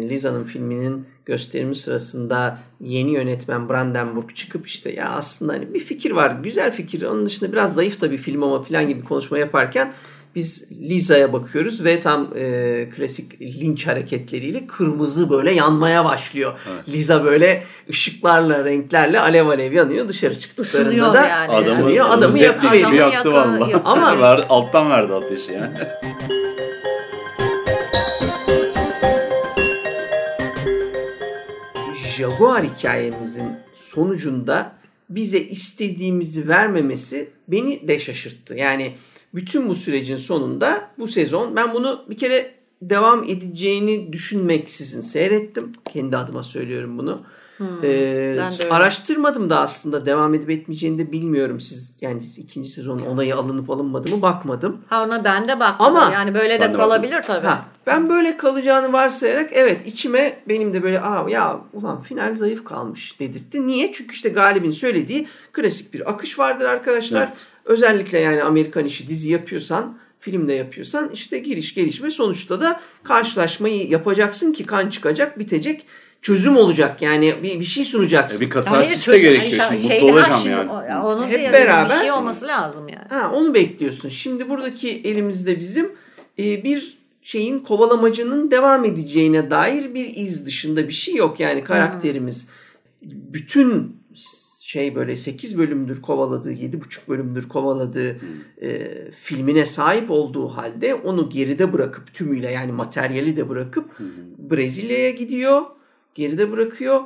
Liza'nın 0.10 0.44
filminin 0.44 1.06
gösterimi 1.26 1.76
sırasında 1.76 2.58
yeni 2.82 3.12
yönetmen 3.12 3.70
Brandenburg 3.70 4.36
çıkıp 4.36 4.68
işte 4.68 4.92
ya 4.92 5.10
aslında 5.10 5.54
hani 5.54 5.74
bir 5.74 5.80
fikir 5.80 6.12
var 6.12 6.32
güzel 6.44 6.72
fikir 6.72 7.02
onun 7.04 7.26
dışında 7.26 7.52
biraz 7.52 7.74
zayıf 7.74 8.02
da 8.02 8.12
bir 8.12 8.18
film 8.18 8.44
ama 8.44 8.64
falan 8.64 8.88
gibi 8.88 9.04
konuşma 9.04 9.38
yaparken 9.40 9.94
biz 10.36 10.72
Liza'ya 10.72 11.34
bakıyoruz 11.34 11.84
ve 11.84 12.02
tam 12.02 12.30
e, 12.38 12.90
klasik 12.96 13.42
linç 13.42 13.88
hareketleriyle 13.88 14.68
kırmızı 14.68 15.30
böyle 15.30 15.52
yanmaya 15.52 16.06
başlıyor. 16.06 16.54
Liza 16.88 17.26
böyle 17.26 17.64
ışıklarla, 17.90 18.66
renklerle 18.66 19.20
alev 19.20 19.48
alev 19.48 19.74
yanıyor. 19.74 20.08
Dışarı 20.08 20.40
çıktıklarında 20.40 20.90
Isınıyor 20.90 21.14
da 21.14 21.28
yani. 21.28 21.52
Adamı, 21.52 21.74
ısınıyor. 21.76 22.06
Adamı 22.10 22.38
gibi 22.38 22.48
Adamı 22.50 22.96
yaktı 22.96 23.32
valla. 23.32 23.58
yakıyor. 23.60 23.82
Ama- 23.84 24.14
Ver- 24.22 24.46
alttan 24.50 24.90
verdi 24.90 25.14
ateşi 25.14 25.52
yani. 25.52 25.78
Jaguar 32.18 32.64
hikayemizin 32.64 33.50
sonucunda 33.76 34.76
bize 35.10 35.40
istediğimizi 35.40 36.48
vermemesi 36.48 37.30
beni 37.48 37.88
de 37.88 38.00
şaşırttı. 38.00 38.56
Yani 38.56 38.94
bütün 39.36 39.70
bu 39.70 39.76
sürecin 39.76 40.18
sonunda 40.18 40.92
bu 41.00 41.08
sezon 41.08 41.56
ben 41.56 41.74
bunu 41.74 42.06
bir 42.10 42.18
kere 42.18 42.54
devam 42.82 43.24
edeceğini 43.24 44.14
düşünmeksizin 44.14 45.02
seyrettim. 45.02 45.72
Kendi 45.94 46.18
adıma 46.18 46.44
söylüyorum 46.44 46.98
bunu. 46.98 47.26
Hmm, 47.58 47.68
Ee, 47.84 47.84
de 47.84 48.42
öyle. 48.64 48.70
araştırmadım 48.70 49.50
da 49.50 49.60
aslında 49.60 50.06
devam 50.06 50.34
edip 50.34 50.50
etmeyeceğini 50.50 50.98
de 50.98 51.12
bilmiyorum. 51.12 51.60
Siz 51.60 51.96
yani 52.02 52.22
siz 52.22 52.38
ikinci 52.38 52.70
sezon 52.70 53.00
onayı 53.00 53.36
alınıp 53.36 53.70
alınmadı 53.70 54.16
mı 54.16 54.22
bakmadım. 54.22 54.82
Ha 54.90 55.04
ona 55.04 55.24
ben 55.24 55.48
de 55.48 55.60
baktım. 55.60 55.86
Ama- 55.88 56.12
yani 56.14 56.34
böyle 56.36 56.60
de 56.60 56.70
de 56.70 56.74
kalabilir 56.74 57.22
tabii. 57.24 57.46
Ha, 57.48 57.66
ben 57.88 58.10
böyle 58.10 58.38
kalacağını 58.38 58.94
varsayarak 58.94 59.50
evet 59.54 59.88
içime 59.88 60.40
benim 60.50 60.74
de 60.74 60.84
böyle 60.84 61.02
Aa, 61.02 61.30
ya 61.30 61.60
ulan 61.74 62.02
final 62.02 62.36
zayıf 62.36 62.64
kalmış 62.66 63.20
dedirtti. 63.20 63.68
Niye? 63.68 63.94
Çünkü 63.94 64.14
işte 64.14 64.30
Galip'in 64.30 64.72
söylediği 64.72 65.28
klasik 65.52 65.94
bir 65.94 66.10
akış 66.10 66.40
vardır 66.40 66.66
arkadaşlar. 66.66 67.22
Evet. 67.28 67.38
Özellikle 67.66 68.20
yani 68.20 68.44
Amerikan 68.44 68.86
işi 68.86 69.08
dizi 69.10 69.32
yapıyorsan 69.32 69.98
filmde 70.20 70.54
yapıyorsan 70.54 71.10
işte 71.14 71.40
giriş 71.40 71.74
gelişme 71.76 72.12
sonuçta 72.12 72.62
da 72.62 72.80
karşılaşmayı 73.04 73.90
yapacaksın 73.90 74.54
ki 74.54 74.66
kan 74.66 74.90
çıkacak 74.90 75.40
bitecek 75.40 75.86
çözüm 76.24 76.58
olacak 76.58 77.02
yani 77.02 77.36
bir, 77.44 77.60
bir 77.60 77.66
şey 77.66 77.86
sunacaksın. 77.86 78.38
E, 78.38 78.42
bir 78.42 78.50
katarsis 78.50 79.08
de 79.08 79.20
gerekiyor. 79.20 79.62
Hayır, 79.68 79.82
Şimdi 79.82 79.94
mutlu 79.94 80.12
olacağım 80.12 80.40
şimdi 80.44 80.56
yani. 80.56 81.04
Onun 81.04 81.28
Hep 81.28 81.34
da 81.34 81.38
yani 81.38 81.54
beraber- 81.54 81.90
bir 81.90 82.00
şey 82.00 82.12
olması 82.12 82.48
lazım 82.48 82.88
yani. 82.88 83.08
Ha, 83.10 83.32
onu 83.34 83.54
bekliyorsun. 83.54 84.10
Şimdi 84.10 84.50
buradaki 84.50 84.90
elimizde 84.90 85.60
bizim 85.60 85.92
e, 86.40 86.64
bir 86.64 86.98
şeyin 87.22 87.60
kovalamacının 87.60 88.52
devam 88.52 88.86
edeceğine 88.86 89.50
dair 89.50 89.94
bir 89.94 90.16
iz 90.16 90.46
dışında 90.46 90.88
bir 90.88 90.94
şey 90.94 91.16
yok. 91.16 91.40
Yani 91.40 91.64
karakterimiz 91.64 92.48
bütün 93.04 94.04
şey 94.62 94.96
böyle 94.96 95.16
8 95.16 95.58
bölümdür 95.58 96.02
kovaladığı, 96.02 96.54
7,5 96.54 97.08
bölümdür 97.08 97.50
kovaladığı 97.50 98.18
e, 98.62 98.92
filmine 99.12 99.66
sahip 99.66 100.12
olduğu 100.12 100.48
halde 100.48 100.96
onu 100.96 101.30
geride 101.30 101.74
bırakıp 101.74 102.14
tümüyle 102.14 102.52
yani 102.52 102.72
materyali 102.72 103.38
de 103.38 103.50
bırakıp 103.50 104.00
Brezilya'ya 104.38 105.12
gidiyor. 105.12 105.62
Geride 106.16 106.52
bırakıyor. 106.52 107.02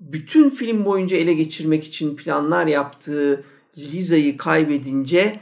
Bütün 0.00 0.50
film 0.50 0.84
boyunca 0.84 1.16
ele 1.16 1.34
geçirmek 1.34 1.84
için 1.84 2.16
planlar 2.16 2.66
yaptığı 2.66 3.44
Liza'yı 3.78 4.36
kaybedince 4.36 5.40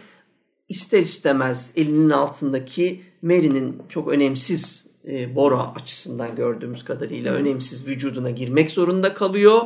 ister 0.68 1.00
istemez 1.00 1.72
elinin 1.76 2.10
altındaki 2.10 3.02
Mary'nin 3.22 3.82
çok 3.88 4.08
önemsiz 4.08 4.86
e, 5.08 5.34
Bora 5.34 5.74
açısından 5.74 6.36
gördüğümüz 6.36 6.84
kadarıyla 6.84 7.34
önemsiz 7.34 7.88
vücuduna 7.88 8.30
girmek 8.30 8.70
zorunda 8.70 9.14
kalıyor 9.14 9.62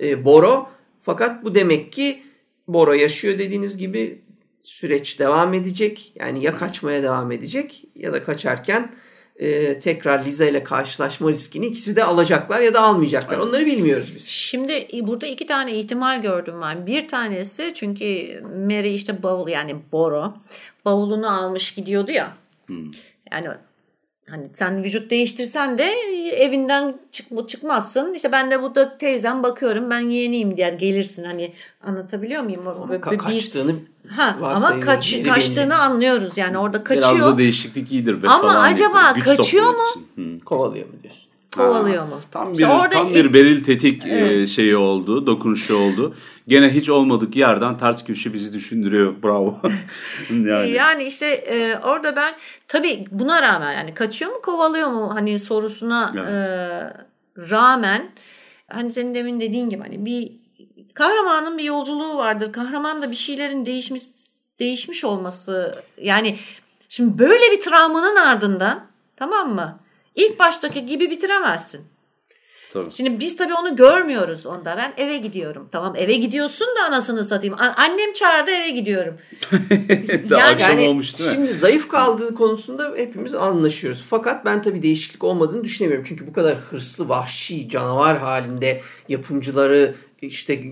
e, 0.00 0.24
Boro. 0.24 0.68
Fakat 1.02 1.44
bu 1.44 1.54
demek 1.54 1.92
ki 1.92 2.22
Bora 2.68 2.96
yaşıyor 2.96 3.38
dediğiniz 3.38 3.76
gibi 3.76 4.22
süreç 4.62 5.18
devam 5.18 5.54
edecek. 5.54 6.12
Yani 6.14 6.44
ya 6.44 6.56
kaçmaya 6.56 7.02
devam 7.02 7.32
edecek 7.32 7.84
ya 7.94 8.12
da 8.12 8.22
kaçarken 8.22 8.94
e, 9.38 9.80
tekrar 9.80 10.24
Liza 10.24 10.44
ile 10.44 10.64
karşılaşma 10.64 11.30
riskini 11.30 11.66
ikisi 11.66 11.96
de 11.96 12.04
alacaklar 12.04 12.60
ya 12.60 12.74
da 12.74 12.80
almayacaklar. 12.80 13.38
Onları 13.38 13.66
bilmiyoruz 13.66 14.12
biz. 14.14 14.26
Şimdi 14.26 14.88
burada 15.02 15.26
iki 15.26 15.46
tane 15.46 15.72
ihtimal 15.74 16.22
gördüm 16.22 16.54
ben. 16.62 16.86
Bir 16.86 17.08
tanesi 17.08 17.72
çünkü 17.74 18.40
Mary 18.42 18.94
işte 18.94 19.22
bavul 19.22 19.48
yani 19.48 19.76
Boro 19.92 20.34
bavulunu 20.84 21.40
almış 21.40 21.74
gidiyordu 21.74 22.10
ya. 22.10 22.32
Hmm. 22.66 22.90
Yani 23.32 23.48
hani 24.30 24.46
sen 24.54 24.84
vücut 24.84 25.10
değiştirsen 25.10 25.78
de 25.78 25.84
evinden 26.36 26.94
çık 27.12 27.48
çıkmazsın. 27.48 28.14
İşte 28.14 28.32
ben 28.32 28.50
de 28.50 28.62
burada 28.62 28.98
teyzem 28.98 29.42
bakıyorum 29.42 29.90
ben 29.90 30.00
yeğeniyim 30.00 30.56
diğer 30.56 30.72
gelirsin 30.72 31.24
hani 31.24 31.52
anlatabiliyor 31.82 32.42
muyum? 32.42 32.68
Ama 32.68 32.88
Böyle 32.88 33.00
ka- 33.02 33.10
bir- 33.12 33.18
kaçtığını 33.18 33.72
ha, 34.08 34.36
ama 34.42 34.80
kaç, 34.80 35.12
Yeri 35.12 35.22
kaçtığını 35.28 35.64
belli. 35.66 35.74
anlıyoruz 35.74 36.36
yani 36.36 36.58
orada 36.58 36.84
Biraz 36.86 37.00
kaçıyor. 37.04 37.32
da 37.32 37.38
değişiklik 37.38 37.92
iyidir 37.92 38.22
be 38.22 38.28
Ama 38.28 38.48
falan. 38.52 38.72
acaba 38.72 39.12
kaçıyor 39.24 39.66
mu? 39.70 40.02
Hı. 40.16 40.44
kovalıyor 40.44 40.86
mu 40.86 40.92
diyorsun? 41.02 41.25
Kovalıyor 41.56 42.04
mu? 42.06 42.20
Tam 42.30 42.48
bir, 42.48 42.52
İşte 42.52 42.66
orada 42.66 42.88
tam 42.90 43.06
ilk- 43.08 43.14
bir 43.14 43.32
beril 43.32 43.64
tetik 43.64 44.06
e, 44.06 44.08
Evet. 44.10 44.48
şeyi 44.48 44.76
oldu, 44.76 45.26
dokunuşu 45.26 45.76
oldu. 45.76 46.14
Gene 46.48 46.70
hiç 46.74 46.90
olmadık 46.90 47.36
yerden 47.36 47.78
ters 47.78 48.04
köşe 48.04 48.34
bizi 48.34 48.52
düşündürüyor. 48.52 49.14
Bravo. 49.22 49.60
yani. 50.30 50.70
Yani 50.70 51.04
işte 51.04 51.26
e, 51.26 51.78
orada 51.78 52.16
ben 52.16 52.34
tabii 52.68 53.04
buna 53.10 53.42
rağmen 53.42 53.72
yani 53.72 53.94
kaçıyor 53.94 54.30
mu 54.32 54.42
kovalıyor 54.42 54.88
mu 54.90 55.14
hani 55.14 55.38
sorusuna 55.38 56.12
Evet. 56.16 56.28
e, 56.28 57.50
rağmen 57.50 58.10
hani 58.68 58.92
senin 58.92 59.14
demin 59.14 59.40
dediğin 59.40 59.68
gibi 59.70 59.82
hani 59.82 60.04
bir 60.06 60.32
kahramanın 60.94 61.58
bir 61.58 61.64
yolculuğu 61.64 62.16
vardır. 62.16 62.52
Kahraman 62.52 63.02
da 63.02 63.10
bir 63.10 63.16
şeylerin 63.16 63.66
değişmiş 63.66 64.02
değişmiş 64.58 65.04
olması 65.04 65.74
yani 66.00 66.36
şimdi 66.88 67.18
böyle 67.18 67.52
bir 67.52 67.60
travmanın 67.60 68.16
ardından 68.16 68.86
tamam 69.16 69.54
mı? 69.54 69.78
İlk 70.16 70.38
baştaki 70.38 70.86
gibi 70.86 71.10
bitiremezsin. 71.10 71.80
Tabii. 72.72 72.92
Şimdi 72.92 73.20
biz 73.20 73.36
tabii 73.36 73.54
onu 73.54 73.76
görmüyoruz 73.76 74.46
onda. 74.46 74.76
Ben 74.76 75.04
eve 75.04 75.16
gidiyorum. 75.16 75.68
Tamam 75.72 75.96
eve 75.96 76.14
gidiyorsun 76.14 76.66
da 76.80 76.84
anasını 76.84 77.24
satayım. 77.24 77.56
Annem 77.76 78.12
çağırdı 78.12 78.50
eve 78.50 78.70
gidiyorum. 78.70 79.14
Daha 80.30 80.40
Yani- 80.40 80.54
akşam 80.54 80.78
Yani 80.78 80.88
olmuş 80.88 81.18
değil 81.18 81.30
mi? 81.30 81.34
şimdi 81.36 81.54
zayıf 81.54 81.88
kaldığı 81.88 82.34
konusunda 82.34 82.94
hepimiz 82.96 83.34
anlaşıyoruz. 83.34 84.04
Fakat 84.10 84.44
ben 84.44 84.62
tabii 84.62 84.82
değişiklik 84.82 85.24
olmadığını 85.24 85.64
düşünemiyorum. 85.64 86.04
Çünkü 86.08 86.26
bu 86.26 86.32
kadar 86.32 86.56
hırslı, 86.56 87.08
vahşi, 87.08 87.68
canavar 87.68 88.18
halinde 88.18 88.80
yapımcıları 89.08 89.94
işte 90.22 90.62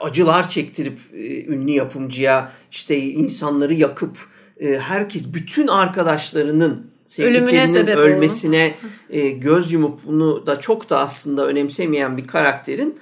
acılar 0.00 0.50
çektirip 0.50 0.98
e, 1.14 1.44
ünlü 1.44 1.70
yapımcıya 1.70 2.52
işte 2.70 2.96
insanları 2.98 3.74
yakıp 3.74 4.18
e, 4.60 4.78
herkes 4.78 5.32
bütün 5.34 5.66
arkadaşlarının 5.68 6.90
sevdiklerinin 7.06 7.66
sebep 7.66 7.96
ölmesine 7.96 8.74
e, 9.10 9.30
göz 9.30 9.72
yumup 9.72 10.00
bunu 10.06 10.46
da 10.46 10.60
çok 10.60 10.90
da 10.90 10.98
aslında 10.98 11.46
önemsemeyen 11.46 12.16
bir 12.16 12.26
karakterin 12.26 12.98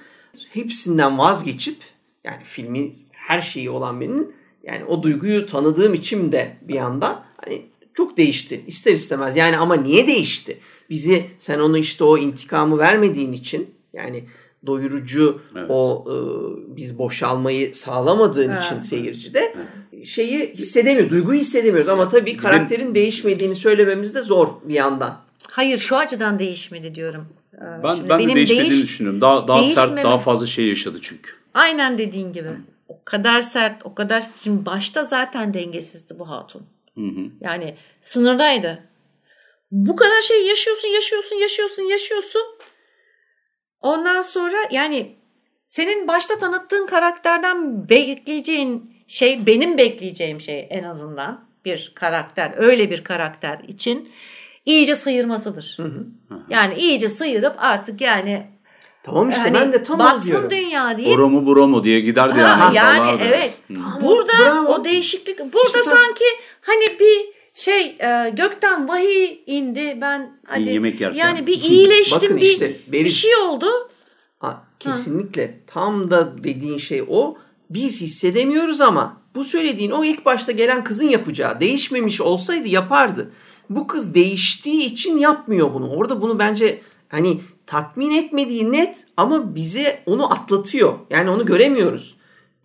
hepsinden 0.53 1.17
vazgeçip 1.17 1.77
yani 2.23 2.43
filmin 2.43 2.95
her 3.13 3.41
şeyi 3.41 3.69
olan 3.69 4.01
birinin 4.01 4.33
yani 4.63 4.85
o 4.85 5.03
duyguyu 5.03 5.45
tanıdığım 5.45 5.93
için 5.93 6.31
de 6.31 6.57
bir 6.61 6.73
yandan 6.73 7.21
hani 7.45 7.61
çok 7.93 8.17
değişti 8.17 8.63
ister 8.67 8.93
istemez. 8.93 9.37
Yani 9.37 9.57
ama 9.57 9.75
niye 9.75 10.07
değişti? 10.07 10.57
Bizi 10.89 11.25
sen 11.39 11.59
onu 11.59 11.77
işte 11.77 12.03
o 12.03 12.17
intikamı 12.17 12.77
vermediğin 12.77 13.33
için 13.33 13.69
yani 13.93 14.23
doyurucu 14.65 15.41
Evet. 15.55 15.65
o 15.69 16.05
e, 16.07 16.15
biz 16.75 16.97
boşalmayı 16.97 17.75
sağlamadığın 17.75 18.49
Ha. 18.49 18.59
için 18.65 18.79
seyircide 18.79 19.55
şeyi 20.05 20.53
hissedemiyor, 20.53 21.09
duyguyu 21.09 21.39
hissedemiyoruz 21.39 21.89
ama 21.89 22.09
tabii 22.09 22.37
karakterin 22.37 22.95
değişmediğini 22.95 23.55
söylememiz 23.55 24.15
de 24.15 24.21
zor 24.21 24.47
bir 24.63 24.73
yandan. 24.73 25.21
Hayır 25.51 25.77
şu 25.77 25.95
açıdan 25.95 26.39
değişmedi 26.39 26.95
diyorum. 26.95 27.27
Ee, 27.53 27.83
Ben, 27.83 27.93
şimdi 27.93 28.09
ben 28.09 28.19
de 28.19 28.23
benim 28.23 28.35
değişmediğini 28.35 28.71
değiş- 28.71 28.83
düşünüyorum. 28.83 29.21
Daha, 29.21 29.47
daha 29.47 29.63
sert, 29.63 30.03
daha 30.03 30.17
fazla 30.19 30.47
şey 30.47 30.67
yaşadı 30.67 30.97
çünkü. 31.01 31.31
Aynen 31.53 31.97
dediğin 31.97 32.33
gibi. 32.33 32.49
O 32.87 33.03
kadar 33.05 33.41
sert, 33.41 33.85
o 33.85 33.95
kadar... 33.95 34.23
Şimdi 34.37 34.65
başta 34.65 35.03
zaten 35.03 35.53
dengesizdi 35.53 36.19
bu 36.19 36.29
hatun. 36.29 36.61
Hı 36.95 37.01
hı. 37.01 37.21
Yani 37.41 37.75
sınırdaydı. 38.01 38.83
Bu 39.71 39.95
kadar 39.95 40.21
şey 40.21 40.47
yaşıyorsun, 40.47 40.87
yaşıyorsun, 40.87 41.35
yaşıyorsun, 41.35 41.81
yaşıyorsun. 41.83 42.41
Ondan 43.81 44.21
sonra 44.21 44.57
yani 44.71 45.15
senin 45.65 46.07
başta 46.07 46.39
tanıttığın 46.39 46.85
karakterden 46.87 47.89
bekleyeceğin 47.89 48.94
şey, 49.07 49.45
benim 49.45 49.77
bekleyeceğim 49.77 50.41
şey 50.41 50.67
en 50.69 50.83
azından 50.83 51.45
bir 51.65 51.91
karakter, 51.95 52.53
öyle 52.57 52.91
bir 52.91 53.03
karakter 53.03 53.59
için 53.67 54.09
iyice 54.65 54.95
sıyırmasıdır. 54.95 55.77
Yani 56.49 56.75
iyice 56.75 57.09
sıyırıp 57.09 57.55
artık 57.57 58.01
yani 58.01 58.47
Tamam 59.03 59.29
işte 59.29 59.41
hani 59.41 59.53
ben 59.53 59.73
de 59.73 59.83
tam 59.83 59.99
batsın 59.99 60.29
diyorum. 60.29 60.49
dünya 60.49 60.97
deyip 60.97 61.17
Oro 61.17 61.29
mu 61.29 61.45
buro 61.45 61.67
mu 61.67 61.83
diye 61.83 61.99
giderdi 61.99 62.39
Ha, 62.41 62.59
yani. 62.63 62.75
yani 62.77 62.99
Dalardı. 62.99 63.23
evet. 63.27 63.53
Hı. 63.67 64.01
Burada 64.01 64.33
bravo. 64.41 64.73
o 64.73 64.85
değişiklik 64.85 65.39
burada 65.53 65.67
İşte- 65.79 65.83
sanki 65.89 66.23
hani 66.61 66.99
bir 66.99 67.35
şey 67.53 67.81
e, 67.99 68.29
gökten 68.33 68.87
vahiy 68.87 69.39
indi 69.45 69.97
ben 70.01 70.39
hadi 70.47 70.69
yemek 70.69 71.01
yerken. 71.01 71.19
yani 71.19 71.47
bir 71.47 71.61
iyileştim 71.61 72.21
Bakın 72.21 72.37
bir, 72.37 72.41
işte, 72.41 72.65
Beril- 72.91 73.05
bir 73.05 73.09
şey 73.09 73.35
oldu. 73.35 73.67
Ha, 74.39 74.63
kesinlikle 74.79 75.59
tam 75.67 76.11
da 76.11 76.43
dediğin 76.43 76.77
şey 76.77 77.03
o. 77.09 77.37
Biz 77.69 78.01
hissedemiyoruz 78.01 78.81
ama 78.81 79.21
bu 79.35 79.43
söylediğin 79.43 79.91
o 79.91 80.03
ilk 80.03 80.25
başta 80.25 80.51
gelen 80.51 80.83
kızın 80.83 81.09
yapacağı. 81.09 81.59
Değişmemiş 81.59 82.21
olsaydı 82.21 82.67
yapardı. 82.67 83.31
Bu 83.69 83.87
kız 83.87 84.13
değiştiği 84.13 84.85
için 84.85 85.17
yapmıyor 85.17 85.73
bunu. 85.73 85.89
Orada 85.89 86.21
bunu 86.21 86.39
bence 86.39 86.81
hani 87.09 87.41
tatmin 87.67 88.11
etmediği 88.11 88.71
net 88.71 88.97
ama 89.17 89.55
bize 89.55 90.03
onu 90.05 90.33
atlatıyor. 90.33 90.99
Yani 91.09 91.29
onu 91.29 91.45
göremiyoruz. 91.45 92.15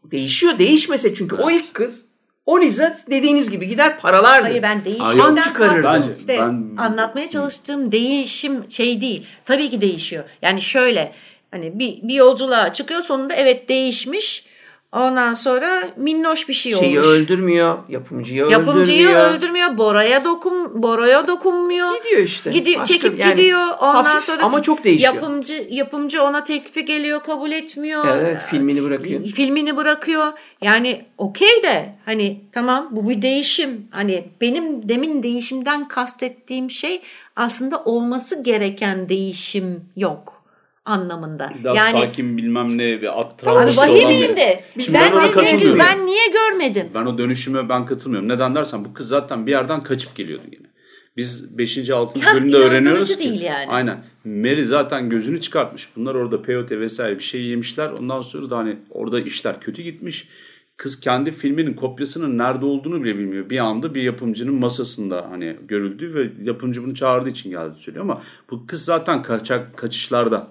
Değişiyor 0.04 0.58
değişmese 0.58 1.14
çünkü 1.14 1.36
o 1.36 1.50
ilk 1.50 1.74
kız 1.74 2.10
o 2.46 2.60
Liza 2.60 2.98
dediğiniz 3.10 3.50
gibi 3.50 3.68
gider 3.68 4.00
paralardı. 4.00 4.48
Hayır 4.48 4.62
ben 4.62 4.84
değişimden 4.84 5.52
kastım 5.52 5.84
Bence- 5.84 6.12
işte 6.18 6.38
ben- 6.38 6.76
anlatmaya 6.76 7.28
çalıştığım 7.28 7.92
değişim 7.92 8.70
şey 8.70 9.00
değil. 9.00 9.26
Tabii 9.44 9.70
ki 9.70 9.80
değişiyor. 9.80 10.24
Yani 10.42 10.62
şöyle 10.62 11.12
hani 11.50 11.78
bir, 11.78 11.98
bir 12.02 12.14
yolculuğa 12.14 12.72
çıkıyor 12.72 13.02
sonunda 13.02 13.34
evet 13.34 13.68
değişmiş 13.68 14.44
Ondan 14.92 15.34
sonra 15.34 15.82
minnoş 15.96 16.48
bir 16.48 16.54
şey 16.54 16.74
Şeyi 16.74 16.98
olmuş. 17.00 17.06
öldürmüyor, 17.08 17.78
yapımcıyı, 17.88 18.44
Yapımcıyı 18.50 19.08
öldürmüyor. 19.08 19.34
öldürmüyor. 19.34 19.78
Bora'ya 19.78 20.24
dokun 20.24 20.82
Bora'ya 20.82 21.26
dokunmuyor. 21.28 21.88
Gidiyor 22.02 22.22
işte. 22.22 22.50
Gidiyor, 22.50 22.80
Başka- 22.80 22.94
çekip 22.94 23.18
yani 23.18 23.30
gidiyor. 23.30 23.66
Ondan 23.80 24.04
hafif 24.04 24.24
sonra 24.24 24.42
ama 24.42 24.62
çok 24.62 24.84
değişiyor. 24.84 25.14
Yapımcı 25.14 25.66
yapımcı 25.70 26.22
ona 26.22 26.44
teklifi 26.44 26.84
geliyor, 26.84 27.22
kabul 27.22 27.52
etmiyor. 27.52 28.04
Evet, 28.08 28.22
evet, 28.26 28.38
filmini 28.50 28.82
bırakıyor. 28.82 29.24
Filmini 29.24 29.76
bırakıyor. 29.76 30.26
Yani 30.62 31.04
okey 31.18 31.62
de 31.62 31.94
hani 32.04 32.40
tamam 32.52 32.88
bu 32.90 33.08
bir 33.10 33.22
değişim. 33.22 33.88
Hani 33.90 34.24
benim 34.40 34.88
demin 34.88 35.22
değişimden 35.22 35.88
kastettiğim 35.88 36.70
şey 36.70 37.00
aslında 37.36 37.84
olması 37.84 38.42
gereken 38.42 39.08
değişim 39.08 39.84
yok 39.96 40.39
anlamında. 40.84 41.52
Daha 41.64 41.74
yani 41.74 41.90
sakin 41.90 42.36
bilmem 42.36 42.78
ne 42.78 43.00
ve 43.00 43.10
at 43.10 43.26
Abi 43.26 43.36
travması 43.36 43.80
olan 43.80 43.96
de. 44.36 44.64
Şimdi 44.78 44.98
Ben, 44.98 45.12
ben 45.12 45.18
ona 45.18 45.78
ben, 45.78 46.06
niye 46.06 46.28
görmedim? 46.28 46.88
Ben 46.94 47.06
o 47.06 47.18
dönüşüme 47.18 47.68
ben 47.68 47.86
katılmıyorum. 47.86 48.28
Neden 48.28 48.54
dersen 48.54 48.84
bu 48.84 48.94
kız 48.94 49.08
zaten 49.08 49.46
bir 49.46 49.50
yerden 49.50 49.82
kaçıp 49.82 50.16
geliyordu 50.16 50.44
yine. 50.52 50.70
Biz 51.16 51.58
5. 51.58 51.90
6. 51.90 52.18
Ya, 52.18 52.34
bölümde 52.34 52.56
öğreniyoruz 52.56 53.16
ki. 53.16 53.18
değil 53.18 53.42
yani. 53.42 53.66
Aynen. 53.68 54.04
Mary 54.24 54.62
zaten 54.62 55.10
gözünü 55.10 55.40
çıkartmış. 55.40 55.88
Bunlar 55.96 56.14
orada 56.14 56.42
peyote 56.42 56.80
vesaire 56.80 57.18
bir 57.18 57.22
şey 57.22 57.42
yemişler. 57.42 57.90
Ondan 57.90 58.22
sonra 58.22 58.50
da 58.50 58.58
hani 58.58 58.76
orada 58.90 59.20
işler 59.20 59.60
kötü 59.60 59.82
gitmiş. 59.82 60.28
Kız 60.76 61.00
kendi 61.00 61.32
filminin 61.32 61.74
kopyasının 61.74 62.38
nerede 62.38 62.64
olduğunu 62.64 63.04
bile 63.04 63.18
bilmiyor. 63.18 63.50
Bir 63.50 63.58
anda 63.58 63.94
bir 63.94 64.02
yapımcının 64.02 64.54
masasında 64.54 65.26
hani 65.30 65.56
görüldü 65.68 66.14
ve 66.14 66.30
yapımcı 66.44 66.84
bunu 66.84 66.94
çağırdığı 66.94 67.28
için 67.28 67.50
geldi 67.50 67.76
söylüyor 67.76 68.04
ama 68.04 68.22
bu 68.50 68.66
kız 68.66 68.84
zaten 68.84 69.22
kaçak 69.22 69.76
kaçışlarda. 69.76 70.48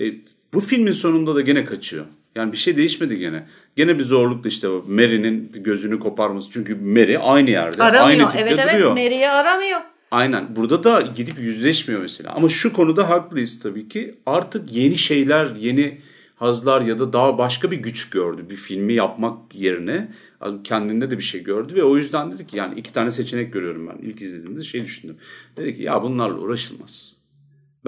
E, 0.00 0.14
bu 0.54 0.60
filmin 0.60 0.92
sonunda 0.92 1.34
da 1.34 1.40
gene 1.40 1.64
kaçıyor. 1.64 2.06
Yani 2.34 2.52
bir 2.52 2.56
şey 2.56 2.76
değişmedi 2.76 3.18
gene. 3.18 3.46
Gene 3.76 3.98
bir 3.98 4.02
zorlukla 4.02 4.48
işte 4.48 4.68
Mary'nin 4.68 5.52
gözünü 5.54 6.00
koparması. 6.00 6.50
Çünkü 6.50 6.74
Mary 6.74 7.16
aynı 7.22 7.50
yerde. 7.50 7.82
Aynı 7.82 7.98
Aramıyor. 7.98 8.30
tipte 8.30 8.40
Evet 8.40 8.58
evet 8.62 8.74
duruyor. 8.74 8.90
Mary'i 8.90 9.28
aramıyor. 9.28 9.80
Aynen. 10.10 10.56
Burada 10.56 10.84
da 10.84 11.00
gidip 11.00 11.38
yüzleşmiyor 11.38 12.00
mesela. 12.00 12.32
Ama 12.32 12.48
şu 12.48 12.72
konuda 12.72 13.08
haklıyız 13.08 13.60
tabii 13.60 13.88
ki. 13.88 14.14
Artık 14.26 14.72
yeni 14.72 14.96
şeyler, 14.96 15.56
yeni 15.56 16.00
hazlar 16.36 16.80
ya 16.80 16.98
da 16.98 17.12
daha 17.12 17.38
başka 17.38 17.70
bir 17.70 17.76
güç 17.76 18.10
gördü. 18.10 18.46
Bir 18.50 18.56
filmi 18.56 18.94
yapmak 18.94 19.54
yerine 19.54 20.08
kendinde 20.64 21.10
de 21.10 21.18
bir 21.18 21.22
şey 21.22 21.42
gördü 21.42 21.74
ve 21.74 21.84
o 21.84 21.96
yüzden 21.96 22.32
dedi 22.32 22.46
ki 22.46 22.56
yani 22.56 22.80
iki 22.80 22.92
tane 22.92 23.10
seçenek 23.10 23.52
görüyorum 23.52 23.88
ben. 23.88 24.08
İlk 24.08 24.22
izlediğimde 24.22 24.62
şey 24.62 24.84
düşündüm. 24.84 25.16
Dedi 25.56 25.76
ki 25.76 25.82
ya 25.82 26.02
bunlarla 26.02 26.38
uğraşılmaz. 26.38 27.17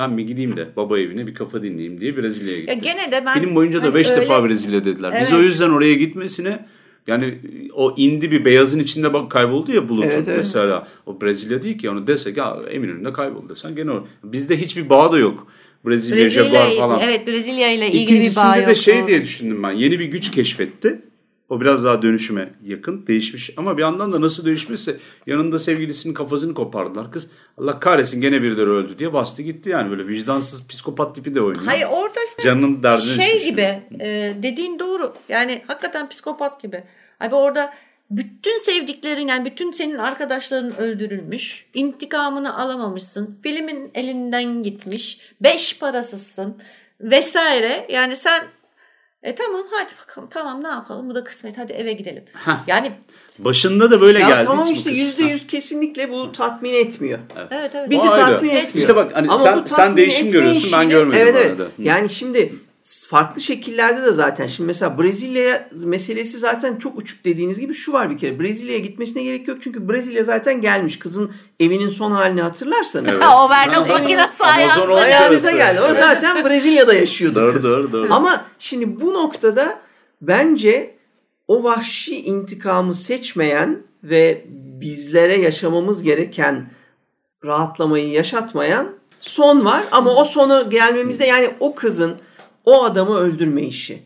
Ben 0.01 0.18
bir 0.18 0.22
gideyim 0.22 0.57
de 0.57 0.68
baba 0.76 0.98
evine 0.98 1.26
bir 1.26 1.34
kafa 1.34 1.62
dinleyeyim 1.62 2.01
diye 2.01 2.16
Brezilya'ya 2.16 2.59
Ya 2.59 2.74
gittim. 2.74 2.80
gene 2.82 3.12
de 3.12 3.22
ben 3.26 3.34
Film 3.40 3.55
boyunca 3.55 3.82
da 3.82 3.86
hani 3.86 3.94
5 3.94 4.11
öyle- 4.11 4.20
defa 4.20 4.48
Brezilya 4.48 4.84
dediler. 4.84 5.12
Biz 5.20 5.28
Evet. 5.32 5.40
o 5.40 5.42
yüzden 5.42 5.70
oraya 5.70 5.94
gitmesine 5.94 6.66
yani 7.07 7.34
o 7.74 7.94
indi 7.96 8.30
bir 8.30 8.44
beyazın 8.44 8.78
içinde 8.78 9.12
bak 9.12 9.30
kayboldu 9.30 9.72
ya 9.72 9.88
bulutun 9.88 10.09
Evet, 10.11 10.24
evet. 10.28 10.36
mesela. 10.38 10.88
O 11.07 11.20
Brezilya 11.20 11.62
değil 11.62 11.78
ki 11.78 11.90
onu 11.90 12.07
desek 12.07 12.36
ya 12.36 12.57
Eminönü'nde 12.70 13.12
kayboldu 13.12 13.48
desen 13.48 13.74
gene 13.76 13.90
o. 13.90 14.07
Bizde 14.24 14.57
hiçbir 14.57 14.90
bağ 14.90 15.12
da 15.12 15.18
yok. 15.18 15.46
Brezilya, 15.86 16.16
Brezilya 16.24 16.44
Jaguar 16.44 16.70
falan. 16.76 17.01
evet 17.01 17.26
Brezilya 17.26 17.72
ile 17.72 17.86
ilgili 17.86 18.01
bir 18.03 18.07
bağ 18.09 18.12
İkincisinde 18.12 18.59
yok. 18.59 18.68
de 18.68 18.74
şey 18.74 19.07
diye 19.07 19.22
düşündüm 19.22 19.62
ben. 19.62 19.70
Yeni 19.70 19.98
bir 19.98 20.05
güç 20.05 20.30
keşfetti. 20.30 21.03
O 21.51 21.61
biraz 21.61 21.84
daha 21.84 22.03
dönüşüme 22.03 22.55
yakın, 22.64 23.07
değişmiş. 23.07 23.51
Ama 23.57 23.76
bir 23.76 23.82
yandan 23.82 24.12
da 24.12 24.20
nasıl 24.20 24.44
değişmişse 24.44 24.96
yanında 25.26 25.59
sevgilisinin 25.59 26.14
kafasını 26.14 26.55
kopardılar. 26.55 27.12
Kız 27.12 27.30
Allah 27.59 27.80
kahretsin 27.80 28.20
gene 28.20 28.42
birileri 28.42 28.70
öldü 28.70 28.98
diye 28.98 29.12
bastı 29.12 29.42
gitti 29.42 29.70
yani 29.70 29.90
böyle 29.90 30.07
vicdansız 30.09 30.66
psikopat 30.68 31.14
tipi 31.14 31.34
de 31.34 31.40
oynuyor. 31.40 31.66
Hayır 31.66 31.86
orada 31.90 32.20
işte 32.28 32.42
Canının 32.42 32.82
derdine 32.82 33.24
şey 33.24 33.26
düşmüş. 33.34 33.44
gibi 33.44 33.82
e, 34.01 34.36
dediğin 34.42 34.78
doğru. 34.78 35.14
Yani 35.28 35.62
hakikaten 35.66 36.09
psikopat 36.09 36.62
gibi. 36.62 36.84
Abi 37.20 37.34
orada 37.34 37.72
bütün 38.11 38.59
sevdiklerin 38.59 39.28
yani 39.28 39.44
bütün 39.44 39.72
senin 39.72 39.98
arkadaşların 39.98 40.76
öldürülmüş. 40.76 41.66
intikamını 41.74 42.59
alamamışsın. 42.59 43.38
Filmin 43.42 43.90
elinden 43.94 44.62
gitmiş. 44.62 45.20
Beş 45.40 45.78
parasızsın 45.78 46.57
vesaire. 47.01 47.86
Yani 47.90 48.16
sen 48.16 48.42
e 49.22 49.34
tamam 49.34 49.62
hadi 49.70 49.92
bakalım 50.02 50.28
tamam 50.32 50.64
ne 50.64 50.68
yapalım 50.68 51.10
bu 51.10 51.14
da 51.14 51.24
kısmet 51.24 51.58
hadi 51.58 51.72
eve 51.72 51.92
gidelim. 51.92 52.24
Heh. 52.32 52.52
Yani 52.66 52.92
Başında 53.38 53.90
da 53.90 54.00
böyle 54.00 54.18
Ya 54.18 54.28
geldi. 54.28 54.44
tamam 54.46 54.72
işte 54.72 54.90
yüzde 54.90 55.22
yüz 55.22 55.46
kesinlikle 55.46 56.10
bu 56.10 56.32
tatmin 56.32 56.74
etmiyor. 56.74 57.18
evet 57.50 57.70
evet. 57.74 57.90
Bizi 57.90 58.08
O 58.08 58.12
ayrı. 58.12 58.24
tatmin 58.32 58.48
etmiyor. 58.48 58.74
İşte 58.74 58.96
bak 58.96 59.10
hani 59.14 59.28
Ama 59.28 59.38
sen- 59.38 59.56
sen 59.66 59.76
tatmin 59.76 59.96
değişim 59.96 60.30
görüyorsun, 60.30 60.62
ben 60.72 60.78
işini- 60.78 60.88
görmedim 60.90 61.20
Evet 61.22 61.34
bu 61.34 61.38
evet. 61.38 61.50
arada. 61.50 61.68
Yani 61.78 62.10
şimdi 62.10 62.54
farklı 62.83 63.41
şekillerde 63.41 64.03
de 64.03 64.12
zaten 64.12 64.47
şimdi 64.47 64.66
mesela 64.66 64.99
Brezilya 64.99 65.68
meselesi 65.72 66.39
zaten 66.39 66.76
çok 66.76 66.99
uçuk 66.99 67.24
dediğiniz 67.24 67.61
gibi 67.61 67.74
şu 67.74 67.93
var 67.93 68.11
bir 68.11 68.18
kere. 68.18 68.41
Brezilya'ya 68.41 68.78
gitmesine 68.78 69.22
gerek 69.22 69.49
yok 69.49 69.59
çünkü 69.62 69.89
Brezilya 69.89 70.24
zaten 70.24 70.61
gelmiş. 70.61 70.99
Kızın 70.99 71.31
evinin 71.61 71.89
son 71.89 72.12
halini 72.12 72.43
hatırlarsanız. 72.43 73.11
Evet. 73.14 73.22
o 73.37 73.51
Vernon 73.51 73.89
makinesi. 73.89 74.45
Hayalinize 74.45 75.49
arası. 75.49 75.57
geldi. 75.57 75.81
O 75.81 75.85
Evet. 75.87 75.97
zaten 75.97 76.45
Brezilya'da 76.45 76.95
yaşıyordu 76.95 77.41
Doğru, 77.41 77.53
kız. 77.53 77.64
doğru, 77.64 77.93
doğru. 77.93 78.14
Ama 78.14 78.45
şimdi 78.59 79.01
bu 79.01 79.14
noktada 79.14 79.78
bence 80.22 80.95
o 81.49 81.64
vahşi 81.64 82.22
intikamı 82.22 82.95
seçmeyen 82.95 83.83
ve 84.05 84.45
bizlere 84.81 85.41
yaşamamız 85.41 86.03
gereken 86.03 86.70
rahatlamayı 87.45 88.09
yaşatmayan 88.09 88.89
son 89.20 89.64
var. 89.64 89.83
Ama 89.93 90.14
o 90.14 90.24
sonu 90.24 90.70
gelmemizde 90.70 91.26
yani 91.26 91.51
o 91.61 91.74
kızın 91.74 92.16
o 92.64 92.84
adamı 92.84 93.14
öldürme 93.14 93.62
işi, 93.62 94.02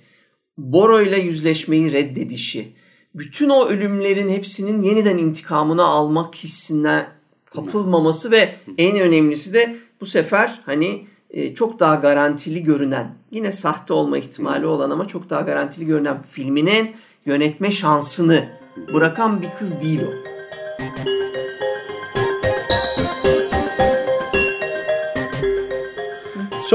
Boro 0.58 1.00
ile 1.00 1.20
yüzleşmeyi 1.20 1.92
reddedişi, 1.92 2.72
bütün 3.14 3.48
o 3.48 3.66
ölümlerin 3.66 4.28
hepsinin 4.28 4.82
yeniden 4.82 5.18
intikamını 5.18 5.84
almak 5.84 6.34
hissine 6.34 7.06
kapılmaması 7.44 8.30
ve 8.30 8.54
en 8.78 8.98
önemlisi 8.98 9.54
de 9.54 9.76
bu 10.00 10.06
sefer 10.06 10.60
hani 10.66 11.06
e, 11.30 11.54
çok 11.54 11.80
daha 11.80 11.94
garantili 11.94 12.62
görünen, 12.62 13.14
yine 13.30 13.52
sahte 13.52 13.92
olma 13.92 14.18
ihtimali 14.18 14.66
olan 14.66 14.90
ama 14.90 15.08
çok 15.08 15.30
daha 15.30 15.40
garantili 15.40 15.86
görünen 15.86 16.22
filminin 16.22 16.90
yönetme 17.24 17.70
şansını 17.70 18.48
bırakan 18.94 19.42
bir 19.42 19.50
kız 19.58 19.82
değil 19.82 20.00
o. 20.02 20.24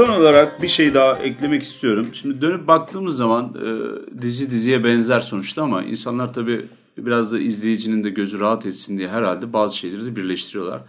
Son 0.00 0.08
olarak 0.08 0.62
bir 0.62 0.68
şey 0.68 0.94
daha 0.94 1.18
eklemek 1.18 1.62
istiyorum. 1.62 2.08
Şimdi 2.12 2.40
dönüp 2.40 2.66
baktığımız 2.66 3.16
zaman 3.16 3.44
e, 3.44 4.22
dizi 4.22 4.50
diziye 4.50 4.84
benzer 4.84 5.20
sonuçta 5.20 5.62
ama 5.62 5.82
insanlar 5.82 6.34
tabii 6.34 6.66
biraz 6.98 7.32
da 7.32 7.38
izleyicinin 7.38 8.04
de 8.04 8.10
gözü 8.10 8.40
rahat 8.40 8.66
etsin 8.66 8.98
diye 8.98 9.08
herhalde 9.08 9.52
bazı 9.52 9.76
şeyleri 9.76 10.06
de 10.06 10.16
birleştiriyorlar. 10.16 10.80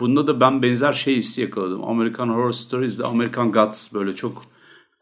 Bunda 0.00 0.26
da 0.26 0.40
ben 0.40 0.62
benzer 0.62 0.92
şey 0.92 1.16
hissi 1.16 1.40
yakaladım. 1.40 1.84
American 1.84 2.28
Horror 2.28 2.52
Stories 2.52 2.96
ile 2.96 3.04
American 3.04 3.52
Gods 3.52 3.94
böyle 3.94 4.14
çok 4.14 4.42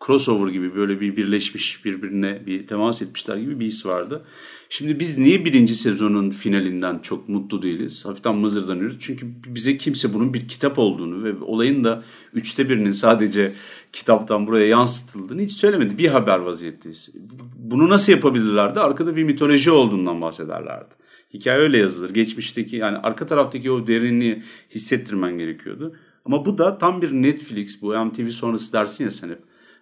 crossover 0.06 0.52
gibi 0.52 0.74
böyle 0.74 1.00
bir 1.00 1.16
birleşmiş 1.16 1.84
birbirine 1.84 2.46
bir 2.46 2.66
temas 2.66 3.02
etmişler 3.02 3.36
gibi 3.36 3.60
bir 3.60 3.66
his 3.66 3.86
vardı. 3.86 4.24
Şimdi 4.68 5.00
biz 5.00 5.18
niye 5.18 5.44
birinci 5.44 5.74
sezonun 5.74 6.30
finalinden 6.30 6.98
çok 6.98 7.28
mutlu 7.28 7.62
değiliz? 7.62 8.06
Hafiften 8.06 8.36
mızırdanıyoruz. 8.36 8.96
Çünkü 9.00 9.26
bize 9.46 9.76
kimse 9.76 10.14
bunun 10.14 10.34
bir 10.34 10.48
kitap 10.48 10.78
olduğunu 10.78 11.24
ve 11.24 11.44
olayın 11.44 11.84
da 11.84 12.04
üçte 12.32 12.68
birinin 12.68 12.92
sadece 12.92 13.54
kitaptan 13.92 14.46
buraya 14.46 14.66
yansıtıldığını 14.66 15.42
hiç 15.42 15.52
söylemedi. 15.52 15.98
Bir 15.98 16.08
haber 16.08 16.38
vaziyetteyiz. 16.38 17.10
Bunu 17.56 17.88
nasıl 17.88 18.12
yapabilirlerdi? 18.12 18.80
Arkada 18.80 19.16
bir 19.16 19.24
mitoloji 19.24 19.70
olduğundan 19.70 20.20
bahsederlerdi. 20.20 20.94
Hikaye 21.34 21.58
öyle 21.58 21.78
yazılır. 21.78 22.10
Geçmişteki 22.10 22.76
yani 22.76 22.98
arka 22.98 23.26
taraftaki 23.26 23.70
o 23.70 23.86
derinliği 23.86 24.42
hissettirmen 24.70 25.38
gerekiyordu. 25.38 25.96
Ama 26.24 26.46
bu 26.46 26.58
da 26.58 26.78
tam 26.78 27.02
bir 27.02 27.12
Netflix 27.12 27.82
bu 27.82 28.04
MTV 28.04 28.28
sonrası 28.28 28.72
dersin 28.72 29.04
ya 29.04 29.10
sen 29.10 29.28
hep. 29.28 29.38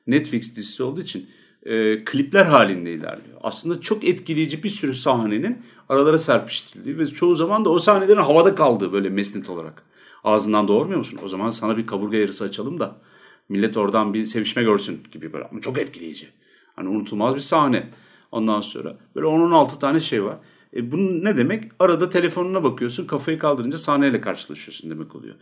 Netflix 0.06 0.56
dizisi 0.56 0.82
olduğu 0.82 1.00
için 1.00 1.30
e, 1.62 2.04
klipler 2.04 2.46
halinde 2.46 2.92
ilerliyor. 2.92 3.38
Aslında 3.42 3.80
çok 3.80 4.04
etkileyici 4.04 4.62
bir 4.62 4.68
sürü 4.68 4.94
sahnenin 4.94 5.62
aralara 5.88 6.18
serpiştirildiği 6.18 6.98
ve 6.98 7.06
çoğu 7.06 7.34
zaman 7.34 7.64
da 7.64 7.70
o 7.70 7.78
sahnelerin 7.78 8.20
havada 8.20 8.54
kaldığı 8.54 8.92
böyle 8.92 9.08
mesnet 9.10 9.50
olarak. 9.50 9.82
Ağzından 10.24 10.68
doğurmuyor 10.68 10.98
musun? 10.98 11.18
O 11.24 11.28
zaman 11.28 11.50
sana 11.50 11.76
bir 11.76 11.86
kaburga 11.86 12.16
yarısı 12.16 12.44
açalım 12.44 12.80
da 12.80 12.96
millet 13.48 13.76
oradan 13.76 14.14
bir 14.14 14.24
sevişme 14.24 14.62
görsün 14.62 15.00
gibi 15.12 15.32
böyle. 15.32 15.44
Ama 15.44 15.60
çok 15.60 15.78
etkileyici. 15.78 16.28
Hani 16.76 16.88
unutulmaz 16.88 17.34
bir 17.34 17.40
sahne. 17.40 17.88
Ondan 18.32 18.60
sonra 18.60 18.96
böyle 19.14 19.26
10-16 19.26 19.78
tane 19.78 20.00
şey 20.00 20.24
var. 20.24 20.36
E 20.76 20.92
bunun 20.92 21.24
ne 21.24 21.36
demek? 21.36 21.72
Arada 21.78 22.10
telefonuna 22.10 22.62
bakıyorsun 22.64 23.06
kafayı 23.06 23.38
kaldırınca 23.38 23.78
sahneyle 23.78 24.20
karşılaşıyorsun 24.20 24.90
demek 24.90 25.14
oluyor. 25.14 25.34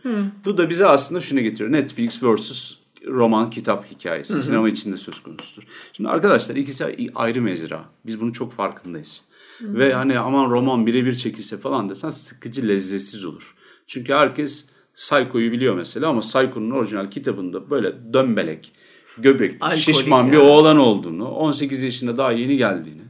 Bu 0.45 0.57
da 0.57 0.69
bize 0.69 0.85
aslında 0.85 1.21
şunu 1.21 1.39
getiriyor. 1.39 1.71
Netflix 1.71 2.23
versus 2.23 2.82
roman, 3.07 3.49
kitap 3.49 3.91
hikayesi. 3.91 4.37
Sinema 4.37 4.69
içinde 4.69 4.97
söz 4.97 5.23
konusudur. 5.23 5.63
Şimdi 5.93 6.09
arkadaşlar 6.09 6.55
ikisi 6.55 7.09
ayrı 7.15 7.41
mecra. 7.41 7.85
Biz 8.05 8.21
bunu 8.21 8.33
çok 8.33 8.53
farkındayız. 8.53 9.21
Ve 9.61 9.93
hani 9.93 10.19
aman 10.19 10.49
roman 10.49 10.85
birebir 10.85 11.15
çekilse 11.15 11.57
falan 11.57 11.89
desen 11.89 12.11
sıkıcı, 12.11 12.67
lezzetsiz 12.67 13.25
olur. 13.25 13.55
Çünkü 13.87 14.13
herkes 14.13 14.65
Psycho'yu 14.95 15.51
biliyor 15.51 15.75
mesela 15.75 16.09
ama 16.09 16.19
Psycho'nun 16.19 16.71
orijinal 16.71 17.09
kitabında 17.09 17.69
böyle 17.69 18.13
dömbelek, 18.13 18.71
göbek, 19.17 19.55
Alkolik 19.61 19.81
şişman 19.81 20.31
bir 20.31 20.37
yani. 20.37 20.43
oğlan 20.43 20.77
olduğunu, 20.77 21.27
18 21.27 21.83
yaşında 21.83 22.17
daha 22.17 22.31
yeni 22.31 22.57
geldiğini 22.57 23.03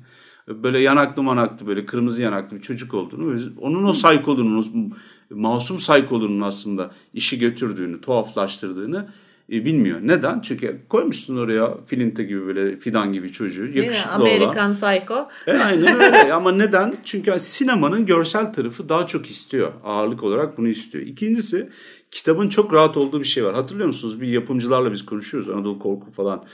Böyle 0.47 0.79
yanaklı 0.79 1.23
manaklı 1.23 1.67
böyle 1.67 1.85
kırmızı 1.85 2.21
yanaklı 2.21 2.57
bir 2.57 2.61
çocuk 2.61 2.93
olduğunu, 2.93 3.39
onun 3.61 3.83
o 3.83 3.93
saykolunun, 3.93 4.93
masum 5.29 5.79
saykolunun 5.79 6.41
aslında 6.41 6.91
işi 7.13 7.39
götürdüğünü, 7.39 8.01
tuhaflaştırdığını 8.01 9.09
e, 9.51 9.65
bilmiyor. 9.65 9.99
Neden? 10.03 10.41
Çünkü 10.41 10.81
koymuşsun 10.89 11.37
oraya 11.37 11.77
Filinte 11.85 12.23
gibi 12.23 12.45
böyle 12.45 12.77
fidan 12.77 13.13
gibi 13.13 13.31
çocuğu. 13.31 13.77
Yakışıklı 13.77 14.11
Amerikan 14.11 14.55
olan. 14.55 14.73
Psycho. 14.73 15.29
E, 15.47 15.57
aynen 15.57 16.01
öyle 16.01 16.33
ama 16.33 16.51
neden? 16.51 16.95
Çünkü 17.03 17.39
sinemanın 17.39 18.05
görsel 18.05 18.53
tarafı 18.53 18.89
daha 18.89 19.07
çok 19.07 19.29
istiyor. 19.29 19.71
Ağırlık 19.83 20.23
olarak 20.23 20.57
bunu 20.57 20.67
istiyor. 20.67 21.05
İkincisi 21.05 21.69
kitabın 22.11 22.49
çok 22.49 22.73
rahat 22.73 22.97
olduğu 22.97 23.19
bir 23.19 23.25
şey 23.25 23.45
var. 23.45 23.55
Hatırlıyor 23.55 23.87
musunuz? 23.87 24.21
Bir 24.21 24.27
yapımcılarla 24.27 24.91
biz 24.91 25.05
konuşuyoruz. 25.05 25.49
Anadolu 25.49 25.79
Korku 25.79 26.11
falan 26.11 26.45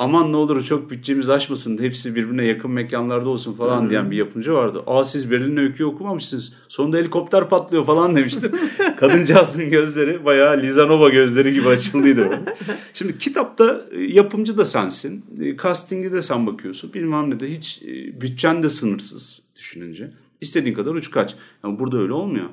aman 0.00 0.32
ne 0.32 0.36
olur 0.36 0.62
çok 0.62 0.90
bütçemiz 0.90 1.30
aşmasın 1.30 1.78
hepsi 1.78 2.14
birbirine 2.14 2.44
yakın 2.44 2.70
mekanlarda 2.70 3.28
olsun 3.28 3.52
falan 3.52 3.80
hmm. 3.80 3.90
diyen 3.90 4.10
bir 4.10 4.16
yapımcı 4.16 4.52
vardı. 4.52 4.82
Aa 4.86 5.04
siz 5.04 5.30
Berlin 5.30 5.56
Öykü'yü 5.56 5.86
okumamışsınız. 5.86 6.52
Sonunda 6.68 6.96
helikopter 6.96 7.48
patlıyor 7.48 7.86
falan 7.86 8.16
demişti. 8.16 8.50
Kadıncağızın 8.96 9.70
gözleri 9.70 10.24
bayağı 10.24 10.62
Lizanova 10.62 11.08
gözleri 11.08 11.52
gibi 11.52 11.68
açıldıydı. 11.68 12.40
Şimdi 12.94 13.18
kitapta 13.18 13.84
e, 13.92 14.00
yapımcı 14.00 14.58
da 14.58 14.64
sensin. 14.64 15.24
E, 15.40 15.56
casting'i 15.56 16.12
de 16.12 16.22
sen 16.22 16.46
bakıyorsun. 16.46 16.92
Bilmem 16.94 17.30
ne 17.30 17.40
de 17.40 17.50
hiç 17.50 17.82
e, 17.82 18.20
bütçen 18.20 18.62
de 18.62 18.68
sınırsız 18.68 19.42
düşününce. 19.56 20.10
İstediğin 20.40 20.74
kadar 20.74 20.94
uç 20.94 21.10
kaç. 21.10 21.34
Yani 21.64 21.78
burada 21.78 21.98
öyle 21.98 22.12
olmuyor. 22.12 22.48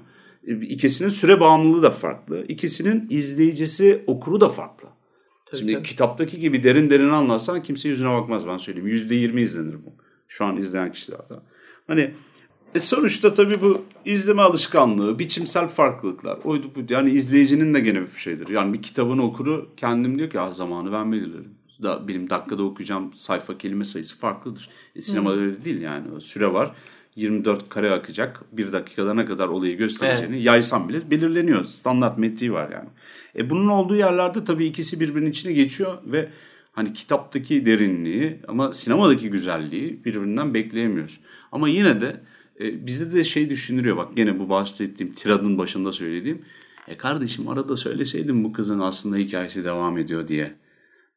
İkisinin 0.62 1.10
süre 1.10 1.40
bağımlılığı 1.40 1.84
da 1.84 1.92
farklı. 1.92 2.46
İkisinin 2.48 3.08
izleyicisi, 3.10 4.04
okuru 4.08 4.42
da 4.42 4.50
farklı. 4.50 4.97
Tabii, 5.52 5.60
Şimdi 5.60 5.74
tabii. 5.74 5.84
kitaptaki 5.84 6.40
gibi 6.40 6.64
derin 6.64 6.90
derin 6.90 7.10
anlatsan 7.10 7.62
kimse 7.62 7.90
yüzüne 7.90 8.10
bakmaz 8.10 8.48
ben 8.48 8.58
söyleyeyim. 8.58 8.88
Yüzde 8.88 9.16
yirmi 9.16 9.42
izlenir 9.42 9.74
bu. 9.74 9.94
Şu 10.28 10.46
an 10.46 10.58
izleyen 10.58 10.92
kişilerde. 10.92 11.34
Hani 11.88 12.14
e 12.76 12.80
sonuçta 12.80 13.34
tabii 13.34 13.62
bu 13.62 13.82
izleme 14.06 14.42
alışkanlığı, 14.42 15.20
biçimsel 15.20 15.68
farklılıklar. 15.68 16.38
Oydu 16.44 16.72
bu. 16.76 16.94
Yani 16.94 17.10
izleyicinin 17.10 17.74
de 17.74 17.80
gene 17.80 18.02
bir 18.02 18.20
şeydir. 18.20 18.48
Yani 18.48 18.74
bir 18.74 18.82
kitabını 18.82 19.24
okuru 19.24 19.70
kendim 19.78 20.18
diyor 20.18 20.30
ki 20.30 20.40
ah 20.40 20.54
zamanı 20.54 20.92
ben 20.92 21.12
belirlerim. 21.12 21.58
Da, 21.84 22.08
benim 22.08 22.30
dakikada 22.30 22.64
okuyacağım 22.64 23.14
sayfa 23.14 23.58
kelime 23.58 23.86
sayısı 23.86 24.20
farklıdır. 24.20 24.70
E, 24.96 25.02
sinemada 25.02 25.36
öyle 25.36 25.66
değil 25.66 25.82
yani. 25.82 26.22
Süre 26.22 26.54
var. 26.54 26.76
24 27.18 27.70
kare 27.70 27.92
akacak. 27.92 28.44
Bir 28.52 28.74
dakikada 28.74 29.14
ne 29.14 29.26
kadar 29.26 29.48
olayı 29.48 29.78
göstereceğini 29.78 30.36
evet. 30.36 30.46
yaysam 30.46 30.90
bile 30.90 31.12
belirleniyor. 31.12 31.66
Standart 31.66 32.18
metriği 32.18 32.54
var 32.54 32.70
yani. 32.72 32.90
E 33.36 33.50
bunun 33.50 33.68
olduğu 33.68 33.96
yerlerde 33.96 34.44
tabii 34.44 34.66
ikisi 34.66 35.00
birbirinin 35.00 35.30
içine 35.30 35.54
geçiyor 35.54 35.98
ve 36.06 36.30
hani 36.72 36.94
kitaptaki 36.94 37.66
derinliği 37.66 38.40
ama 38.48 38.74
sinemadaki 38.74 39.30
güzelliği 39.30 40.06
birbirinden 40.06 40.54
bekleyemiyoruz. 40.54 41.20
Ama 41.52 41.70
yine 41.70 42.02
de 42.02 42.22
e, 42.60 42.86
bizde 42.86 43.16
de 43.16 43.24
şey 43.24 43.50
düşünülüyor 43.50 43.98
bak 43.98 44.16
gene 44.16 44.40
bu 44.40 44.50
bahsettiğim 44.50 45.14
tiradın 45.14 45.58
başında 45.58 45.92
söylediğim. 45.92 46.42
E 46.88 46.98
kardeşim 46.98 47.48
arada 47.48 47.78
söyleseydim 47.78 48.44
bu 48.44 48.54
kızın 48.54 48.80
aslında 48.80 49.18
hikayesi 49.18 49.66
devam 49.66 49.98
ediyor 49.98 50.28
diye. 50.28 50.54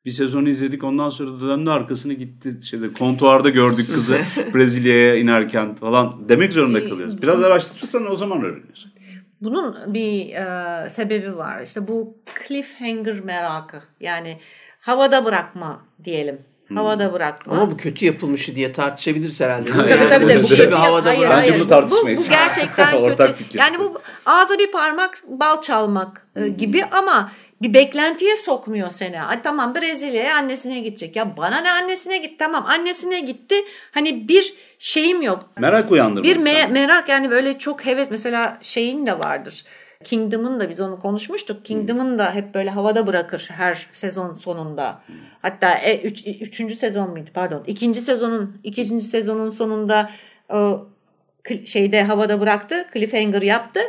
Bir 0.05 0.11
sezon 0.11 0.45
izledik 0.45 0.85
ondan 0.85 1.11
sonra 1.11 1.41
döndü 1.41 1.71
arkasını 1.71 2.13
gitti 2.13 2.67
şeyde 2.67 2.93
kontuarda 2.93 3.49
gördük 3.49 3.87
kızı 3.87 4.19
Brezilya'ya 4.55 5.15
inerken 5.15 5.75
falan 5.75 6.29
demek 6.29 6.53
zorunda 6.53 6.89
kalıyoruz. 6.89 7.23
Biraz 7.23 7.43
araştırırsan 7.43 8.11
o 8.11 8.17
zaman 8.17 8.43
öğreniyorsun. 8.43 8.93
Bunun 9.41 9.95
bir 9.95 10.31
e, 10.31 10.91
sebebi 10.91 11.37
var. 11.37 11.63
İşte 11.63 11.89
bu 11.89 12.19
cliffhanger 12.49 13.21
merakı. 13.21 13.77
Yani 14.01 14.39
havada 14.81 15.25
bırakma 15.25 15.87
diyelim. 16.05 16.39
Hmm. 16.69 16.77
Havada 16.77 17.13
bırakma. 17.13 17.55
Ama 17.55 17.71
bu 17.71 17.77
kötü 17.77 18.07
yapılmışı 18.07 18.57
diye 18.57 18.73
tartışabiliriz 18.73 19.41
herhalde. 19.41 19.71
tabii 19.71 19.89
tabii. 19.89 20.09
tabii. 20.09 20.43
Bu 20.43 20.49
kötü 20.49 20.71
havada 20.71 21.09
hayır, 21.09 21.27
hayır. 21.27 21.53
Bence 21.53 21.65
bu 21.65 21.69
tartışmayız. 21.69 22.21
Bu, 22.21 22.33
bu 22.33 22.37
gerçekten 22.37 23.07
kötü. 23.17 23.35
Fikir. 23.35 23.59
Yani 23.59 23.79
bu 23.79 24.01
ağza 24.27 24.59
bir 24.59 24.73
parmak 24.73 25.23
bal 25.29 25.61
çalmak 25.61 26.27
e, 26.37 26.41
hmm. 26.41 26.57
gibi 26.57 26.85
ama 26.85 27.33
bir 27.63 27.75
beklentiye 27.75 28.37
sokmuyor 28.37 28.91
seni. 28.91 29.23
Ay 29.23 29.43
tamam 29.43 29.75
Brezilya'ya 29.75 30.37
annesine 30.37 30.81
gidecek. 30.81 31.17
Ya 31.17 31.37
bana 31.37 31.61
ne 31.61 31.71
annesine 31.71 32.19
git 32.19 32.39
tamam 32.39 32.65
annesine 32.69 33.21
gitti. 33.21 33.55
Hani 33.93 34.29
bir 34.29 34.55
şeyim 34.79 35.23
yok. 35.23 35.51
Merak 35.59 35.91
uyandırmak. 35.93 36.25
Bir 36.25 36.37
me- 36.37 36.71
merak 36.71 37.09
yani 37.09 37.31
böyle 37.31 37.59
çok 37.59 37.87
heves 37.87 38.11
mesela 38.11 38.59
şeyin 38.61 39.07
de 39.07 39.19
vardır. 39.19 39.65
Kingdom'ın 40.05 40.61
da 40.61 40.71
biz 40.71 40.81
onu 40.81 41.01
konuşmuştuk. 41.01 41.65
Kingdom'ın 41.65 42.19
da 42.19 42.35
hep 42.35 42.55
böyle 42.55 42.71
havada 42.71 43.07
bırakır 43.07 43.49
her 43.53 43.87
sezon 43.93 44.35
sonunda. 44.35 45.03
Hatta 45.43 45.75
e, 45.75 45.99
üç, 45.99 46.27
üçüncü 46.27 46.77
sezon 46.77 47.11
muydu 47.11 47.31
pardon. 47.35 47.65
ikinci 47.67 48.01
sezonun 48.01 48.61
ikinci 48.65 49.05
sezonun 49.07 49.51
sonunda 49.51 50.11
o 50.49 50.87
şeyde 51.65 52.03
havada 52.03 52.41
bıraktı. 52.41 52.87
Cliffhanger 52.95 53.43
yaptı. 53.43 53.81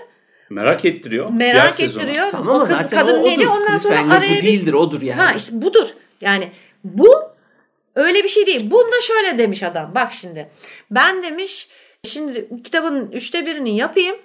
Merak 0.52 0.86
ettiriyor. 0.86 1.30
Merak 1.30 1.80
ettiriyor. 1.80 2.32
Tamam 2.32 2.62
o 2.62 2.66
kız 2.66 2.90
kadın 2.90 3.24
neli 3.24 3.48
ondan 3.48 3.78
sonra 3.78 4.14
araya 4.14 4.42
bu 4.42 4.42
değildir 4.42 4.74
odur 4.74 5.02
yani. 5.02 5.22
Ha 5.22 5.34
işte 5.34 5.62
budur. 5.62 5.88
Yani 6.22 6.52
bu 6.84 7.10
öyle 7.96 8.24
bir 8.24 8.30
şey 8.30 8.46
değil. 8.46 8.72
Bunda 8.72 9.02
şöyle 9.02 9.38
demiş 9.38 9.64
adam. 9.64 9.92
Bak 9.96 10.14
şimdi. 10.14 10.52
Ben 10.92 11.24
demiş 11.24 11.68
şimdi 12.04 12.50
kitabın 12.64 13.12
üçte 13.12 13.46
birini 13.46 13.76
yapayım. 13.76 14.16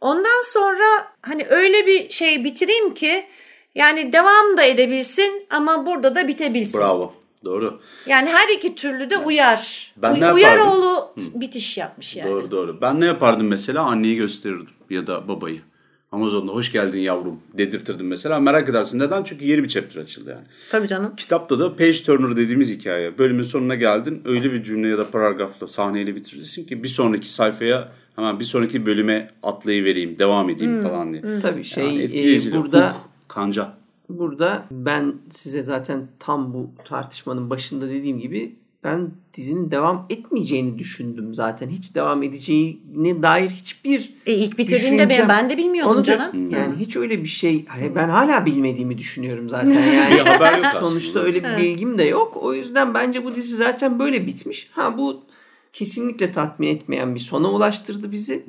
Ondan 0.00 0.44
sonra 0.44 0.84
hani 1.22 1.46
öyle 1.48 1.86
bir 1.86 2.10
şey 2.10 2.44
bitireyim 2.44 2.94
ki 2.94 3.26
yani 3.74 4.12
devam 4.12 4.56
da 4.56 4.62
edebilsin 4.62 5.46
ama 5.50 5.86
burada 5.86 6.14
da 6.14 6.28
bitebilsin. 6.28 6.80
Bravo. 6.80 7.14
Doğru. 7.44 7.80
Yani 8.06 8.28
her 8.28 8.48
iki 8.48 8.74
türlü 8.74 9.10
de 9.10 9.18
uyar. 9.18 9.92
Ben 9.96 10.14
Uy- 10.14 10.20
ne 10.20 10.32
Uyaroğlu 10.32 11.14
bitiş 11.16 11.78
yapmış 11.78 12.16
yani. 12.16 12.30
Doğru 12.30 12.50
doğru. 12.50 12.80
Ben 12.80 13.00
ne 13.00 13.06
yapardım 13.06 13.46
mesela? 13.46 13.82
Anneyi 13.82 14.16
gösterirdim 14.16 14.79
ya 14.90 15.06
da 15.06 15.28
babayı. 15.28 15.60
Amazon'da 16.12 16.52
hoş 16.52 16.72
geldin 16.72 16.98
yavrum 16.98 17.40
dedirtirdim 17.58 18.06
mesela. 18.06 18.40
Merak 18.40 18.68
edersin. 18.68 18.98
Neden? 18.98 19.24
Çünkü 19.24 19.44
yeni 19.44 19.62
bir 19.62 19.68
chapter 19.68 20.00
açıldı 20.00 20.30
yani. 20.30 20.44
Tabii 20.70 20.88
canım. 20.88 21.16
Kitapta 21.16 21.58
da 21.58 21.76
page 21.76 21.92
turner 21.92 22.36
dediğimiz 22.36 22.70
hikaye. 22.70 23.18
Bölümün 23.18 23.42
sonuna 23.42 23.74
geldin. 23.74 24.22
Öyle 24.24 24.52
bir 24.52 24.62
cümle 24.62 24.88
ya 24.88 24.98
da 24.98 25.10
paragrafla 25.10 25.66
sahneyle 25.66 26.16
bitirirsin 26.16 26.64
ki 26.64 26.82
bir 26.82 26.88
sonraki 26.88 27.32
sayfaya 27.32 27.92
hemen 28.16 28.40
bir 28.40 28.44
sonraki 28.44 28.86
bölüme 28.86 29.30
atlayıvereyim, 29.42 30.18
devam 30.18 30.50
edeyim 30.50 30.74
hmm. 30.74 30.82
falan 30.82 31.12
diye. 31.12 31.22
Hmm. 31.22 31.40
Tabii 31.40 31.64
şey 31.64 31.84
yani 31.84 32.48
e, 32.48 32.52
burada 32.52 32.92
huk, 32.92 33.10
kanca. 33.28 33.72
Burada 34.08 34.66
ben 34.70 35.14
size 35.32 35.62
zaten 35.62 36.08
tam 36.18 36.54
bu 36.54 36.70
tartışmanın 36.84 37.50
başında 37.50 37.88
dediğim 37.88 38.18
gibi 38.18 38.56
ben 38.84 39.10
dizinin 39.34 39.70
devam 39.70 40.06
etmeyeceğini 40.10 40.78
düşündüm 40.78 41.34
zaten. 41.34 41.68
Hiç 41.68 41.94
devam 41.94 42.22
edeceğine 42.22 43.22
dair 43.22 43.50
hiçbir 43.50 44.14
e 44.26 44.34
ilk 44.34 44.58
bitirdiğinde 44.58 45.08
ben, 45.08 45.28
ben 45.28 45.50
de 45.50 45.56
bilmiyordum 45.56 45.96
Onu 45.96 46.04
canım. 46.04 46.52
Da, 46.52 46.56
yani 46.56 46.76
hiç 46.80 46.96
öyle 46.96 47.22
bir 47.22 47.28
şey 47.28 47.66
ben 47.94 48.08
hala 48.08 48.46
bilmediğimi 48.46 48.98
düşünüyorum 48.98 49.48
zaten 49.48 49.70
yani. 49.70 50.14
haber 50.28 50.58
yok 50.58 50.66
Sonuçta 50.80 51.20
öyle 51.20 51.44
bir 51.44 51.62
bilgim 51.62 51.98
de 51.98 52.04
yok. 52.04 52.36
O 52.36 52.54
yüzden 52.54 52.94
bence 52.94 53.24
bu 53.24 53.36
dizi 53.36 53.56
zaten 53.56 53.98
böyle 53.98 54.26
bitmiş. 54.26 54.70
Ha 54.72 54.98
bu 54.98 55.22
kesinlikle 55.72 56.32
tatmin 56.32 56.68
etmeyen 56.68 57.14
bir 57.14 57.20
sona 57.20 57.52
ulaştırdı 57.52 58.12
bizi. 58.12 58.46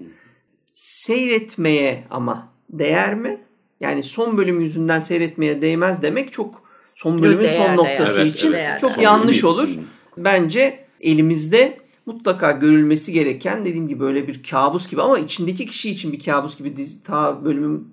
Seyretmeye 0.73 2.03
ama 2.09 2.47
değer 2.69 3.15
mi? 3.15 3.41
Yani 3.79 4.03
son 4.03 4.37
bölüm 4.37 4.61
yüzünden 4.61 4.99
seyretmeye 4.99 5.61
değmez 5.61 6.01
demek 6.01 6.33
çok 6.33 6.61
son 6.95 7.19
bölümün 7.19 7.43
değer, 7.43 7.67
son 7.67 7.77
noktası 7.77 8.17
değer. 8.17 8.25
için 8.25 8.47
evet, 8.47 8.67
evet. 8.69 8.81
çok 8.81 8.91
son 8.91 9.01
yanlış 9.01 9.43
olur. 9.43 9.69
Bence 10.17 10.85
elimizde 11.01 11.77
mutlaka 12.05 12.51
görülmesi 12.51 13.13
gereken 13.13 13.65
dediğim 13.65 13.87
gibi 13.87 13.99
böyle 13.99 14.27
bir 14.27 14.43
kabus 14.43 14.89
gibi 14.89 15.01
ama 15.01 15.19
içindeki 15.19 15.65
kişi 15.65 15.89
için 15.89 16.11
bir 16.11 16.19
kabus 16.19 16.57
gibi 16.57 16.77
dizi, 16.77 17.03
ta 17.03 17.45
bölümün 17.45 17.87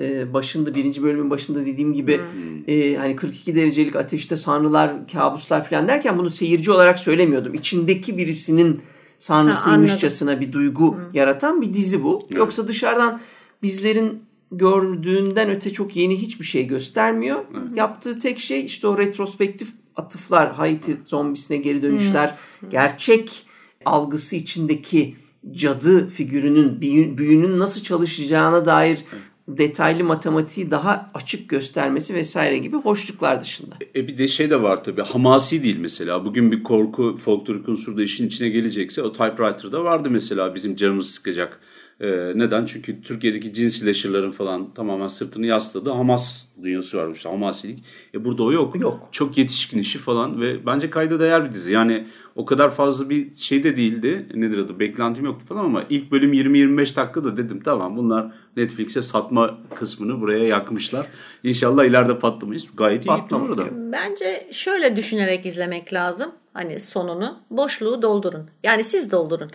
e, 0.00 0.32
başında 0.34 0.74
birinci 0.74 1.02
bölümün 1.02 1.30
başında 1.30 1.66
dediğim 1.66 1.92
gibi 1.92 2.18
hmm. 2.18 2.74
e, 2.74 2.96
hani 2.96 3.16
42 3.16 3.56
derecelik 3.56 3.96
ateşte 3.96 4.36
sanrılar 4.36 5.08
kabuslar 5.12 5.68
falan 5.68 5.88
derken 5.88 6.18
bunu 6.18 6.30
seyirci 6.30 6.70
olarak 6.70 6.98
söylemiyordum. 6.98 7.54
İçindeki 7.54 8.18
birisinin 8.18 8.80
sanrısıymışçasına 9.18 10.40
bir 10.40 10.52
duygu 10.52 10.94
hmm. 10.94 11.02
yaratan 11.12 11.62
bir 11.62 11.74
dizi 11.74 12.02
bu. 12.02 12.28
Hmm. 12.28 12.36
Yoksa 12.36 12.68
dışarıdan 12.68 13.20
bizlerin 13.62 14.22
gördüğünden 14.52 15.50
öte 15.50 15.72
çok 15.72 15.96
yeni 15.96 16.22
hiçbir 16.22 16.44
şey 16.44 16.66
göstermiyor. 16.66 17.38
Hmm. 17.48 17.76
Yaptığı 17.76 18.18
tek 18.18 18.40
şey 18.40 18.64
işte 18.64 18.86
o 18.86 18.98
retrospektif 18.98 19.68
atıflar, 19.96 20.52
Haiti 20.52 20.96
zombisine 21.04 21.56
geri 21.56 21.82
dönüşler, 21.82 22.38
hmm. 22.60 22.70
gerçek 22.70 23.46
algısı 23.84 24.36
içindeki 24.36 25.16
cadı 25.52 26.08
figürünün, 26.10 26.80
büyünün 27.18 27.58
nasıl 27.58 27.82
çalışacağına 27.82 28.66
dair 28.66 29.04
detaylı 29.48 30.04
matematiği 30.04 30.70
daha 30.70 31.10
açık 31.14 31.48
göstermesi 31.48 32.14
vesaire 32.14 32.58
gibi 32.58 32.76
hoşluklar 32.76 33.42
dışında. 33.42 33.74
E 33.96 34.08
bir 34.08 34.18
de 34.18 34.28
şey 34.28 34.50
de 34.50 34.62
var 34.62 34.84
tabii 34.84 35.02
hamasi 35.02 35.62
değil 35.62 35.78
mesela. 35.78 36.24
Bugün 36.24 36.52
bir 36.52 36.62
korku 36.62 37.16
folklorik 37.16 37.68
unsur 37.68 37.96
da 37.96 38.02
işin 38.02 38.26
içine 38.26 38.48
gelecekse 38.48 39.02
o 39.02 39.12
typewriter'da 39.12 39.84
vardı 39.84 40.10
mesela 40.10 40.54
bizim 40.54 40.76
canımız 40.76 41.10
sıkacak 41.10 41.60
Ee, 42.00 42.32
neden? 42.34 42.66
Çünkü 42.66 43.02
Türkiye'deki 43.02 43.52
cins 43.52 43.78
slasher'ların 43.78 44.30
falan 44.30 44.74
tamamen 44.74 45.06
sırtını 45.06 45.46
yasladığı 45.46 45.90
Hamas 45.90 46.46
dünyası 46.62 46.98
var. 46.98 47.10
İşte 47.10 47.28
Hamasilik. 47.28 47.84
E 48.14 48.24
burada 48.24 48.42
o 48.42 48.52
yok. 48.52 48.80
Yok. 48.80 49.08
Çok 49.12 49.38
yetişkin 49.38 49.78
işi 49.78 49.98
falan 49.98 50.40
ve 50.40 50.66
bence 50.66 50.90
kayda 50.90 51.20
değer 51.20 51.44
bir 51.44 51.54
dizi. 51.54 51.72
Yani 51.72 52.06
o 52.36 52.44
kadar 52.44 52.70
fazla 52.70 53.10
bir 53.10 53.34
şey 53.34 53.64
de 53.64 53.76
değildi. 53.76 54.26
Nedir 54.34 54.58
adı? 54.58 54.80
Beklentim 54.80 55.24
yoktu 55.24 55.46
falan 55.48 55.64
ama 55.64 55.84
ilk 55.90 56.10
bölüm 56.10 56.32
20-25 56.32 56.96
dakika 56.96 57.24
da 57.24 57.36
dedim 57.36 57.60
tamam 57.64 57.96
bunlar 57.96 58.32
Netflix'e 58.56 59.02
satma 59.02 59.58
kısmını 59.74 60.20
buraya 60.20 60.44
yakmışlar. 60.44 61.06
İnşallah 61.42 61.84
ileride 61.84 62.18
patlamayız. 62.18 62.66
Gayet 62.76 63.06
iyi 63.06 63.16
gitti 63.16 63.34
orada. 63.34 63.64
Bence 63.92 64.48
şöyle 64.52 64.96
düşünerek 64.96 65.46
izlemek 65.46 65.92
lazım. 65.92 66.32
Hani 66.52 66.80
sonunu 66.80 67.38
boşluğu 67.50 68.02
doldurun. 68.02 68.50
Yani 68.62 68.84
siz 68.84 69.12
doldurun. 69.12 69.50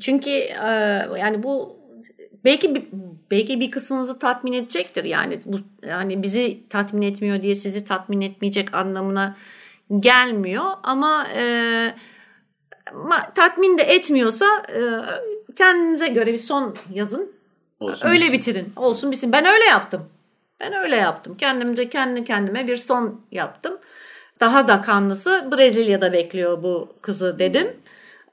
Çünkü 0.00 0.30
e, 0.30 0.68
yani 1.18 1.42
bu 1.42 1.76
belki 2.44 2.88
belki 3.30 3.60
bir 3.60 3.70
kısmınızı 3.70 4.18
tatmin 4.18 4.52
edecektir. 4.52 5.04
Yani 5.04 5.40
bu 5.44 5.60
yani 5.88 6.22
bizi 6.22 6.68
tatmin 6.70 7.02
etmiyor 7.02 7.42
diye 7.42 7.54
sizi 7.54 7.84
tatmin 7.84 8.20
etmeyecek 8.20 8.74
anlamına 8.74 9.36
gelmiyor 10.00 10.64
ama 10.82 11.26
e, 11.36 11.94
tatmin 13.34 13.78
de 13.78 13.82
etmiyorsa 13.82 14.46
e, 14.68 14.80
kendinize 15.56 16.08
göre 16.08 16.32
bir 16.32 16.38
son 16.38 16.76
yazın. 16.92 17.32
Olsun 17.80 18.08
öyle 18.08 18.24
bitsin. 18.24 18.32
bitirin. 18.32 18.72
Olsun 18.76 19.12
bitsin. 19.12 19.32
Ben 19.32 19.44
öyle 19.44 19.64
yaptım. 19.64 20.08
Ben 20.60 20.72
öyle 20.72 20.96
yaptım. 20.96 21.36
Kendimce 21.36 21.90
kendi 21.90 22.24
kendime 22.24 22.66
bir 22.66 22.76
son 22.76 23.20
yaptım. 23.32 23.78
Daha 24.40 24.68
da 24.68 24.82
kanlısı 24.82 25.48
Brezilya'da 25.52 26.12
bekliyor 26.12 26.62
bu 26.62 26.92
kızı 27.02 27.38
dedim. 27.38 27.76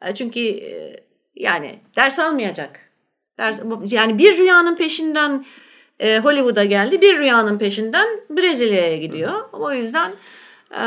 E, 0.01 0.15
çünkü 0.15 0.39
e, 0.39 1.03
yani 1.35 1.79
ders 1.95 2.19
almayacak. 2.19 2.90
Yani 3.87 4.17
bir 4.17 4.37
rüyanın 4.37 4.75
peşinden 4.75 5.45
e, 5.99 6.19
Hollywood'a 6.19 6.65
geldi. 6.65 7.01
Bir 7.01 7.19
rüyanın 7.19 7.57
peşinden 7.57 8.07
Brezilya'ya 8.29 8.97
gidiyor. 8.97 9.31
O 9.53 9.73
yüzden 9.73 10.11
e, 10.71 10.83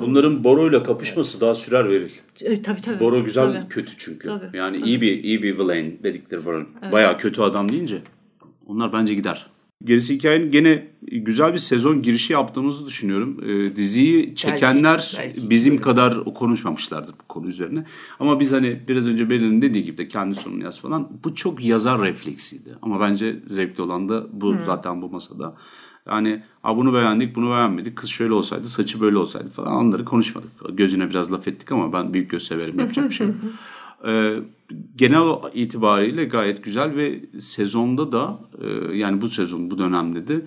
Bunların 0.00 0.44
Boro'yla 0.44 0.82
kapışması 0.82 1.40
daha 1.40 1.54
sürer 1.54 1.90
verir. 1.90 2.12
E, 2.40 2.62
tabii 2.62 2.82
tabii. 2.82 3.00
Boro 3.00 3.24
güzel 3.24 3.52
tabii. 3.52 3.68
kötü 3.68 3.92
çünkü. 3.98 4.28
Tabii, 4.28 4.56
yani 4.56 4.78
tabii. 4.80 4.88
iyi 4.88 5.00
bir 5.00 5.24
iyi 5.24 5.42
bir 5.42 5.58
villain 5.58 6.00
dedikleri 6.02 6.46
var. 6.46 6.66
Evet. 6.82 6.92
Bayağı 6.92 7.18
kötü 7.18 7.42
adam 7.42 7.72
deyince 7.72 8.02
onlar 8.66 8.92
bence 8.92 9.14
gider. 9.14 9.46
Gerisi 9.84 10.14
hikayenin 10.14 10.50
gene 10.50 10.88
güzel 11.02 11.52
bir 11.52 11.58
sezon 11.58 12.02
girişi 12.02 12.32
yaptığımızı 12.32 12.86
düşünüyorum. 12.86 13.40
E, 13.44 13.76
diziyi 13.76 14.34
çekenler 14.34 15.14
belki, 15.18 15.36
belki. 15.36 15.50
bizim 15.50 15.78
kadar 15.78 16.24
konuşmamışlardır 16.24 17.12
bu 17.12 17.28
konu 17.28 17.48
üzerine. 17.48 17.84
Ama 18.20 18.40
biz 18.40 18.52
hani 18.52 18.80
biraz 18.88 19.06
önce 19.06 19.30
Belin'in 19.30 19.62
dediği 19.62 19.84
gibi 19.84 19.98
de 19.98 20.08
kendi 20.08 20.34
sonunu 20.34 20.64
yaz 20.64 20.80
falan. 20.80 21.08
Bu 21.24 21.34
çok 21.34 21.64
yazar 21.64 22.02
refleksiydi. 22.02 22.74
Ama 22.82 23.00
bence 23.00 23.40
zevkli 23.46 23.82
olan 23.82 24.08
da 24.08 24.26
bu 24.32 24.52
hmm. 24.52 24.64
zaten 24.66 25.02
bu 25.02 25.10
masada. 25.10 25.56
Yani 26.08 26.42
A, 26.64 26.76
bunu 26.76 26.94
beğendik 26.94 27.36
bunu 27.36 27.50
beğenmedik. 27.50 27.96
Kız 27.96 28.10
şöyle 28.10 28.32
olsaydı 28.32 28.68
saçı 28.68 29.00
böyle 29.00 29.16
olsaydı 29.16 29.50
falan 29.50 29.72
onları 29.72 30.04
konuşmadık. 30.04 30.50
Gözüne 30.72 31.10
biraz 31.10 31.32
laf 31.32 31.48
ettik 31.48 31.72
ama 31.72 31.92
ben 31.92 32.12
büyük 32.12 32.30
göz 32.30 32.42
severim 32.42 32.78
yapacak 32.78 33.10
bir 33.10 33.14
şey 33.14 33.26
Ee, 34.06 34.36
genel 34.96 35.52
itibariyle 35.54 36.24
gayet 36.24 36.64
güzel 36.64 36.96
ve 36.96 37.20
sezonda 37.40 38.12
da 38.12 38.40
e, 38.62 38.96
yani 38.96 39.20
bu 39.20 39.28
sezon 39.28 39.70
bu 39.70 39.78
dönemde 39.78 40.28
de 40.28 40.42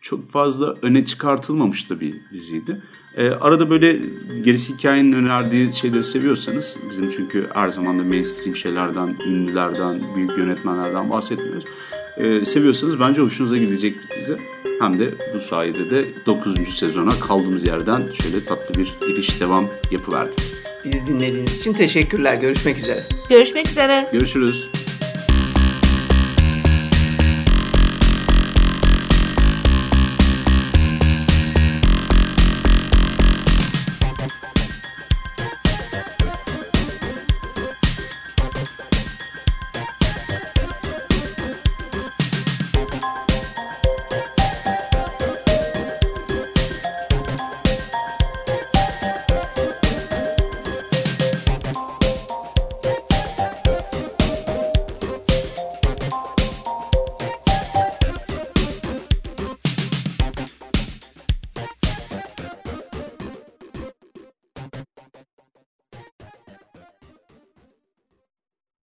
çok 0.00 0.30
fazla 0.30 0.74
öne 0.82 1.04
çıkartılmamış 1.04 1.90
da 1.90 2.00
bir 2.00 2.14
diziydi. 2.32 2.82
E, 3.16 3.28
arada 3.28 3.70
böyle 3.70 4.00
gerisi 4.44 4.74
hikayenin 4.74 5.12
önerdiği 5.12 5.72
şeyleri 5.72 6.04
seviyorsanız 6.04 6.76
bizim 6.90 7.08
çünkü 7.08 7.48
her 7.54 7.68
zaman 7.68 7.98
da 7.98 8.02
mainstream 8.02 8.56
şeylerden, 8.56 9.16
ünlülerden, 9.26 10.16
büyük 10.16 10.38
yönetmenlerden 10.38 11.10
bahsetmiyoruz. 11.10 11.64
E, 12.16 12.44
seviyorsanız 12.44 13.00
bence 13.00 13.22
hoşunuza 13.22 13.58
gidecek 13.58 13.96
bir 13.96 14.20
dizi. 14.20 14.38
Hem 14.80 14.98
de 15.00 15.14
bu 15.34 15.40
sayede 15.40 15.90
de 15.90 16.08
9. 16.26 16.68
sezona 16.68 17.10
kaldığımız 17.10 17.66
yerden 17.66 18.12
şöyle 18.12 18.44
tatlı 18.44 18.80
bir 18.80 18.94
giriş 19.08 19.40
devam 19.40 19.64
yapıverdik. 19.90 20.73
Bizi 20.84 21.06
dinlediğiniz 21.06 21.58
için 21.60 21.72
teşekkürler. 21.72 22.34
Görüşmek 22.34 22.78
üzere. 22.78 23.02
Görüşmek 23.28 23.68
üzere. 23.68 24.08
Görüşürüz. 24.12 24.83